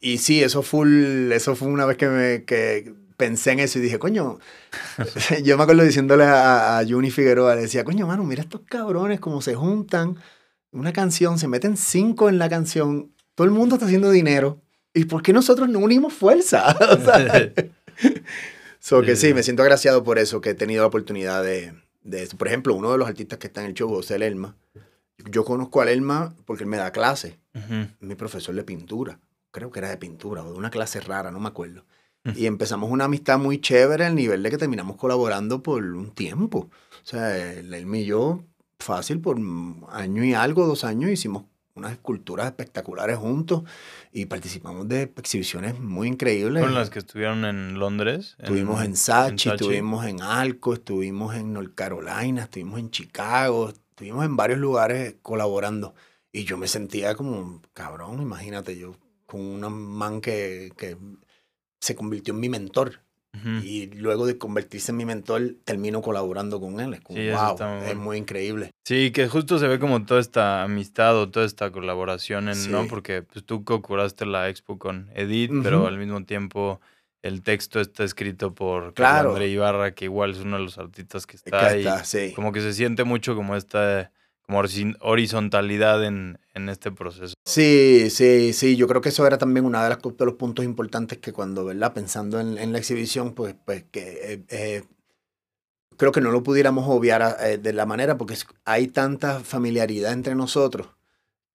y 0.00 0.18
sí, 0.18 0.42
eso 0.42 0.62
full, 0.62 1.32
eso 1.32 1.56
fue 1.56 1.68
una 1.68 1.86
vez 1.86 1.96
que, 1.96 2.08
me, 2.08 2.44
que 2.44 2.92
pensé 3.16 3.52
en 3.52 3.60
eso 3.60 3.78
y 3.78 3.82
dije, 3.82 3.98
coño, 3.98 4.38
yo 5.44 5.56
me 5.56 5.62
acuerdo 5.62 5.84
diciéndole 5.84 6.24
a, 6.24 6.78
a 6.78 6.86
Juni 6.86 7.10
Figueroa, 7.10 7.54
le 7.54 7.62
decía, 7.62 7.84
coño, 7.84 8.06
mano, 8.06 8.24
mira 8.24 8.42
estos 8.42 8.62
cabrones 8.68 9.20
cómo 9.20 9.40
se 9.40 9.54
juntan, 9.54 10.16
una 10.70 10.92
canción, 10.92 11.38
se 11.38 11.48
meten 11.48 11.76
cinco 11.76 12.28
en 12.28 12.38
la 12.38 12.48
canción, 12.48 13.12
todo 13.34 13.46
el 13.46 13.52
mundo 13.52 13.76
está 13.76 13.86
haciendo 13.86 14.10
dinero, 14.10 14.60
¿y 14.94 15.04
por 15.06 15.22
qué 15.22 15.32
nosotros 15.32 15.68
no 15.68 15.78
unimos 15.78 16.12
fuerza? 16.12 16.76
So 18.82 19.00
que 19.00 19.14
Sí, 19.14 19.28
sí. 19.28 19.34
me 19.34 19.44
siento 19.44 19.62
agraciado 19.62 20.02
por 20.02 20.18
eso, 20.18 20.40
que 20.40 20.50
he 20.50 20.54
tenido 20.54 20.82
la 20.82 20.88
oportunidad 20.88 21.44
de, 21.44 21.72
de. 22.02 22.26
Por 22.36 22.48
ejemplo, 22.48 22.74
uno 22.74 22.90
de 22.90 22.98
los 22.98 23.06
artistas 23.06 23.38
que 23.38 23.46
está 23.46 23.60
en 23.60 23.68
el 23.68 23.74
show, 23.74 23.88
José 23.88 24.16
Elma, 24.16 24.56
yo 25.30 25.44
conozco 25.44 25.80
a 25.80 25.88
Elma 25.90 26.34
porque 26.44 26.64
él 26.64 26.68
me 26.68 26.78
da 26.78 26.90
clase, 26.90 27.38
es 27.54 27.62
mi 28.00 28.16
profesor 28.16 28.56
de 28.56 28.64
pintura, 28.64 29.20
creo 29.52 29.70
que 29.70 29.78
era 29.78 29.88
de 29.88 29.98
pintura 29.98 30.42
o 30.42 30.52
de 30.52 30.58
una 30.58 30.70
clase 30.70 31.00
rara, 31.00 31.30
no 31.30 31.38
me 31.38 31.46
acuerdo. 31.48 31.84
Y 32.34 32.46
empezamos 32.46 32.90
una 32.90 33.04
amistad 33.04 33.38
muy 33.38 33.60
chévere 33.60 34.04
al 34.04 34.16
nivel 34.16 34.42
de 34.42 34.50
que 34.50 34.58
terminamos 34.58 34.96
colaborando 34.96 35.62
por 35.62 35.84
un 35.84 36.10
tiempo. 36.10 36.68
O 36.68 37.04
sea, 37.06 37.36
él, 37.52 37.72
Elma 37.72 37.98
y 37.98 38.04
yo, 38.06 38.42
fácil, 38.80 39.20
por 39.20 39.38
año 39.90 40.24
y 40.24 40.34
algo, 40.34 40.66
dos 40.66 40.82
años, 40.82 41.10
hicimos 41.10 41.44
unas 41.82 41.92
esculturas 41.92 42.46
espectaculares 42.46 43.18
juntos 43.18 43.64
y 44.12 44.26
participamos 44.26 44.88
de 44.88 45.02
exhibiciones 45.02 45.78
muy 45.78 46.08
increíbles. 46.08 46.60
Fueron 46.60 46.78
las 46.78 46.90
que 46.90 47.00
estuvieron 47.00 47.44
en 47.44 47.78
Londres. 47.78 48.36
Estuvimos 48.38 48.84
en 48.84 48.96
Sachi, 48.96 49.50
Sachi. 49.50 49.64
estuvimos 49.64 50.06
en 50.06 50.22
Alco, 50.22 50.74
estuvimos 50.74 51.34
en 51.34 51.52
North 51.52 51.74
Carolina, 51.74 52.44
estuvimos 52.44 52.78
en 52.78 52.90
Chicago, 52.90 53.70
estuvimos 53.70 54.24
en 54.24 54.36
varios 54.36 54.58
lugares 54.58 55.16
colaborando. 55.22 55.94
Y 56.32 56.44
yo 56.44 56.56
me 56.56 56.68
sentía 56.68 57.14
como, 57.14 57.60
cabrón, 57.74 58.22
imagínate, 58.22 58.78
yo 58.78 58.94
con 59.26 59.40
un 59.40 59.72
man 59.72 60.20
que, 60.20 60.72
que 60.76 60.96
se 61.80 61.94
convirtió 61.94 62.32
en 62.32 62.40
mi 62.40 62.48
mentor. 62.48 63.00
Y 63.62 63.86
luego 63.94 64.26
de 64.26 64.36
convertirse 64.36 64.92
en 64.92 64.98
mi 64.98 65.04
mentor, 65.06 65.54
termino 65.64 66.02
colaborando 66.02 66.60
con 66.60 66.78
él. 66.80 66.94
Es 66.94 67.00
como, 67.00 67.18
Sí, 67.18 67.26
eso 67.28 67.56
wow, 67.56 67.68
muy 67.78 67.88
es 67.88 67.96
muy 67.96 68.16
increíble. 68.18 68.70
Sí, 68.86 69.10
que 69.10 69.26
justo 69.26 69.58
se 69.58 69.66
ve 69.68 69.78
como 69.78 70.04
toda 70.04 70.20
esta 70.20 70.62
amistad 70.62 71.16
o 71.16 71.30
toda 71.30 71.46
esta 71.46 71.70
colaboración, 71.72 72.48
en, 72.50 72.70
¿no? 72.70 72.86
Porque 72.88 73.22
pues, 73.22 73.44
tú 73.44 73.64
co-curaste 73.64 74.26
la 74.26 74.48
expo 74.50 74.78
con 74.78 75.10
Edith, 75.14 75.50
pero 75.62 75.86
al 75.86 75.98
mismo 75.98 76.24
tiempo 76.24 76.80
el 77.22 77.42
texto 77.42 77.80
está 77.80 78.04
escrito 78.04 78.54
por 78.54 78.92
Claro. 78.94 79.30
André 79.30 79.48
Ibarra, 79.48 79.94
que 79.94 80.04
igual 80.04 80.32
es 80.32 80.38
uno 80.38 80.58
de 80.58 80.64
los 80.64 80.76
artistas 80.76 81.26
que 81.26 81.36
está 81.36 81.56
Acá 81.56 81.68
ahí. 81.70 81.78
está, 81.78 82.04
sí. 82.04 82.32
Como 82.34 82.52
que 82.52 82.60
se 82.60 82.72
siente 82.74 83.04
mucho 83.04 83.34
como 83.34 83.56
esta 83.56 84.12
como 84.46 84.58
horizon- 84.62 84.96
horizontalidad 85.00 86.04
en, 86.04 86.38
en 86.54 86.68
este 86.68 86.90
proceso. 86.92 87.34
Sí, 87.46 88.08
sí, 88.10 88.52
sí, 88.52 88.76
yo 88.76 88.86
creo 88.88 89.00
que 89.00 89.08
eso 89.10 89.26
era 89.26 89.38
también 89.38 89.64
uno 89.66 89.82
de, 89.82 89.88
las, 89.88 89.98
de 90.02 90.24
los 90.24 90.34
puntos 90.34 90.64
importantes 90.64 91.18
que 91.18 91.32
cuando, 91.32 91.64
¿verdad? 91.64 91.92
Pensando 91.92 92.40
en, 92.40 92.58
en 92.58 92.72
la 92.72 92.78
exhibición, 92.78 93.34
pues, 93.34 93.54
pues 93.64 93.84
que 93.90 94.32
eh, 94.34 94.42
eh, 94.48 94.82
creo 95.96 96.12
que 96.12 96.20
no 96.20 96.30
lo 96.30 96.42
pudiéramos 96.42 96.84
obviar 96.88 97.22
a- 97.22 97.50
eh, 97.50 97.58
de 97.58 97.72
la 97.72 97.86
manera 97.86 98.16
porque 98.18 98.36
hay 98.64 98.88
tanta 98.88 99.40
familiaridad 99.40 100.12
entre 100.12 100.34
nosotros 100.34 100.88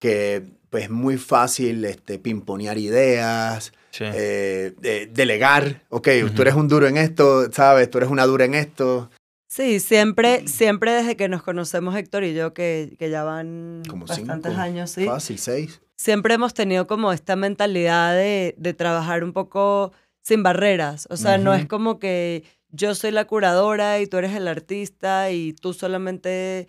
que 0.00 0.42
pues 0.70 0.84
es 0.84 0.90
muy 0.90 1.16
fácil 1.16 1.84
este, 1.84 2.18
pimponear 2.18 2.78
ideas, 2.78 3.72
Sí. 3.90 4.04
delegar, 4.04 5.82
ok, 5.88 6.08
Ujú. 6.24 6.34
tú 6.34 6.42
eres 6.42 6.54
un 6.54 6.68
duro 6.68 6.86
en 6.86 6.96
esto, 6.98 7.50
¿sabes? 7.50 7.90
Tú 7.90 7.98
eres 7.98 8.10
una 8.10 8.26
dura 8.26 8.44
en 8.44 8.54
esto, 8.54 9.10
Sí, 9.58 9.80
siempre, 9.80 10.46
siempre 10.46 10.92
desde 10.92 11.16
que 11.16 11.28
nos 11.28 11.42
conocemos 11.42 11.96
Héctor 11.96 12.22
y 12.22 12.32
yo, 12.32 12.54
que, 12.54 12.94
que 12.96 13.10
ya 13.10 13.24
van 13.24 13.82
como 13.90 14.06
bastantes 14.06 14.52
cinco, 14.52 14.62
años, 14.62 14.90
sí. 14.92 15.04
fácil, 15.04 15.36
seis. 15.36 15.80
siempre 15.96 16.34
hemos 16.34 16.54
tenido 16.54 16.86
como 16.86 17.12
esta 17.12 17.34
mentalidad 17.34 18.14
de, 18.14 18.54
de 18.56 18.72
trabajar 18.74 19.24
un 19.24 19.32
poco 19.32 19.90
sin 20.22 20.44
barreras. 20.44 21.08
O 21.10 21.16
sea, 21.16 21.38
no 21.38 21.54
es 21.54 21.66
como 21.66 21.98
que 21.98 22.44
yo 22.70 22.94
soy 22.94 23.10
la 23.10 23.24
curadora 23.24 23.98
y 24.00 24.06
tú 24.06 24.18
eres 24.18 24.32
el 24.36 24.46
artista 24.46 25.32
y 25.32 25.54
tú 25.54 25.72
solamente 25.72 26.68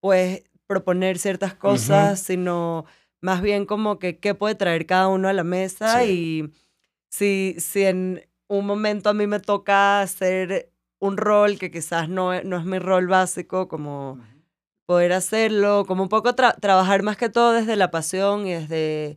puedes 0.00 0.44
proponer 0.66 1.18
ciertas 1.18 1.52
cosas, 1.54 2.20
sino 2.20 2.86
más 3.20 3.42
bien 3.42 3.66
como 3.66 3.98
que 3.98 4.18
qué 4.18 4.34
puede 4.34 4.54
traer 4.54 4.86
cada 4.86 5.08
uno 5.08 5.28
a 5.28 5.34
la 5.34 5.44
mesa 5.44 6.00
Sí. 6.00 6.10
y 6.10 6.50
si, 7.10 7.56
si 7.58 7.82
en 7.84 8.26
un 8.48 8.64
momento 8.64 9.10
a 9.10 9.14
mí 9.14 9.26
me 9.26 9.40
toca 9.40 10.00
hacer 10.00 10.69
un 11.00 11.16
rol 11.16 11.58
que 11.58 11.70
quizás 11.70 12.08
no, 12.08 12.32
e- 12.34 12.44
no 12.44 12.58
es 12.58 12.64
mi 12.64 12.78
rol 12.78 13.08
básico, 13.08 13.68
como 13.68 14.20
poder 14.86 15.12
hacerlo, 15.12 15.84
como 15.86 16.02
un 16.04 16.08
poco 16.08 16.34
tra- 16.36 16.58
trabajar 16.60 17.02
más 17.02 17.16
que 17.16 17.28
todo 17.28 17.52
desde 17.52 17.76
la 17.76 17.90
pasión 17.90 18.46
y 18.46 18.52
desde 18.54 19.16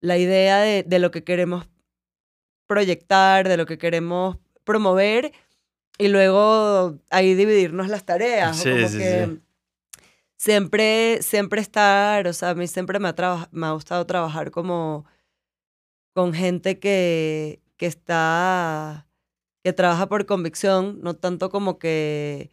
la 0.00 0.18
idea 0.18 0.58
de, 0.60 0.84
de 0.84 0.98
lo 1.00 1.10
que 1.10 1.24
queremos 1.24 1.68
proyectar, 2.66 3.48
de 3.48 3.56
lo 3.56 3.66
que 3.66 3.78
queremos 3.78 4.36
promover 4.64 5.32
y 5.98 6.08
luego 6.08 6.98
ahí 7.10 7.34
dividirnos 7.34 7.88
las 7.88 8.04
tareas. 8.04 8.56
Sí, 8.58 8.70
como 8.70 8.88
sí, 8.88 8.98
que 8.98 9.26
sí. 9.26 9.42
Siempre, 10.36 11.18
siempre 11.22 11.60
estar, 11.60 12.28
o 12.28 12.32
sea, 12.32 12.50
a 12.50 12.54
mí 12.54 12.68
siempre 12.68 13.00
me 13.00 13.08
ha, 13.08 13.48
me 13.50 13.66
ha 13.66 13.72
gustado 13.72 14.06
trabajar 14.06 14.52
como 14.52 15.04
con 16.14 16.32
gente 16.32 16.78
que, 16.78 17.60
que 17.76 17.86
está, 17.86 19.07
que 19.64 19.72
trabaja 19.72 20.08
por 20.08 20.26
convicción, 20.26 21.00
no 21.02 21.14
tanto 21.14 21.50
como 21.50 21.78
que, 21.78 22.50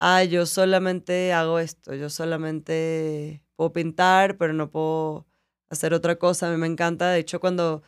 ah, 0.00 0.24
yo 0.24 0.46
solamente 0.46 1.32
hago 1.32 1.58
esto, 1.58 1.94
yo 1.94 2.10
solamente 2.10 3.42
puedo 3.56 3.72
pintar, 3.72 4.36
pero 4.36 4.52
no 4.52 4.70
puedo 4.70 5.26
hacer 5.70 5.94
otra 5.94 6.16
cosa. 6.16 6.48
A 6.48 6.52
mí 6.52 6.56
me 6.58 6.66
encanta, 6.66 7.10
de 7.10 7.20
hecho, 7.20 7.40
cuando 7.40 7.82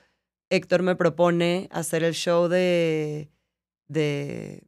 Héctor 0.51 0.83
me 0.83 0.97
propone 0.97 1.69
hacer 1.73 2.05
el 2.05 2.15
show 2.15 2.49
de, 2.49 3.31
de 3.89 4.63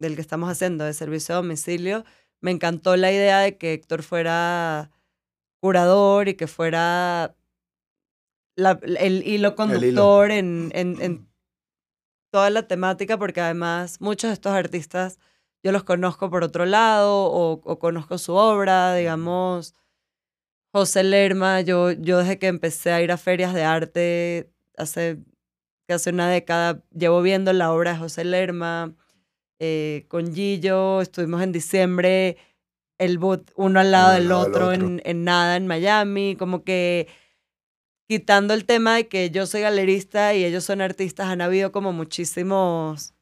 del 0.00 0.16
que 0.16 0.20
estamos 0.20 0.50
haciendo, 0.50 0.84
de 0.84 0.92
servicio 0.92 1.34
a 1.34 1.38
domicilio, 1.38 2.04
me 2.40 2.50
encantó 2.50 2.96
la 2.96 3.12
idea 3.12 3.38
de 3.40 3.56
que 3.56 3.72
Héctor 3.74 4.02
fuera 4.02 4.90
curador 5.60 6.28
y 6.28 6.34
que 6.34 6.46
fuera 6.46 7.34
la- 8.56 8.78
el 8.98 9.26
hilo 9.26 9.54
conductor 9.56 10.30
en, 10.30 10.70
en, 10.74 11.00
en 11.00 11.28
toda 12.34 12.50
la 12.50 12.66
temática, 12.66 13.16
porque 13.16 13.40
además 13.40 14.00
muchos 14.00 14.28
de 14.28 14.34
estos 14.34 14.52
artistas 14.52 15.20
yo 15.62 15.70
los 15.70 15.84
conozco 15.84 16.30
por 16.30 16.42
otro 16.42 16.66
lado 16.66 17.26
o, 17.26 17.60
o 17.62 17.78
conozco 17.78 18.18
su 18.18 18.34
obra, 18.34 18.92
digamos, 18.96 19.72
José 20.72 21.04
Lerma, 21.04 21.60
yo, 21.60 21.92
yo 21.92 22.18
desde 22.18 22.40
que 22.40 22.48
empecé 22.48 22.90
a 22.90 23.00
ir 23.00 23.12
a 23.12 23.18
ferias 23.18 23.54
de 23.54 23.62
arte 23.62 24.50
hace 24.76 25.18
casi 25.86 26.10
una 26.10 26.28
década, 26.28 26.82
llevo 26.90 27.22
viendo 27.22 27.52
la 27.52 27.72
obra 27.72 27.92
de 27.92 27.98
José 27.98 28.24
Lerma, 28.24 28.96
eh, 29.60 30.04
con 30.08 30.34
Gillo, 30.34 31.02
estuvimos 31.02 31.40
en 31.40 31.52
diciembre, 31.52 32.36
el 32.98 33.18
boot 33.18 33.52
uno 33.54 33.78
al 33.78 33.92
lado 33.92 34.06
Uno 34.06 34.16
al 34.16 34.22
del 34.22 34.28
lado 34.28 34.42
del 34.42 34.48
otro, 34.50 34.66
otro. 34.70 34.72
En, 34.72 35.02
en 35.04 35.22
nada 35.22 35.54
en 35.54 35.68
Miami, 35.68 36.34
como 36.36 36.64
que 36.64 37.06
quitando 38.08 38.54
el 38.54 38.64
tema 38.66 38.96
de 38.96 39.08
que 39.08 39.30
yo 39.30 39.46
soy 39.46 39.62
galerista 39.62 40.34
y 40.34 40.44
ellos 40.44 40.64
son 40.64 40.80
artistas, 40.80 41.28
han 41.28 41.40
habido 41.40 41.72
como 41.72 41.92
muchísimos, 41.92 43.14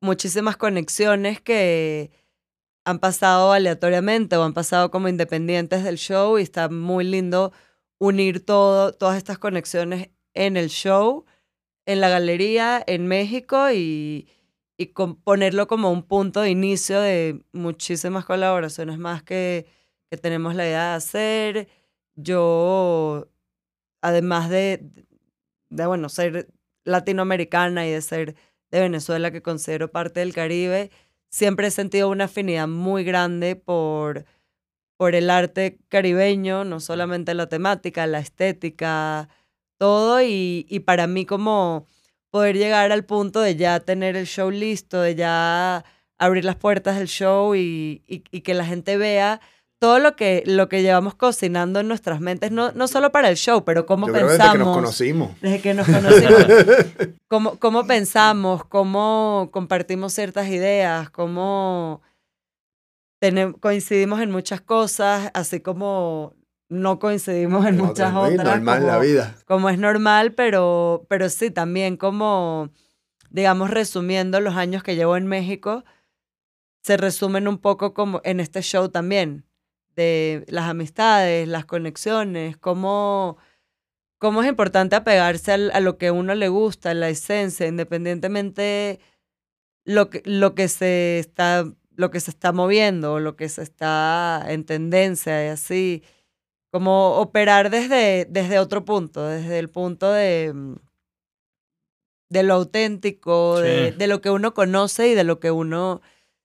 muchísimas 0.00 0.56
conexiones 0.56 1.40
que 1.40 2.10
han 2.84 2.98
pasado 2.98 3.52
aleatoriamente 3.52 4.36
o 4.36 4.42
han 4.44 4.54
pasado 4.54 4.90
como 4.90 5.08
independientes 5.08 5.84
del 5.84 5.96
show 5.98 6.38
y 6.38 6.42
está 6.42 6.68
muy 6.68 7.04
lindo 7.04 7.52
unir 7.98 8.44
todo, 8.44 8.92
todas 8.92 9.16
estas 9.16 9.38
conexiones 9.38 10.10
en 10.34 10.56
el 10.56 10.68
show, 10.68 11.24
en 11.86 12.00
la 12.00 12.08
galería, 12.10 12.82
en 12.86 13.06
México 13.06 13.70
y, 13.72 14.28
y 14.78 14.88
con- 14.88 15.16
ponerlo 15.16 15.66
como 15.68 15.90
un 15.92 16.02
punto 16.02 16.40
de 16.42 16.50
inicio 16.50 17.00
de 17.00 17.42
muchísimas 17.52 18.24
colaboraciones 18.26 18.98
más 18.98 19.22
que, 19.22 19.66
que 20.10 20.18
tenemos 20.18 20.54
la 20.54 20.66
idea 20.66 20.90
de 20.90 20.96
hacer. 20.96 21.68
Yo, 22.16 23.28
además 24.02 24.50
de, 24.50 24.84
de, 25.70 25.86
bueno, 25.86 26.08
ser 26.08 26.48
latinoamericana 26.84 27.86
y 27.86 27.92
de 27.92 28.02
ser 28.02 28.36
de 28.70 28.80
Venezuela, 28.80 29.30
que 29.30 29.42
considero 29.42 29.90
parte 29.90 30.20
del 30.20 30.34
Caribe, 30.34 30.90
siempre 31.30 31.68
he 31.68 31.70
sentido 31.70 32.08
una 32.10 32.24
afinidad 32.24 32.68
muy 32.68 33.04
grande 33.04 33.56
por, 33.56 34.24
por 34.96 35.14
el 35.14 35.30
arte 35.30 35.78
caribeño, 35.88 36.64
no 36.64 36.80
solamente 36.80 37.34
la 37.34 37.48
temática, 37.48 38.06
la 38.06 38.20
estética, 38.20 39.28
todo. 39.78 40.22
Y, 40.22 40.66
y 40.68 40.80
para 40.80 41.06
mí 41.06 41.26
como 41.26 41.86
poder 42.30 42.56
llegar 42.56 42.92
al 42.92 43.04
punto 43.04 43.40
de 43.40 43.56
ya 43.56 43.80
tener 43.80 44.16
el 44.16 44.26
show 44.26 44.50
listo, 44.50 45.00
de 45.00 45.14
ya 45.14 45.84
abrir 46.18 46.44
las 46.44 46.56
puertas 46.56 46.98
del 46.98 47.08
show 47.08 47.54
y, 47.54 48.02
y- 48.06 48.24
y 48.30 48.40
que 48.42 48.54
la 48.54 48.64
gente 48.66 48.96
vea 48.96 49.40
todo 49.84 49.98
lo 49.98 50.16
que, 50.16 50.42
lo 50.46 50.70
que 50.70 50.80
llevamos 50.80 51.14
cocinando 51.14 51.80
en 51.80 51.88
nuestras 51.88 52.18
mentes, 52.20 52.50
no, 52.50 52.72
no 52.72 52.88
solo 52.88 53.12
para 53.12 53.28
el 53.28 53.36
show, 53.36 53.64
pero 53.64 53.84
cómo 53.84 54.06
Yo 54.06 54.14
pensamos. 54.14 54.38
desde 54.38 54.52
que 54.52 54.58
nos 54.64 54.74
conocimos. 54.76 55.40
Desde 55.42 55.60
que 55.60 55.74
nos 55.74 55.86
conocimos. 55.86 57.18
cómo, 57.28 57.58
cómo 57.58 57.86
pensamos, 57.86 58.64
cómo 58.64 59.50
compartimos 59.52 60.14
ciertas 60.14 60.48
ideas, 60.48 61.10
cómo 61.10 62.00
tenem- 63.20 63.58
coincidimos 63.60 64.20
en 64.20 64.30
muchas 64.30 64.60
cosas, 64.62 65.30
así 65.34 65.60
como 65.60 66.34
no 66.70 66.98
coincidimos 66.98 67.66
en 67.66 67.76
muchas 67.76 68.10
sí, 68.10 68.16
otras. 68.16 68.46
Normal 68.46 68.86
la 68.86 68.92
como- 68.94 69.00
vida. 69.04 69.36
como 69.46 69.68
es 69.68 69.78
normal, 69.78 70.32
pero, 70.32 71.04
pero 71.08 71.28
sí, 71.28 71.50
también 71.50 71.96
como, 71.98 72.70
digamos, 73.28 73.70
resumiendo 73.70 74.40
los 74.40 74.54
años 74.56 74.82
que 74.82 74.96
llevo 74.96 75.16
en 75.18 75.26
México, 75.26 75.84
se 76.82 76.96
resumen 76.96 77.48
un 77.48 77.58
poco 77.58 77.92
como 77.94 78.20
en 78.24 78.40
este 78.40 78.62
show 78.62 78.88
también, 78.88 79.44
de 79.96 80.44
las 80.48 80.64
amistades, 80.68 81.48
las 81.48 81.64
conexiones, 81.66 82.56
cómo, 82.56 83.36
cómo 84.18 84.42
es 84.42 84.48
importante 84.48 84.96
apegarse 84.96 85.52
al- 85.52 85.70
a 85.72 85.80
lo 85.80 85.98
que 85.98 86.08
a 86.08 86.12
uno 86.12 86.34
le 86.34 86.48
gusta, 86.48 86.94
la 86.94 87.08
esencia, 87.10 87.66
independientemente 87.66 89.00
lo 89.84 90.10
que, 90.10 90.22
lo 90.24 90.54
que 90.54 90.68
se 90.68 91.18
está 91.18 91.64
lo 91.96 92.10
que 92.10 92.18
se 92.20 92.30
está 92.32 92.52
moviendo, 92.52 93.20
lo 93.20 93.36
que 93.36 93.48
se 93.48 93.62
está 93.62 94.44
en 94.48 94.64
tendencia 94.64 95.44
y 95.46 95.48
así 95.48 96.02
como 96.72 97.18
operar 97.18 97.70
desde, 97.70 98.26
desde 98.28 98.58
otro 98.58 98.84
punto, 98.84 99.24
desde 99.28 99.60
el 99.60 99.70
punto 99.70 100.10
de, 100.12 100.52
mm, 100.54 100.74
de 102.30 102.42
lo 102.42 102.54
auténtico, 102.54 103.60
de 103.96 104.06
lo 104.08 104.20
que 104.20 104.30
uno 104.30 104.54
conoce 104.54 105.08
y 105.08 105.14
de 105.14 105.22
lo 105.24 105.38
que 105.38 105.50
uno 105.52 106.00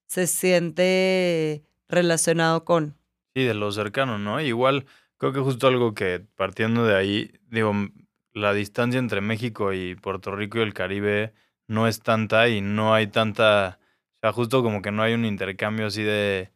se 0.07 0.27
siente 0.27 1.63
relacionado 1.87 2.63
con. 2.65 2.95
Sí, 3.35 3.43
de 3.43 3.53
lo 3.53 3.71
cercano, 3.71 4.17
¿no? 4.17 4.41
Igual, 4.41 4.85
creo 5.17 5.31
que 5.31 5.39
justo 5.39 5.67
algo 5.67 5.93
que 5.93 6.19
partiendo 6.35 6.83
de 6.85 6.95
ahí, 6.95 7.31
digo, 7.47 7.73
la 8.33 8.53
distancia 8.53 8.97
entre 8.99 9.21
México 9.21 9.71
y 9.71 9.93
Puerto 9.95 10.35
Rico 10.35 10.57
y 10.57 10.61
el 10.61 10.73
Caribe 10.73 11.33
no 11.67 11.87
es 11.87 12.01
tanta 12.01 12.49
y 12.49 12.61
no 12.61 12.93
hay 12.95 13.05
tanta, 13.07 13.79
o 14.15 14.19
sea, 14.21 14.31
justo 14.33 14.63
como 14.63 14.81
que 14.81 14.91
no 14.91 15.03
hay 15.03 15.13
un 15.13 15.25
intercambio 15.25 15.85
así 15.87 16.01
de, 16.01 16.51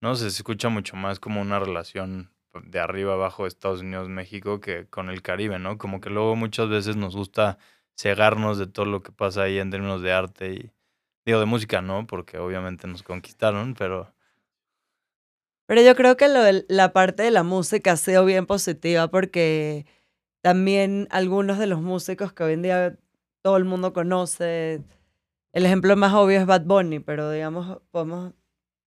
no 0.00 0.16
se 0.16 0.26
escucha 0.28 0.68
mucho 0.70 0.96
más 0.96 1.20
como 1.20 1.40
una 1.40 1.60
relación 1.60 2.32
de 2.64 2.80
arriba 2.80 3.14
abajo 3.14 3.44
de 3.44 3.48
Estados 3.48 3.82
Unidos, 3.82 4.08
México, 4.08 4.60
que 4.60 4.86
con 4.88 5.10
el 5.10 5.22
Caribe, 5.22 5.58
¿no? 5.60 5.78
Como 5.78 6.00
que 6.00 6.10
luego 6.10 6.36
muchas 6.36 6.68
veces 6.68 6.96
nos 6.96 7.16
gusta 7.16 7.58
cegarnos 7.96 8.58
de 8.58 8.66
todo 8.66 8.86
lo 8.86 9.02
que 9.02 9.12
pasa 9.12 9.42
ahí 9.44 9.58
en 9.58 9.70
términos 9.70 10.02
de 10.02 10.12
arte 10.12 10.52
y, 10.54 10.72
digo, 11.26 11.40
de 11.40 11.46
música, 11.46 11.82
¿no? 11.82 12.06
Porque 12.06 12.38
obviamente 12.38 12.88
nos 12.88 13.02
conquistaron, 13.04 13.74
pero... 13.74 14.14
Pero 15.68 15.82
yo 15.82 15.94
creo 15.94 16.16
que 16.16 16.28
lo 16.28 16.40
la 16.68 16.94
parte 16.94 17.24
de 17.24 17.30
la 17.30 17.42
música 17.42 17.92
ha 17.92 17.96
sido 17.98 18.24
bien 18.24 18.46
positiva 18.46 19.08
porque 19.08 19.84
también 20.40 21.06
algunos 21.10 21.58
de 21.58 21.66
los 21.66 21.82
músicos 21.82 22.32
que 22.32 22.42
hoy 22.42 22.54
en 22.54 22.62
día 22.62 22.98
todo 23.42 23.58
el 23.58 23.66
mundo 23.66 23.92
conoce, 23.92 24.82
el 25.52 25.66
ejemplo 25.66 25.94
más 25.94 26.14
obvio 26.14 26.40
es 26.40 26.46
Bad 26.46 26.64
Bunny, 26.64 27.00
pero 27.00 27.30
digamos, 27.30 27.82
podemos, 27.90 28.32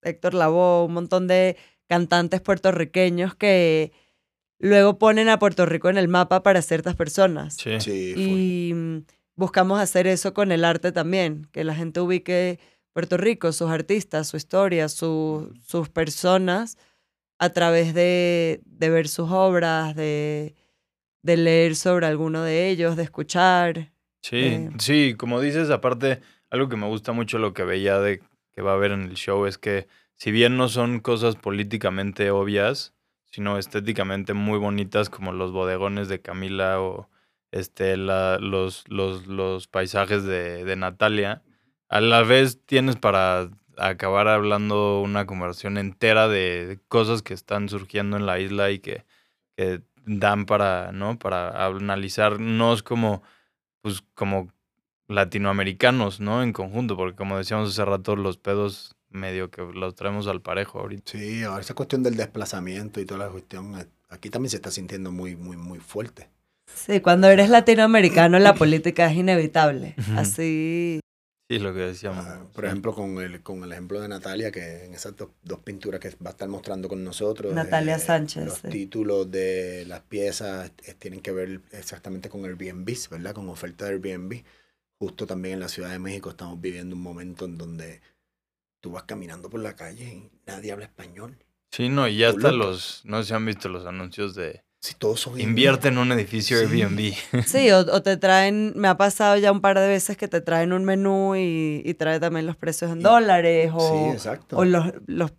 Héctor 0.01 0.33
Lavoe, 0.33 0.87
un 0.87 0.93
montón 0.93 1.27
de 1.27 1.55
cantantes 1.87 2.41
puertorriqueños 2.41 3.35
que 3.35 3.91
luego 4.57 4.97
ponen 4.97 5.29
a 5.29 5.37
Puerto 5.37 5.67
Rico 5.67 5.87
en 5.87 5.99
el 5.99 6.07
mapa 6.07 6.41
para 6.41 6.63
ciertas 6.63 6.95
personas. 6.95 7.57
Sí. 7.57 7.79
Sí. 7.79 8.15
Y 8.17 8.73
mm, 8.73 8.97
buscamos 9.35 9.79
hacer 9.79 10.07
eso 10.07 10.33
con 10.33 10.51
el 10.51 10.65
arte 10.65 10.91
también, 10.91 11.47
que 11.51 11.63
la 11.63 11.75
gente 11.75 11.99
ubique 12.01 12.59
Puerto 12.93 13.17
Rico, 13.17 13.51
sus 13.51 13.69
artistas, 13.69 14.27
su 14.27 14.37
historia, 14.37 14.89
su- 14.89 15.53
sus 15.65 15.89
personas, 15.89 16.77
a 17.39 17.49
través 17.49 17.93
de, 17.93 18.61
de 18.65 18.89
ver 18.89 19.07
sus 19.07 19.29
obras, 19.31 19.95
de, 19.95 20.55
de 21.23 21.37
leer 21.37 21.75
sobre 21.75 22.05
alguno 22.05 22.43
de 22.43 22.69
ellos, 22.69 22.95
de 22.95 23.03
escuchar. 23.03 23.91
Sí, 24.21 24.37
Eh. 24.43 24.69
sí, 24.79 25.15
como 25.17 25.39
dices, 25.41 25.69
aparte, 25.71 26.21
algo 26.49 26.69
que 26.69 26.75
me 26.77 26.87
gusta 26.87 27.11
mucho 27.13 27.39
lo 27.39 27.53
que 27.53 27.63
veía 27.63 27.99
de 27.99 28.21
que 28.51 28.61
va 28.61 28.71
a 28.71 28.75
haber 28.75 28.91
en 28.91 29.03
el 29.03 29.15
show 29.15 29.45
es 29.45 29.57
que 29.57 29.87
si 30.17 30.31
bien 30.31 30.57
no 30.57 30.67
son 30.67 30.99
cosas 30.99 31.35
políticamente 31.37 32.29
obvias, 32.29 32.93
sino 33.31 33.57
estéticamente 33.57 34.33
muy 34.33 34.59
bonitas 34.59 35.09
como 35.09 35.31
los 35.31 35.51
bodegones 35.53 36.09
de 36.09 36.21
Camila 36.21 36.81
o 36.81 37.09
este 37.51 37.95
la- 37.97 38.37
los, 38.39 38.83
los, 38.89 39.25
los 39.27 39.67
paisajes 39.67 40.23
de, 40.25 40.65
de 40.65 40.75
Natalia, 40.75 41.41
a 41.91 41.99
la 41.99 42.23
vez 42.23 42.57
tienes 42.65 42.95
para 42.95 43.49
acabar 43.77 44.29
hablando 44.29 45.01
una 45.01 45.25
conversación 45.25 45.77
entera 45.77 46.29
de 46.29 46.79
cosas 46.87 47.21
que 47.21 47.33
están 47.33 47.67
surgiendo 47.67 48.15
en 48.15 48.25
la 48.25 48.39
isla 48.39 48.71
y 48.71 48.79
que, 48.79 49.03
que 49.57 49.81
dan 50.05 50.45
para, 50.45 50.93
¿no? 50.93 51.19
Para 51.19 51.65
analizarnos 51.65 52.81
como 52.81 53.23
pues 53.81 54.03
como 54.13 54.53
latinoamericanos, 55.09 56.21
¿no? 56.21 56.43
En 56.43 56.53
conjunto, 56.53 56.95
porque 56.95 57.17
como 57.17 57.37
decíamos 57.37 57.69
hace 57.71 57.83
rato, 57.83 58.15
los 58.15 58.37
pedos 58.37 58.95
medio 59.09 59.51
que 59.51 59.61
los 59.61 59.93
traemos 59.93 60.27
al 60.27 60.41
parejo 60.41 60.79
ahorita. 60.79 61.11
Sí, 61.11 61.43
ahora 61.43 61.59
esa 61.59 61.73
cuestión 61.73 62.03
del 62.03 62.15
desplazamiento 62.15 63.01
y 63.01 63.05
toda 63.05 63.25
la 63.25 63.31
cuestión, 63.31 63.77
eh, 63.77 63.85
aquí 64.09 64.29
también 64.29 64.51
se 64.51 64.55
está 64.55 64.71
sintiendo 64.71 65.11
muy, 65.11 65.35
muy, 65.35 65.57
muy 65.57 65.79
fuerte. 65.79 66.29
Sí, 66.73 67.01
cuando 67.01 67.27
eres 67.27 67.49
latinoamericano 67.49 68.39
la 68.39 68.53
política 68.53 69.11
es 69.11 69.17
inevitable. 69.17 69.95
Así, 70.15 71.00
Sí, 71.51 71.59
lo 71.59 71.73
que 71.73 71.81
decíamos. 71.81 72.25
Ah, 72.25 72.45
por 72.53 72.63
sí. 72.63 72.67
ejemplo, 72.67 72.93
con 72.93 73.17
el, 73.19 73.41
con 73.43 73.61
el 73.63 73.71
ejemplo 73.73 73.99
de 73.99 74.07
Natalia, 74.07 74.51
que 74.51 74.85
en 74.85 74.93
esas 74.93 75.17
dos, 75.17 75.31
dos 75.43 75.59
pinturas 75.59 75.99
que 75.99 76.09
va 76.23 76.29
a 76.29 76.31
estar 76.31 76.47
mostrando 76.47 76.87
con 76.87 77.03
nosotros. 77.03 77.53
Natalia 77.53 77.97
eh, 77.97 77.99
Sánchez, 77.99 78.45
Los 78.45 78.57
sí. 78.59 78.69
títulos 78.69 79.29
de 79.29 79.83
las 79.85 79.99
piezas 80.01 80.71
eh, 80.85 80.93
tienen 80.97 81.19
que 81.19 81.31
ver 81.33 81.61
exactamente 81.71 82.29
con 82.29 82.45
Airbnb, 82.45 82.87
¿verdad? 83.09 83.33
Con 83.33 83.49
oferta 83.49 83.83
de 83.85 83.91
Airbnb. 83.91 84.43
Justo 84.97 85.25
también 85.27 85.55
en 85.55 85.59
la 85.59 85.67
Ciudad 85.67 85.91
de 85.91 85.99
México 85.99 86.29
estamos 86.29 86.61
viviendo 86.61 86.95
un 86.95 87.01
momento 87.01 87.43
en 87.45 87.57
donde 87.57 88.01
tú 88.79 88.91
vas 88.91 89.03
caminando 89.03 89.49
por 89.49 89.59
la 89.59 89.75
calle 89.75 90.05
y 90.05 90.31
nadie 90.45 90.71
habla 90.71 90.85
español. 90.85 91.37
Sí, 91.71 91.89
no, 91.89 92.07
y 92.07 92.17
ya 92.17 92.29
hasta 92.29 92.51
Loco. 92.51 92.71
los, 92.71 93.01
no 93.05 93.21
sé 93.21 93.29
si 93.29 93.33
han 93.33 93.45
visto 93.45 93.67
los 93.67 93.85
anuncios 93.85 94.35
de 94.35 94.63
Si 94.83 94.95
todos 94.95 95.19
son 95.19 95.39
invierte 95.39 95.89
en 95.89 95.99
un 95.99 96.11
edificio 96.11 96.57
Sí. 96.57 96.63
Airbnb. 96.81 97.13
sí, 97.45 97.69
o, 97.71 97.79
o 97.79 98.01
te 98.01 98.17
traen, 98.17 98.73
me 98.75 98.87
ha 98.87 98.97
pasado 98.97 99.37
ya 99.37 99.51
un 99.51 99.61
par 99.61 99.79
de 99.79 99.87
veces 99.87 100.17
que 100.17 100.27
te 100.27 100.41
traen 100.41 100.73
un 100.73 100.83
menú 100.85 101.35
y, 101.35 101.83
y 101.85 101.93
trae 101.93 102.19
también 102.19 102.47
los 102.47 102.55
precios 102.55 102.91
en 102.91 102.99
Y- 102.99 103.03
dólares 103.03 103.65
Sí, 103.69 103.77
o, 103.79 104.11
exacto. 104.11 104.57
o 104.57 104.65
los, 104.65 104.85
los 105.05 105.33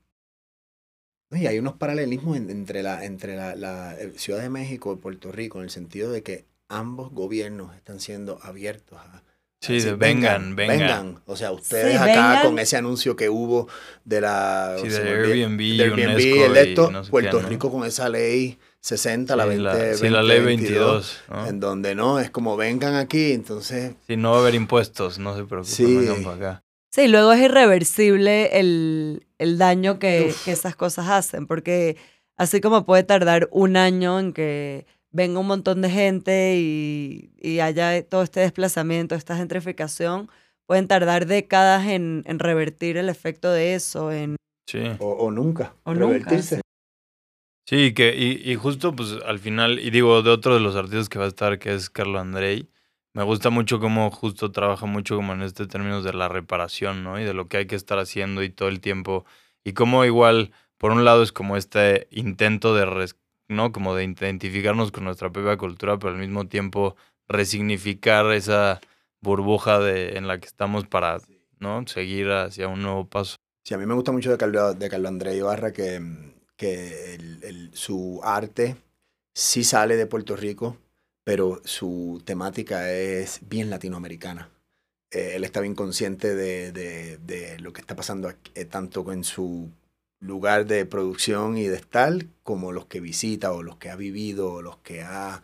Y 1.32 1.46
hay 1.48 1.58
unos 1.58 1.74
paralelismos 1.74 2.36
en- 2.36 2.50
entre, 2.50 2.84
la, 2.84 3.04
entre 3.04 3.34
la, 3.34 3.56
la, 3.56 3.96
eh, 3.98 4.12
Ciudad 4.16 4.40
de 4.40 4.48
México 4.48 4.92
y 4.92 4.96
Puerto 5.02 5.32
Rico, 5.32 5.58
en 5.58 5.64
el 5.64 5.70
sentido 5.70 6.12
de 6.12 6.22
que 6.22 6.44
ambos 6.68 7.10
gobiernos 7.12 7.74
están 7.74 7.98
siendo 7.98 8.38
abiertos 8.42 8.98
a... 8.98 9.16
a 9.16 9.22
Sí, 9.60 9.74
de 9.74 9.78
decir, 9.78 9.96
vengan, 9.96 10.56
vengan. 10.56 11.20
O 11.26 11.36
sea, 11.36 11.52
ustedes 11.52 11.92
Sí, 11.92 11.96
acá 11.96 12.06
vengan. 12.06 12.42
con 12.46 12.58
ese 12.58 12.76
anuncio 12.76 13.14
que 13.16 13.28
hubo 13.28 13.68
de 14.04 14.20
la... 14.20 14.76
Sí, 14.82 14.90
se 14.90 15.02
de 15.02 15.04
me 15.04 15.10
olvida- 15.20 15.34
Airbnb, 15.34 15.58
de 15.58 15.82
Airbnb, 15.84 16.04
UNESCO 16.10 16.44
el 16.46 16.56
esto, 16.56 16.88
y 16.88 16.92
no 16.92 17.02
sé 17.04 17.06
qué, 17.06 17.10
Puerto 17.10 17.42
¿no? 17.42 17.48
Rico 17.48 17.70
con 17.72 17.84
esa 17.86 18.08
ley 18.08 18.58
60, 18.82 19.36
la 19.36 19.44
Sí, 19.44 19.48
20, 19.50 19.62
la, 19.64 19.94
sí, 19.94 20.08
la 20.08 20.22
ley 20.22 20.38
2022, 20.40 21.22
22. 21.24 21.24
¿no? 21.30 21.46
en 21.48 21.60
donde 21.60 21.94
no, 21.94 22.18
es 22.20 22.30
como 22.30 22.56
vengan 22.56 22.94
aquí, 22.96 23.32
entonces... 23.32 23.94
Sí, 24.06 24.16
no 24.16 24.32
va 24.32 24.38
a 24.38 24.40
haber 24.40 24.54
impuestos, 24.56 25.18
no 25.18 25.36
se 25.36 25.44
preocupen, 25.44 25.72
Sí. 25.74 25.96
vengan 25.96 26.24
para 26.24 26.36
acá. 26.36 26.64
Sí, 26.90 27.08
luego 27.08 27.32
es 27.32 27.40
irreversible 27.40 28.58
el, 28.58 29.26
el 29.38 29.56
daño 29.56 29.98
que, 29.98 30.34
que 30.44 30.52
esas 30.52 30.76
cosas 30.76 31.08
hacen, 31.08 31.46
porque 31.46 31.96
así 32.36 32.60
como 32.60 32.84
puede 32.84 33.04
tardar 33.04 33.48
un 33.52 33.76
año 33.76 34.18
en 34.18 34.32
que 34.32 34.84
venga 35.10 35.38
un 35.38 35.46
montón 35.46 35.80
de 35.80 35.88
gente 35.88 36.56
y, 36.58 37.30
y 37.40 37.60
haya 37.60 38.02
todo 38.06 38.22
este 38.22 38.40
desplazamiento, 38.40 39.14
esta 39.14 39.36
gentrificación, 39.36 40.28
pueden 40.66 40.88
tardar 40.88 41.26
décadas 41.26 41.86
en, 41.86 42.24
en 42.26 42.38
revertir 42.40 42.96
el 42.96 43.08
efecto 43.08 43.50
de 43.52 43.74
eso, 43.74 44.10
en 44.12 44.36
Sí. 44.66 44.80
O, 44.98 45.10
o 45.12 45.30
nunca, 45.30 45.74
O 45.84 45.92
nunca, 45.94 46.06
revertirse. 46.06 46.60
Sí, 47.72 47.94
que, 47.94 48.14
y, 48.14 48.50
y 48.52 48.54
justo 48.56 48.94
pues 48.94 49.12
al 49.24 49.38
final, 49.38 49.78
y 49.78 49.88
digo, 49.90 50.20
de 50.22 50.28
otro 50.30 50.52
de 50.54 50.60
los 50.60 50.76
artistas 50.76 51.08
que 51.08 51.18
va 51.18 51.24
a 51.24 51.28
estar, 51.28 51.58
que 51.58 51.72
es 51.72 51.88
Carlo 51.88 52.18
Andrei, 52.18 52.68
me 53.14 53.22
gusta 53.22 53.48
mucho 53.48 53.80
cómo 53.80 54.10
justo 54.10 54.52
trabaja 54.52 54.84
mucho 54.84 55.16
como 55.16 55.32
en 55.32 55.40
este 55.40 55.66
términos 55.66 56.04
de 56.04 56.12
la 56.12 56.28
reparación, 56.28 57.02
¿no? 57.02 57.18
Y 57.18 57.24
de 57.24 57.32
lo 57.32 57.48
que 57.48 57.56
hay 57.56 57.66
que 57.66 57.76
estar 57.76 57.98
haciendo 57.98 58.42
y 58.42 58.50
todo 58.50 58.68
el 58.68 58.80
tiempo. 58.82 59.24
Y 59.64 59.72
cómo 59.72 60.04
igual, 60.04 60.52
por 60.76 60.92
un 60.92 61.06
lado 61.06 61.22
es 61.22 61.32
como 61.32 61.56
este 61.56 62.08
intento 62.10 62.74
de, 62.74 62.84
res- 62.84 63.16
¿no? 63.48 63.72
Como 63.72 63.94
de 63.94 64.04
identificarnos 64.04 64.92
con 64.92 65.04
nuestra 65.04 65.30
propia 65.32 65.56
cultura, 65.56 65.98
pero 65.98 66.12
al 66.12 66.18
mismo 66.20 66.46
tiempo 66.48 66.96
resignificar 67.26 68.30
esa 68.32 68.82
burbuja 69.22 69.78
de, 69.80 70.18
en 70.18 70.28
la 70.28 70.38
que 70.40 70.46
estamos 70.46 70.86
para, 70.86 71.20
¿no? 71.58 71.86
Seguir 71.86 72.30
hacia 72.32 72.68
un 72.68 72.82
nuevo 72.82 73.08
paso. 73.08 73.36
Sí, 73.64 73.72
a 73.72 73.78
mí 73.78 73.86
me 73.86 73.94
gusta 73.94 74.12
mucho 74.12 74.30
de 74.30 74.36
Carlos, 74.36 74.78
de 74.78 74.90
Carlos 74.90 75.08
Andrés 75.08 75.36
Ibarra 75.36 75.72
que, 75.72 75.98
que 76.56 77.14
el- 77.14 77.42
el- 77.44 77.70
su 77.74 78.20
arte 78.24 78.76
sí 79.34 79.64
sale 79.64 79.96
de 79.96 80.06
Puerto 80.06 80.36
Rico, 80.36 80.76
pero 81.24 81.60
su 81.64 82.22
temática 82.24 82.92
es 82.92 83.40
bien 83.48 83.70
latinoamericana. 83.70 84.50
Eh, 85.10 85.32
él 85.36 85.44
está 85.44 85.60
bien 85.60 85.74
consciente 85.74 86.34
de, 86.34 86.72
de- 86.72 87.18
de 87.18 87.58
lo 87.60 87.72
que 87.72 87.80
está 87.80 87.94
pasando 87.96 88.32
eh, 88.54 88.64
tanto 88.64 89.10
en 89.12 89.24
su 89.24 89.70
lugar 90.20 90.66
de 90.66 90.86
producción 90.86 91.58
y 91.58 91.64
de 91.66 91.76
estar, 91.76 92.12
como 92.42 92.72
los 92.72 92.86
que 92.86 93.00
visita 93.00 93.52
o 93.52 93.62
los 93.62 93.76
que 93.76 93.90
ha 93.90 93.96
vivido 93.96 94.54
o 94.54 94.62
los 94.62 94.78
que 94.78 95.02
ha, 95.02 95.42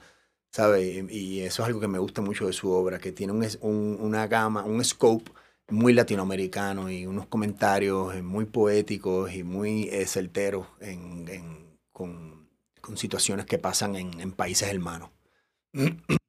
¿sabe? 0.53 1.05
Y, 1.11 1.41
eso 1.41 1.63
es 1.63 1.67
algo 1.69 1.81
que 1.81 1.89
me 1.89 1.99
gusta 1.99 2.23
mucho 2.23 2.47
de 2.47 2.53
su 2.53 2.71
obra, 2.71 2.99
que 2.99 3.13
tiene 3.13 3.33
un, 3.33 3.47
un- 3.61 3.99
una 4.01 4.27
gama, 4.27 4.65
un 4.65 4.85
scope 4.85 5.31
muy 5.69 5.93
latinoamericano 5.93 6.91
y 6.91 7.07
unos 7.07 7.27
comentarios 7.27 8.15
eh, 8.15 8.23
muy 8.23 8.47
poéticos 8.47 9.33
y 9.33 9.43
muy 9.43 9.89
eh, 9.91 10.07
certeros 10.07 10.67
en, 10.81 11.29
en- 11.29 11.79
con, 11.93 12.49
con 12.81 12.97
situaciones 12.97 13.45
que 13.47 13.59
pasan 13.59 13.97
en, 13.97 14.21
en 14.21 14.33
países 14.33 14.69
hermanos. 14.69 15.11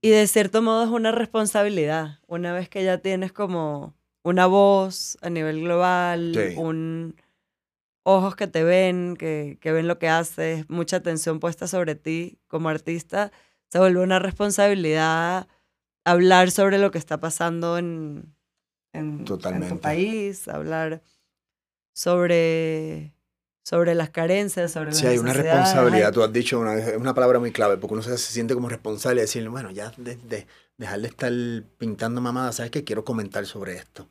Y 0.02 0.10
de 0.10 0.28
cierto 0.28 0.62
modo 0.62 0.84
es 0.84 0.90
una 0.90 1.12
responsabilidad. 1.12 2.20
Una 2.28 2.54
vez 2.54 2.70
que 2.70 2.84
ya 2.84 2.98
tienes 3.00 3.32
como 3.32 3.94
una 4.24 4.46
voz 4.48 5.18
a 5.22 5.30
nivel 5.30 5.62
global, 5.62 6.32
Sí. 6.36 6.56
un 6.58 7.16
ojos 8.04 8.36
que 8.36 8.48
te 8.48 8.64
ven, 8.64 9.16
que, 9.18 9.58
que 9.62 9.72
ven 9.72 9.88
lo 9.88 10.00
que 10.00 10.10
haces, 10.10 10.68
mucha 10.70 10.98
atención 10.98 11.40
puesta 11.40 11.68
sobre 11.68 11.96
ti 11.96 12.40
como 12.48 12.70
artista, 12.70 13.32
se 13.70 13.78
vuelve 13.80 14.02
una 14.02 14.18
responsabilidad 14.20 15.48
hablar 16.06 16.50
sobre 16.50 16.80
lo 16.80 16.90
que 16.92 16.98
está 16.98 17.20
pasando 17.20 17.78
en, 17.78 18.34
en, 18.94 19.26
en 19.64 19.70
tu 19.70 19.80
país, 19.80 20.48
hablar 20.48 21.02
sobre, 21.94 23.14
sobre 23.64 23.96
las 23.96 24.10
carencias, 24.10 24.72
sobre 24.72 24.88
las 24.88 24.98
Sí, 24.98 25.06
hay 25.06 25.18
una 25.18 25.34
responsabilidad, 25.34 26.08
hay- 26.08 26.14
tú 26.14 26.24
has 26.24 26.34
dicho 26.34 26.60
una, 26.60 26.74
una 26.98 27.14
palabra 27.14 27.40
muy 27.40 27.52
clave, 27.52 27.78
porque 27.78 27.94
uno 27.94 28.04
se, 28.04 28.18
se 28.18 28.34
siente 28.34 28.54
como 28.54 28.70
responsable 28.70 29.18
de 29.22 29.22
decirle, 29.28 29.50
bueno, 29.50 29.72
ya 29.72 29.92
de, 29.98 30.16
de- 30.16 30.48
dejar 30.78 31.02
de 31.02 31.08
estar 31.08 31.32
pintando 31.78 32.22
mamadas, 32.22 32.56
¿sabes 32.56 32.72
qué? 32.72 32.84
Quiero 32.84 33.04
comentar 33.04 33.46
sobre 33.46 33.76
esto 33.76 34.08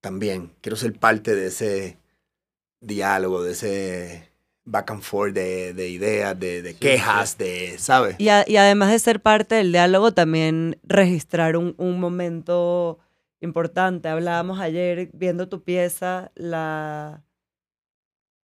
también, 0.00 0.52
quiero 0.60 0.76
ser 0.76 0.92
parte 0.98 1.34
de 1.34 1.46
ese 1.48 1.98
diálogo, 2.80 3.42
de 3.42 3.52
ese 3.52 4.28
back 4.64 4.90
and 4.90 5.02
forth 5.02 5.32
de, 5.34 5.72
de 5.74 5.88
ideas, 5.88 6.38
de, 6.38 6.62
de 6.62 6.74
quejas, 6.74 7.38
de, 7.38 7.76
¿sabes? 7.78 8.16
Y, 8.18 8.28
a- 8.28 8.44
y 8.46 8.56
además 8.56 8.90
de 8.90 8.98
ser 8.98 9.20
parte 9.20 9.54
del 9.56 9.72
diálogo, 9.72 10.12
también 10.12 10.78
registrar 10.82 11.56
un, 11.56 11.74
un 11.78 11.98
momento 11.98 12.98
importante. 13.40 14.08
Hablábamos 14.08 14.60
ayer, 14.60 15.10
viendo 15.12 15.48
tu 15.48 15.62
pieza, 15.62 16.32
la, 16.34 17.24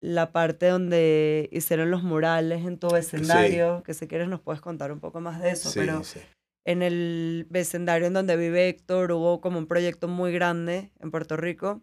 la 0.01 0.33
parte 0.33 0.67
donde 0.69 1.49
hicieron 1.53 1.91
los 1.91 2.03
murales 2.03 2.65
en 2.65 2.79
tu 2.79 2.89
vecindario, 2.89 3.83
que 3.85 3.95
si 3.95 4.07
quieres 4.07 4.29
nos 4.29 4.41
puedes 4.41 4.61
contar 4.61 4.93
un 4.93 5.01
poco 5.01 5.21
más 5.21 5.41
de 5.41 5.51
eso, 5.51 5.71
Sí, 5.71 5.79
pero 5.81 6.05
sí. 6.05 6.21
en 6.65 6.83
el 6.83 7.47
vecindario 7.51 8.07
en 8.07 8.13
donde 8.13 8.37
vive 8.37 8.69
Héctor 8.69 9.13
hubo 9.13 9.41
como 9.41 9.59
un 9.59 9.67
proyecto 9.67 10.09
muy 10.09 10.33
grande 10.33 10.93
en 11.01 11.11
Puerto 11.11 11.37
Rico 11.37 11.83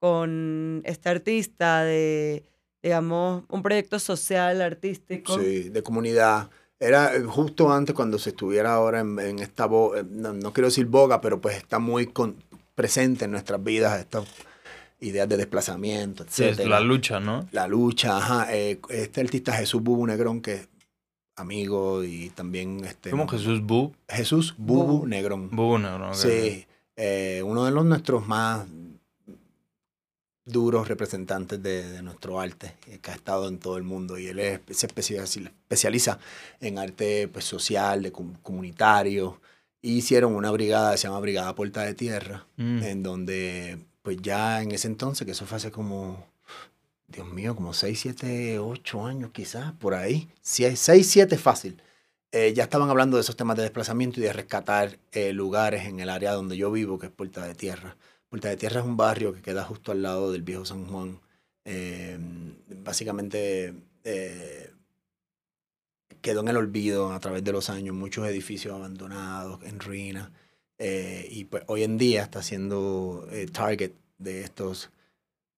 con 0.00 0.82
este 0.84 1.08
artista 1.08 1.82
de, 1.82 2.44
digamos, 2.82 3.44
un 3.48 3.62
proyecto 3.62 3.98
social, 3.98 4.62
artístico. 4.62 5.36
Sí, 5.38 5.68
de 5.70 5.82
comunidad. 5.82 6.50
Era 6.80 7.14
eh, 7.16 7.22
justo 7.24 7.72
antes 7.72 7.94
cuando 7.94 8.18
se 8.18 8.30
estuviera 8.30 8.74
ahora 8.74 9.00
en, 9.00 9.18
en 9.18 9.38
esta, 9.40 9.64
eh, 9.66 10.04
no, 10.10 10.32
no 10.32 10.52
quiero 10.52 10.68
decir 10.68 10.86
boga, 10.86 11.20
pero 11.20 11.40
pues 11.40 11.56
está 11.56 11.78
muy 11.78 12.06
con- 12.06 12.36
presente 12.74 13.24
en 13.24 13.32
nuestras 13.32 13.62
vidas 13.62 13.98
esta, 13.98 14.22
ideas 15.00 15.28
de 15.28 15.36
desplazamiento, 15.36 16.24
Sí, 16.28 16.44
etc. 16.44 16.60
es 16.60 16.66
la 16.68 16.80
lucha, 16.80 17.18
¿no? 17.20 17.48
La 17.52 17.66
lucha, 17.66 18.16
ajá. 18.18 18.54
eh, 18.54 18.80
este 18.90 19.20
artista 19.20 19.52
Jesús 19.52 19.82
Bubu 19.82 20.06
Negrón, 20.06 20.40
que 20.40 20.54
es 20.54 20.68
amigo 21.36 22.02
y 22.04 22.30
también... 22.30 22.84
Este, 22.84 23.10
Como 23.10 23.26
Jesús 23.28 23.60
Bu. 23.62 23.92
Jesús 24.08 24.54
Bubu 24.56 24.86
Bubu. 24.86 25.06
Negrón. 25.06 25.50
Bu, 25.50 25.78
no, 25.78 25.98
no, 25.98 26.08
ok. 26.10 26.14
Sí, 26.14 26.66
eh, 26.96 27.42
uno 27.44 27.64
de 27.64 27.70
los 27.72 27.84
nuestros 27.84 28.26
más 28.26 28.66
duros 30.48 30.88
representantes 30.88 31.62
de, 31.62 31.88
de 31.88 32.02
nuestro 32.02 32.40
arte, 32.40 32.74
eh, 32.86 32.98
que 33.00 33.10
ha 33.10 33.14
estado 33.14 33.48
en 33.48 33.58
todo 33.58 33.76
el 33.76 33.82
mundo. 33.84 34.18
Y 34.18 34.26
él 34.28 34.38
es- 34.38 34.60
se 34.70 34.86
especializa, 34.86 36.18
en 36.60 36.78
arte 36.78 37.28
pues, 37.28 37.44
social, 37.44 38.02
de 38.02 38.12
com- 38.12 38.34
comunitario. 38.42 39.40
Y 39.80 39.92
hicieron 39.98 40.34
una 40.34 40.50
brigada, 40.50 40.96
se 40.96 41.06
llama 41.06 41.20
Brigada 41.20 41.54
Puerta 41.54 41.82
de 41.82 41.94
Tierra, 41.94 42.46
Mm. 42.56 42.82
en 42.82 43.02
donde, 43.02 43.78
pues 44.02 44.16
ya 44.20 44.60
en 44.62 44.72
ese 44.72 44.88
entonces, 44.88 45.24
que 45.24 45.32
eso 45.32 45.46
fue 45.46 45.56
hace 45.58 45.70
como, 45.70 46.26
Dios 47.06 47.28
mío, 47.28 47.54
como 47.54 47.72
6, 47.72 48.00
7, 48.00 48.58
8 48.58 49.06
años 49.06 49.30
quizás, 49.32 49.72
por 49.72 49.94
ahí. 49.94 50.28
6, 50.42 50.78
7 51.08 51.38
fácil. 51.38 51.80
Eh, 52.32 52.52
ya 52.54 52.64
estaban 52.64 52.90
hablando 52.90 53.16
de 53.16 53.22
esos 53.22 53.36
temas 53.36 53.56
de 53.56 53.62
desplazamiento 53.62 54.20
y 54.20 54.24
de 54.24 54.32
rescatar 54.34 54.98
eh, 55.12 55.32
lugares 55.32 55.86
en 55.86 56.00
el 56.00 56.10
área 56.10 56.32
donde 56.32 56.56
yo 56.58 56.70
vivo, 56.70 56.98
que 56.98 57.06
es 57.06 57.12
Puerta 57.12 57.46
de 57.46 57.54
Tierra. 57.54 57.96
Puerta 58.28 58.48
de 58.48 58.56
Tierra 58.56 58.80
es 58.80 58.86
un 58.86 58.96
barrio 58.96 59.32
que 59.32 59.42
queda 59.42 59.64
justo 59.64 59.92
al 59.92 60.02
lado 60.02 60.30
del 60.32 60.42
viejo 60.42 60.64
San 60.64 60.86
Juan. 60.86 61.20
Eh, 61.64 62.18
básicamente 62.82 63.74
quedó 66.20 66.40
en 66.40 66.48
el 66.48 66.56
olvido 66.56 67.12
a 67.12 67.20
través 67.20 67.44
de 67.44 67.52
los 67.52 67.70
años, 67.70 67.94
muchos 67.94 68.26
edificios 68.28 68.74
abandonados, 68.74 69.62
en 69.64 69.80
ruinas. 69.80 70.30
eh, 70.78 71.26
y 71.30 71.44
pues 71.44 71.64
hoy 71.66 71.82
en 71.84 71.98
día 71.98 72.22
está 72.22 72.42
siendo 72.42 73.26
eh, 73.32 73.46
target 73.46 73.92
de 74.18 74.42
estos 74.42 74.90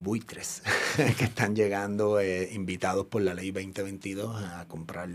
buitres 0.00 0.62
que 1.18 1.24
están 1.24 1.54
llegando 1.56 2.20
eh, 2.20 2.50
invitados 2.52 3.06
por 3.06 3.22
la 3.22 3.34
ley 3.34 3.50
2022 3.50 4.42
a 4.44 4.66
comprar 4.68 5.08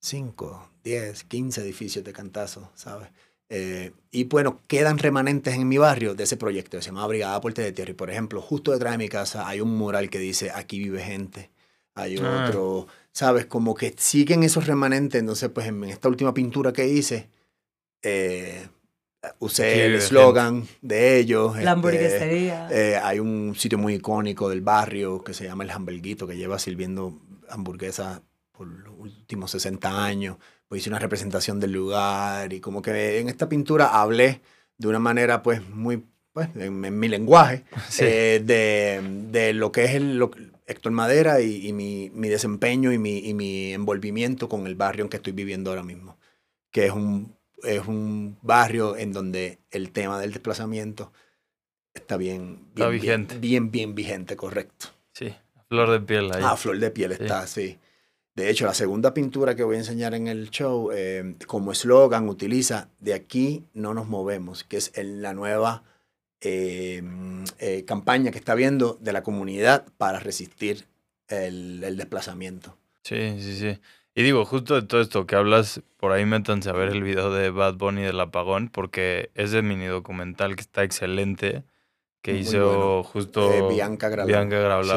5, 0.00 0.70
10, 0.84 1.24
15 1.24 1.62
edificios 1.62 2.04
de 2.04 2.12
cantazo, 2.12 2.70
¿sabes? 2.74 3.08
Eh, 3.50 3.92
y 4.10 4.24
bueno, 4.24 4.60
quedan 4.66 4.98
remanentes 4.98 5.54
en 5.54 5.68
mi 5.68 5.76
barrio 5.78 6.14
de 6.14 6.24
ese 6.24 6.36
proyecto 6.36 6.78
que 6.78 6.82
se 6.82 6.90
llama 6.90 7.06
Brigada 7.06 7.40
Puerta 7.40 7.62
de 7.62 7.72
Tierra. 7.72 7.90
Y 7.90 7.94
por 7.94 8.10
ejemplo, 8.10 8.40
justo 8.40 8.72
detrás 8.72 8.92
de 8.92 8.98
mi 8.98 9.08
casa 9.08 9.46
hay 9.46 9.60
un 9.60 9.76
mural 9.76 10.08
que 10.10 10.18
dice 10.18 10.50
aquí 10.54 10.78
vive 10.78 11.02
gente. 11.02 11.50
Hay 11.94 12.16
Ah. 12.18 12.46
otro, 12.48 12.86
¿sabes? 13.12 13.46
Como 13.46 13.74
que 13.74 13.94
siguen 13.96 14.42
esos 14.42 14.66
remanentes. 14.66 15.20
Entonces, 15.20 15.50
pues 15.50 15.66
en 15.68 15.84
esta 15.84 16.08
última 16.08 16.32
pintura 16.34 16.72
que 16.72 16.88
hice, 16.88 17.28
eh, 18.02 18.68
Aquí 19.22 19.36
usé 19.40 19.72
vive 19.72 19.86
el 19.86 19.94
eslogan 19.94 20.66
de 20.82 21.18
ellos. 21.18 21.52
La 21.54 21.60
este, 21.60 21.68
hamburguesería. 21.70 22.68
eh, 22.70 22.96
hay 23.02 23.20
un 23.20 23.54
sitio 23.56 23.78
muy 23.78 23.94
icónico 23.94 24.48
del 24.50 24.60
barrio 24.60 25.22
que 25.24 25.32
se 25.32 25.44
llama 25.44 25.64
El 25.64 25.70
Hamburguito, 25.70 26.26
que 26.26 26.36
lleva 26.36 26.58
sirviendo 26.58 27.18
hamburguesas 27.48 28.20
por 28.52 28.66
los 28.66 28.92
últimos 28.98 29.50
60 29.50 30.04
años. 30.04 30.36
Pues 30.68 30.80
hice 30.82 30.90
una 30.90 30.98
representación 30.98 31.60
del 31.60 31.72
lugar 31.72 32.52
y 32.52 32.60
como 32.60 32.82
que 32.82 33.18
en 33.20 33.28
esta 33.28 33.48
pintura 33.48 34.00
hablé 34.00 34.40
de 34.78 34.88
una 34.88 34.98
manera 34.98 35.42
pues 35.42 35.66
muy, 35.68 36.04
pues 36.32 36.48
en, 36.56 36.84
en 36.84 36.98
mi 36.98 37.08
lenguaje, 37.08 37.64
Sí. 37.88 38.04
eh, 38.04 38.42
de, 38.44 39.00
de 39.30 39.52
lo 39.54 39.70
que 39.72 39.84
es 39.84 39.94
el, 39.94 40.18
lo- 40.18 40.30
Héctor 40.66 40.92
Madera 40.92 41.40
y, 41.42 41.66
y 41.68 41.72
mi, 41.74 42.10
mi 42.14 42.28
desempeño 42.28 42.90
y 42.92 42.98
mi, 42.98 43.18
y 43.18 43.34
mi 43.34 43.72
envolvimiento 43.74 44.48
con 44.48 44.66
el 44.66 44.74
barrio 44.74 45.04
en 45.04 45.10
que 45.10 45.18
estoy 45.18 45.34
viviendo 45.34 45.70
ahora 45.70 45.82
mismo, 45.82 46.16
que 46.70 46.86
es 46.86 46.92
un, 46.92 47.36
es 47.62 47.86
un 47.86 48.38
barrio 48.40 48.96
en 48.96 49.12
donde 49.12 49.58
el 49.70 49.92
tema 49.92 50.18
del 50.18 50.32
desplazamiento 50.32 51.12
está 51.92 52.16
bien, 52.16 52.60
Está 52.74 52.88
bien, 52.88 53.00
vigente. 53.02 53.34
bien, 53.38 53.40
bien, 53.40 53.70
bien 53.70 53.94
vigente, 53.94 54.36
correcto. 54.36 54.86
Sí, 55.12 55.34
flor 55.68 55.90
de 55.90 56.00
piel 56.00 56.32
ahí. 56.32 56.42
Ah, 56.44 56.56
flor 56.56 56.78
de 56.78 56.90
piel 56.90 57.12
Sí. 57.14 57.22
está, 57.22 57.46
sí. 57.46 57.78
De 58.34 58.50
hecho, 58.50 58.66
la 58.66 58.74
segunda 58.74 59.14
pintura 59.14 59.54
que 59.54 59.62
voy 59.62 59.76
a 59.76 59.78
enseñar 59.78 60.12
en 60.14 60.26
el 60.26 60.50
show, 60.50 60.90
eh, 60.92 61.36
como 61.46 61.70
eslogan, 61.70 62.28
utiliza 62.28 62.88
de 62.98 63.14
aquí 63.14 63.64
no 63.74 63.94
nos 63.94 64.08
movemos, 64.08 64.64
que 64.64 64.76
es 64.76 64.90
el- 64.94 65.22
la 65.22 65.34
nueva 65.34 65.84
eh, 66.46 67.02
eh, 67.58 67.84
campaña 67.86 68.30
que 68.30 68.36
está 68.38 68.54
viendo 68.54 68.98
de 69.00 69.12
la 69.12 69.22
comunidad 69.22 69.86
para 69.96 70.18
resistir 70.20 70.84
el, 71.28 71.82
el 71.82 71.96
desplazamiento. 71.96 72.76
Sí, 73.02 73.36
sí, 73.40 73.56
sí. 73.56 73.78
Y 74.14 74.22
digo, 74.22 74.44
justo 74.44 74.74
de 74.74 74.82
todo 74.86 75.00
esto 75.00 75.26
que 75.26 75.36
hablas, 75.36 75.80
por 75.96 76.12
ahí 76.12 76.26
métanse 76.26 76.68
a 76.68 76.74
ver 76.74 76.88
el 76.90 77.02
video 77.02 77.32
de 77.32 77.50
Bad 77.50 77.74
Bunny 77.76 78.02
del 78.02 78.20
apagón, 78.20 78.68
porque 78.68 79.30
ese 79.34 79.62
mini 79.62 79.86
documental 79.86 80.54
que 80.54 80.60
está 80.60 80.82
excelente, 80.82 81.64
que 82.20 82.32
Muy 82.32 82.40
hizo 82.42 82.66
bueno. 82.66 83.02
justo 83.04 83.52
Eh, 83.52 83.62
Bianca 83.68 84.10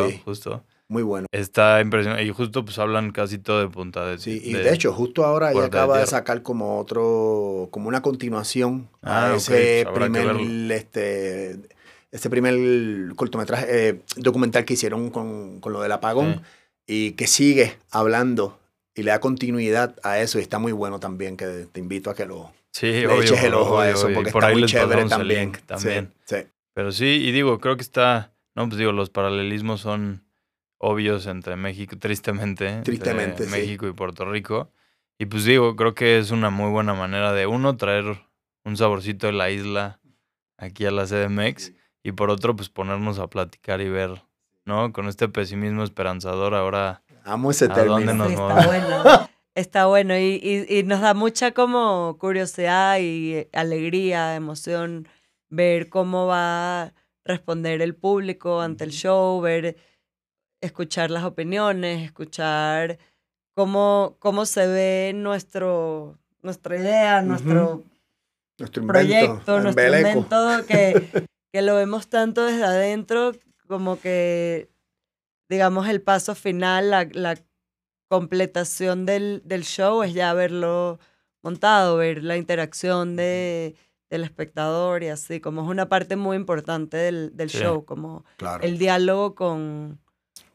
Sí. 0.10 0.22
justo. 0.26 0.66
Muy 0.90 1.04
bueno. 1.04 1.28
Está 1.32 1.82
impresionante. 1.82 2.24
Y 2.24 2.30
justo 2.32 2.64
pues 2.64 2.80
hablan 2.80 3.12
casi 3.12 3.38
todo 3.38 3.60
de 3.60 3.68
punta 3.68 4.06
de 4.06 4.20
Sí, 4.20 4.42
y 4.44 4.54
de, 4.54 4.74
hecho, 4.74 4.94
justo 4.94 5.26
ahora 5.26 5.52
ella 5.52 5.62
de 5.62 5.68
acaba 5.68 6.00
de, 6.00 6.08
sacar 6.08 6.44
como 6.44 6.80
otro, 6.80 7.68
como 7.72 7.90
una 7.90 8.02
continuación 8.02 8.90
Ah, 9.02 9.28
a 9.28 9.32
ok, 9.32 9.38
ese 9.38 9.86
pues 9.86 10.10
primer, 10.10 10.72
este, 10.72 11.60
ese 12.12 12.30
primer 12.30 13.16
cortometraje, 13.16 13.90
eh, 13.90 14.02
documental 14.16 14.64
que 14.64 14.76
hicieron 14.76 15.10
con, 15.10 15.60
con 15.60 15.74
lo 15.74 15.82
del 15.82 15.92
apagón 15.92 16.42
y 16.86 17.12
que 17.12 17.28
sigue 17.28 17.78
hablando 17.92 18.58
y 18.96 19.04
le 19.04 19.12
da 19.12 19.20
continuidad 19.20 19.96
a 20.04 20.20
eso 20.20 20.40
y 20.40 20.42
está 20.42 20.58
muy 20.58 20.72
bueno 20.72 21.00
también, 21.00 21.36
que 21.36 21.68
te 21.72 21.80
invito 21.82 22.10
a 22.10 22.16
que 22.16 22.26
lo 22.26 22.52
Sí, 22.72 22.92
le 22.92 23.08
obvio, 23.08 23.22
eches 23.24 23.44
el 23.44 23.54
ojo 23.56 23.80
a 23.80 23.90
eso 23.90 24.08
porque 24.14 24.32
por 24.32 24.44
está 24.44 24.54
muy 24.54 24.66
chévere 24.66 25.06
también. 25.06 25.40
link 25.52 25.58
también. 25.66 26.14
Sí, 26.26 26.36
sí. 26.38 26.48
Pero 26.74 26.92
sí, 26.92 27.06
y 27.06 27.32
digo, 27.32 27.60
creo 27.60 27.76
que 27.76 27.82
está, 27.82 28.34
no, 28.56 28.68
pues 28.68 28.78
digo, 28.78 28.92
los 28.92 29.10
paralelismos 29.10 29.82
son 29.82 30.24
obvios 30.78 31.26
entre 31.28 31.56
México, 31.56 31.98
tristemente, 31.98 32.68
entre 32.68 32.84
Tristemente, 32.84 33.44
sí. 33.46 33.50
México 33.50 33.88
y 33.88 33.94
Puerto 33.94 34.26
Rico. 34.26 34.72
Y 35.20 35.26
pues 35.26 35.44
digo, 35.46 35.76
creo 35.76 35.96
que 35.96 36.20
es 36.20 36.32
una 36.32 36.50
muy 36.50 36.70
buena 36.70 36.94
manera 36.94 37.34
de, 37.34 37.48
uno, 37.48 37.76
traer 37.78 38.06
un 38.64 38.78
saborcito 38.78 39.28
de 39.28 39.34
la 39.34 39.50
isla 39.50 40.00
aquí 40.58 40.86
a 40.86 40.92
la 40.92 41.06
CDMX 41.06 41.74
y 42.04 42.12
por 42.12 42.30
otro, 42.30 42.56
pues 42.56 42.70
ponernos 42.70 43.20
a 43.20 43.28
platicar 43.28 43.82
y 43.82 43.90
ver, 43.90 44.22
¿no? 44.66 44.94
Con 44.94 45.08
este 45.08 45.28
pesimismo 45.28 45.84
esperanzador 45.84 46.54
ahora. 46.54 47.02
Amo 47.24 47.52
ese 47.52 47.66
¿A 47.66 47.84
dónde 47.84 48.14
nos 48.14 48.28
Sí, 48.28 48.34
está 48.34 48.66
bueno. 48.66 49.30
Está 49.56 49.86
bueno 49.88 50.16
y, 50.18 50.40
y- 50.42 50.78
y 50.80 50.84
nos 50.84 51.02
da 51.02 51.16
mucha 51.16 51.52
como 51.52 52.16
curiosidad 52.20 53.00
y 53.00 53.34
eh, 53.34 53.50
alegría, 53.54 54.36
emoción 54.36 55.08
ver 55.50 55.90
cómo 55.90 56.28
va 56.28 56.84
a 56.84 56.94
responder 57.26 57.82
el 57.82 57.96
público 57.96 58.62
ante 58.62 58.84
el 58.84 58.92
show, 58.92 59.42
ver, 59.42 59.76
escuchar 60.62 61.12
las 61.12 61.24
opiniones, 61.24 62.04
escuchar 62.04 62.98
cómo, 63.56 64.16
cómo 64.20 64.46
se 64.46 64.68
ve 64.68 65.12
nuestro, 65.16 66.18
nuestra 66.42 66.78
idea, 66.78 67.22
nuestro 67.22 67.84
Nuestro 68.60 68.82
invento, 68.82 69.00
proyecto, 69.00 69.60
nuestro 69.60 69.84
embeleco. 69.84 70.08
invento, 70.20 70.66
que, 70.68 71.28
que 71.54 71.62
lo 71.62 71.76
vemos 71.76 72.08
tanto 72.08 72.44
desde 72.46 72.64
adentro, 72.64 73.34
como 73.68 74.00
que, 74.00 74.70
digamos, 75.50 75.88
el 75.88 76.02
paso 76.02 76.34
final, 76.36 76.90
la, 76.90 77.08
la 77.12 77.38
completación 78.10 79.06
del, 79.06 79.42
del 79.46 79.64
show 79.64 80.02
es 80.04 80.14
ya 80.14 80.34
verlo 80.34 81.00
montado, 81.44 81.98
ver 81.98 82.24
la 82.24 82.38
interacción 82.38 83.16
de, 83.16 83.76
del 84.10 84.24
espectador 84.24 85.04
y 85.04 85.10
así, 85.10 85.40
como 85.40 85.62
es 85.64 85.68
una 85.68 85.88
parte 85.90 86.16
muy 86.16 86.36
importante 86.38 86.98
del, 86.98 87.36
del 87.36 87.50
Sí. 87.50 87.60
show, 87.60 87.86
como 87.86 88.26
Claro, 88.38 88.64
el 88.64 88.78
diálogo 88.78 89.36
con, 89.36 90.00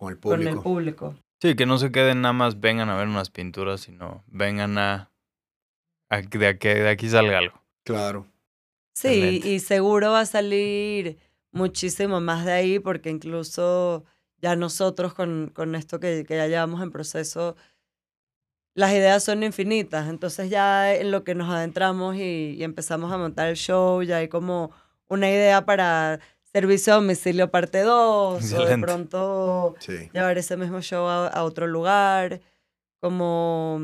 con 0.03 0.13
el 0.13 0.19
con 0.19 0.31
público. 0.33 0.51
el 0.57 0.63
público. 0.63 1.15
Sí, 1.41 1.55
que 1.55 1.67
no 1.67 1.79
se 1.79 1.93
queden 1.93 2.23
nada 2.23 2.33
más, 2.33 2.61
vengan 2.61 2.89
a 2.89 2.97
ver 2.97 3.07
unas 3.09 3.31
pinturas, 3.31 3.81
sino 3.83 4.25
vengan 4.27 4.77
a, 4.79 5.11
de, 6.11 6.47
aquí, 6.47 6.69
de 6.69 6.89
aquí 6.89 7.09
salga 7.09 7.39
algo. 7.39 7.61
Claro. 7.85 8.27
Sí, 8.95 9.09
Excelente. 9.09 9.49
y 9.49 9.59
seguro 9.61 10.11
va 10.13 10.21
a 10.21 10.27
salir 10.27 11.19
muchísimo 11.53 12.21
más 12.21 12.45
de 12.45 12.53
ahí 12.53 12.79
porque 12.79 13.11
incluso 13.11 14.05
ya 14.39 14.57
nosotros 14.57 15.15
con, 15.15 15.51
con 15.55 15.75
esto 15.75 16.01
que, 16.01 16.25
que 16.27 16.37
ya 16.37 16.47
llevamos 16.49 16.83
en 16.83 16.91
proceso, 16.91 17.57
las 18.75 18.93
ideas 18.93 19.23
son 19.23 19.43
infinitas. 19.43 20.09
Entonces 20.09 20.51
ya 20.51 20.95
en 20.95 21.11
lo 21.11 21.25
que 21.25 21.35
nos 21.35 21.49
adentramos 21.49 22.17
y, 22.17 22.55
y 22.59 22.65
empezamos 22.65 23.13
a 23.13 23.19
montar 23.19 23.49
el 23.49 23.57
show, 23.57 24.03
ya 24.03 24.17
hay 24.19 24.29
como 24.29 24.73
una 25.09 25.29
idea 25.31 25.65
para 25.65 26.21
servicio 26.53 26.93
a 26.93 26.97
domicilio 26.97 27.51
parte 27.51 27.81
2 27.83 28.53
o 28.53 28.65
de 28.67 28.79
pronto 28.79 29.75
Sí. 29.79 30.11
llevar 30.13 30.37
ese 30.39 30.57
mismo 30.57 30.81
show 30.83 31.07
a, 31.09 31.27
a 31.29 31.45
otro 31.45 31.67
lugar. 31.67 32.41
Como, 33.01 33.81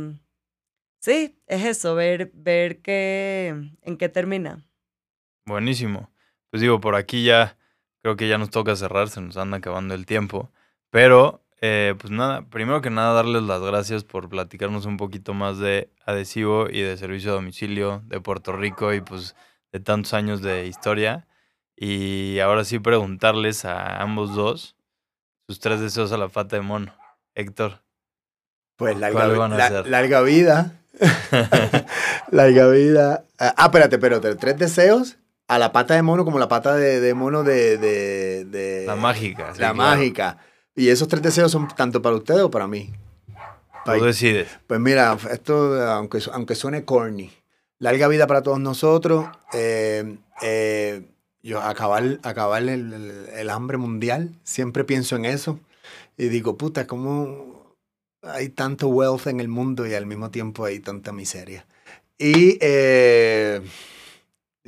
sí, 1.00 1.38
es 1.46 1.64
eso, 1.64 1.94
ver, 1.94 2.30
ver 2.34 2.80
qué, 2.82 3.54
en 3.82 3.96
qué 3.96 4.08
termina. 4.08 4.64
Buenísimo. 5.46 6.10
Pues 6.50 6.60
digo, 6.60 6.80
por 6.80 6.94
aquí 6.94 7.24
ya 7.24 7.56
creo 8.02 8.16
que 8.16 8.28
ya 8.28 8.38
nos 8.38 8.50
toca 8.50 8.76
cerrar, 8.76 9.08
se 9.08 9.20
nos 9.20 9.36
anda 9.36 9.58
acabando 9.58 9.94
el 9.94 10.06
tiempo. 10.06 10.50
Pero, 10.90 11.44
eh, 11.60 11.94
pues 11.98 12.10
nada, 12.10 12.42
primero 12.48 12.80
que 12.80 12.90
nada, 12.90 13.12
darles 13.14 13.42
las 13.42 13.60
gracias 13.60 14.04
por 14.04 14.28
platicarnos 14.28 14.86
un 14.86 14.96
poquito 14.96 15.34
más 15.34 15.58
de 15.58 15.90
adhesivo 16.06 16.68
y 16.70 16.80
de 16.80 16.96
servicio 16.96 17.32
a 17.32 17.34
domicilio 17.34 18.02
de 18.06 18.20
Puerto 18.20 18.52
Rico 18.52 18.94
y 18.94 19.00
pues 19.00 19.34
de 19.72 19.80
tantos 19.80 20.14
años 20.14 20.40
de 20.42 20.66
historia. 20.66 21.26
Y 21.80 22.40
ahora 22.40 22.64
sí 22.64 22.78
preguntarles 22.78 23.64
a 23.64 24.02
ambos 24.02 24.34
dos 24.34 24.74
sus 25.46 25.60
tres 25.60 25.80
deseos 25.80 26.10
a 26.12 26.16
la 26.18 26.28
pata 26.28 26.56
de 26.56 26.62
mono. 26.62 26.92
Héctor. 27.34 27.82
Pues 28.76 28.98
larga, 28.98 29.18
¿Cuál 29.20 29.32
vi- 29.32 29.38
van 29.38 29.52
a 29.52 29.56
la- 29.56 29.82
larga 29.82 30.20
vida. 30.22 30.72
larga 32.30 32.68
vida. 32.68 33.24
Ah, 33.38 33.64
espérate, 33.66 33.96
espérate. 33.96 34.34
Tres 34.36 34.58
deseos 34.58 35.16
a 35.46 35.58
la 35.58 35.72
pata 35.72 35.94
de 35.94 36.02
mono 36.02 36.24
como 36.24 36.38
la 36.38 36.48
pata 36.48 36.74
de, 36.74 37.00
de 37.00 37.14
mono 37.14 37.42
de, 37.44 37.78
de, 37.78 38.44
de- 38.44 38.84
La 38.86 38.96
mágica. 38.96 39.54
sí, 39.54 39.60
la 39.60 39.72
claro. 39.72 39.76
mágica. 39.76 40.38
Y 40.74 40.88
esos 40.90 41.08
tres 41.08 41.22
deseos 41.22 41.50
son 41.50 41.68
tanto 41.68 42.02
para 42.02 42.16
ustedes 42.16 42.42
o 42.42 42.50
para 42.50 42.66
mí. 42.66 42.92
Tú 43.84 44.04
decides. 44.04 44.48
Pues 44.66 44.78
mira, 44.80 45.16
esto, 45.30 45.80
aunque, 45.90 46.18
aunque 46.32 46.54
suene 46.54 46.84
corny, 46.84 47.32
larga 47.78 48.06
vida 48.08 48.26
para 48.26 48.42
todos 48.42 48.60
nosotros. 48.60 49.26
eh, 49.54 50.18
eh, 50.42 51.08
yo 51.48 51.60
acabar, 51.62 52.18
acabar 52.22 52.62
el, 52.62 52.92
el- 52.92 53.28
el 53.34 53.50
hambre 53.50 53.78
mundial, 53.78 54.34
siempre 54.44 54.84
pienso 54.84 55.16
en 55.16 55.24
eso. 55.24 55.58
Y 56.16 56.28
digo, 56.28 56.56
puta, 56.56 56.86
¿cómo 56.86 57.74
hay 58.22 58.48
tanto 58.50 58.88
wealth 58.88 59.26
en 59.28 59.40
el 59.40 59.48
mundo 59.48 59.86
y 59.86 59.94
al 59.94 60.06
mismo 60.06 60.30
tiempo 60.30 60.64
hay 60.64 60.80
tanta 60.80 61.12
miseria? 61.12 61.66
Y, 62.18 62.58
eh, 62.60 63.62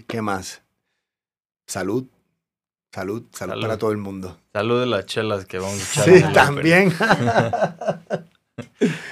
¿qué 0.06 0.22
más? 0.22 0.62
Salud. 1.66 2.06
Salud, 2.92 3.22
salud, 3.32 3.52
Salud. 3.52 3.62
para 3.62 3.78
todo 3.78 3.92
el 3.92 3.98
mundo. 3.98 4.36
Salud 4.52 4.80
de 4.80 4.86
las 4.86 5.06
chelas 5.06 5.46
que 5.46 5.58
vamos 5.58 5.98
a 5.98 6.02
echar. 6.04 6.28
Sí, 6.28 6.34
también. 6.34 6.92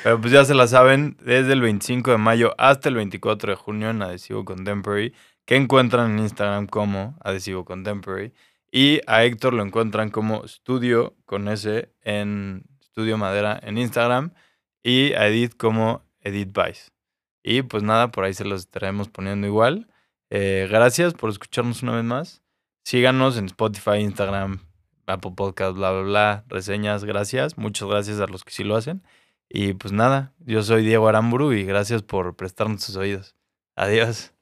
Pero 0.03 0.21
pues 0.21 0.33
ya 0.33 0.45
se 0.45 0.55
la 0.55 0.67
saben, 0.67 1.17
desde 1.23 1.53
el 1.53 1.61
25 1.61 2.11
de 2.11 2.19
mayo 2.19 2.55
hasta 2.59 2.89
el 2.89 2.97
24 2.97 3.53
de 3.53 3.57
junio 3.57 3.91
en 3.91 4.03
Adhesivo 4.03 4.45
Contemporary, 4.45 5.15
que 5.49 5.57
encuentran 5.57 6.11
en 6.11 6.19
Instagram 6.19 6.67
como 6.67 7.17
Adhesivo 7.25 7.65
Contemporary. 7.65 8.35
Y 8.71 9.01
a 9.07 9.25
Héctor 9.25 9.55
lo 9.55 9.63
encuentran 9.63 10.11
como 10.11 10.47
Studio 10.47 11.17
con 11.25 11.49
S 11.49 11.91
en 12.03 12.65
Studio 12.85 13.17
Madera 13.17 13.59
en 13.63 13.79
Instagram. 13.79 14.35
Y 14.83 15.15
a 15.15 15.27
Edith 15.27 15.57
como 15.57 16.05
Edith 16.21 16.55
Vice. 16.55 16.91
Y 17.43 17.63
pues 17.63 17.83
nada, 17.83 18.11
por 18.11 18.25
ahí 18.25 18.35
se 18.35 18.45
los 18.45 18.61
estaremos 18.61 19.09
poniendo 19.09 19.47
igual. 19.47 19.89
Eh, 20.29 20.69
gracias 20.71 21.15
por 21.15 21.31
escucharnos 21.31 21.83
una 21.83 21.97
vez 21.97 22.05
más. 22.05 22.43
Síganos 22.85 23.39
en 23.39 23.47
Spotify, 23.47 24.01
Instagram, 24.01 24.61
Apple 25.07 25.33
Podcast, 25.35 25.77
bla, 25.77 25.93
bla, 25.93 26.03
bla. 26.03 26.45
Reseñas, 26.49 27.05
gracias. 27.05 27.57
Muchas 27.57 27.89
gracias 27.89 28.21
a 28.21 28.27
los 28.27 28.45
que 28.45 28.51
sí 28.53 28.65
lo 28.65 28.77
hacen. 28.77 29.03
Y 29.49 29.73
pues 29.73 29.95
nada, 29.95 30.35
yo 30.41 30.63
soy 30.63 30.85
Diego 30.85 31.09
Aramburu 31.09 31.55
y 31.55 31.65
gracias 31.65 32.03
por 32.03 32.37
prestarnos 32.37 32.83
sus 32.83 32.97
oídos. 32.97 33.35
Adiós. 33.77 34.38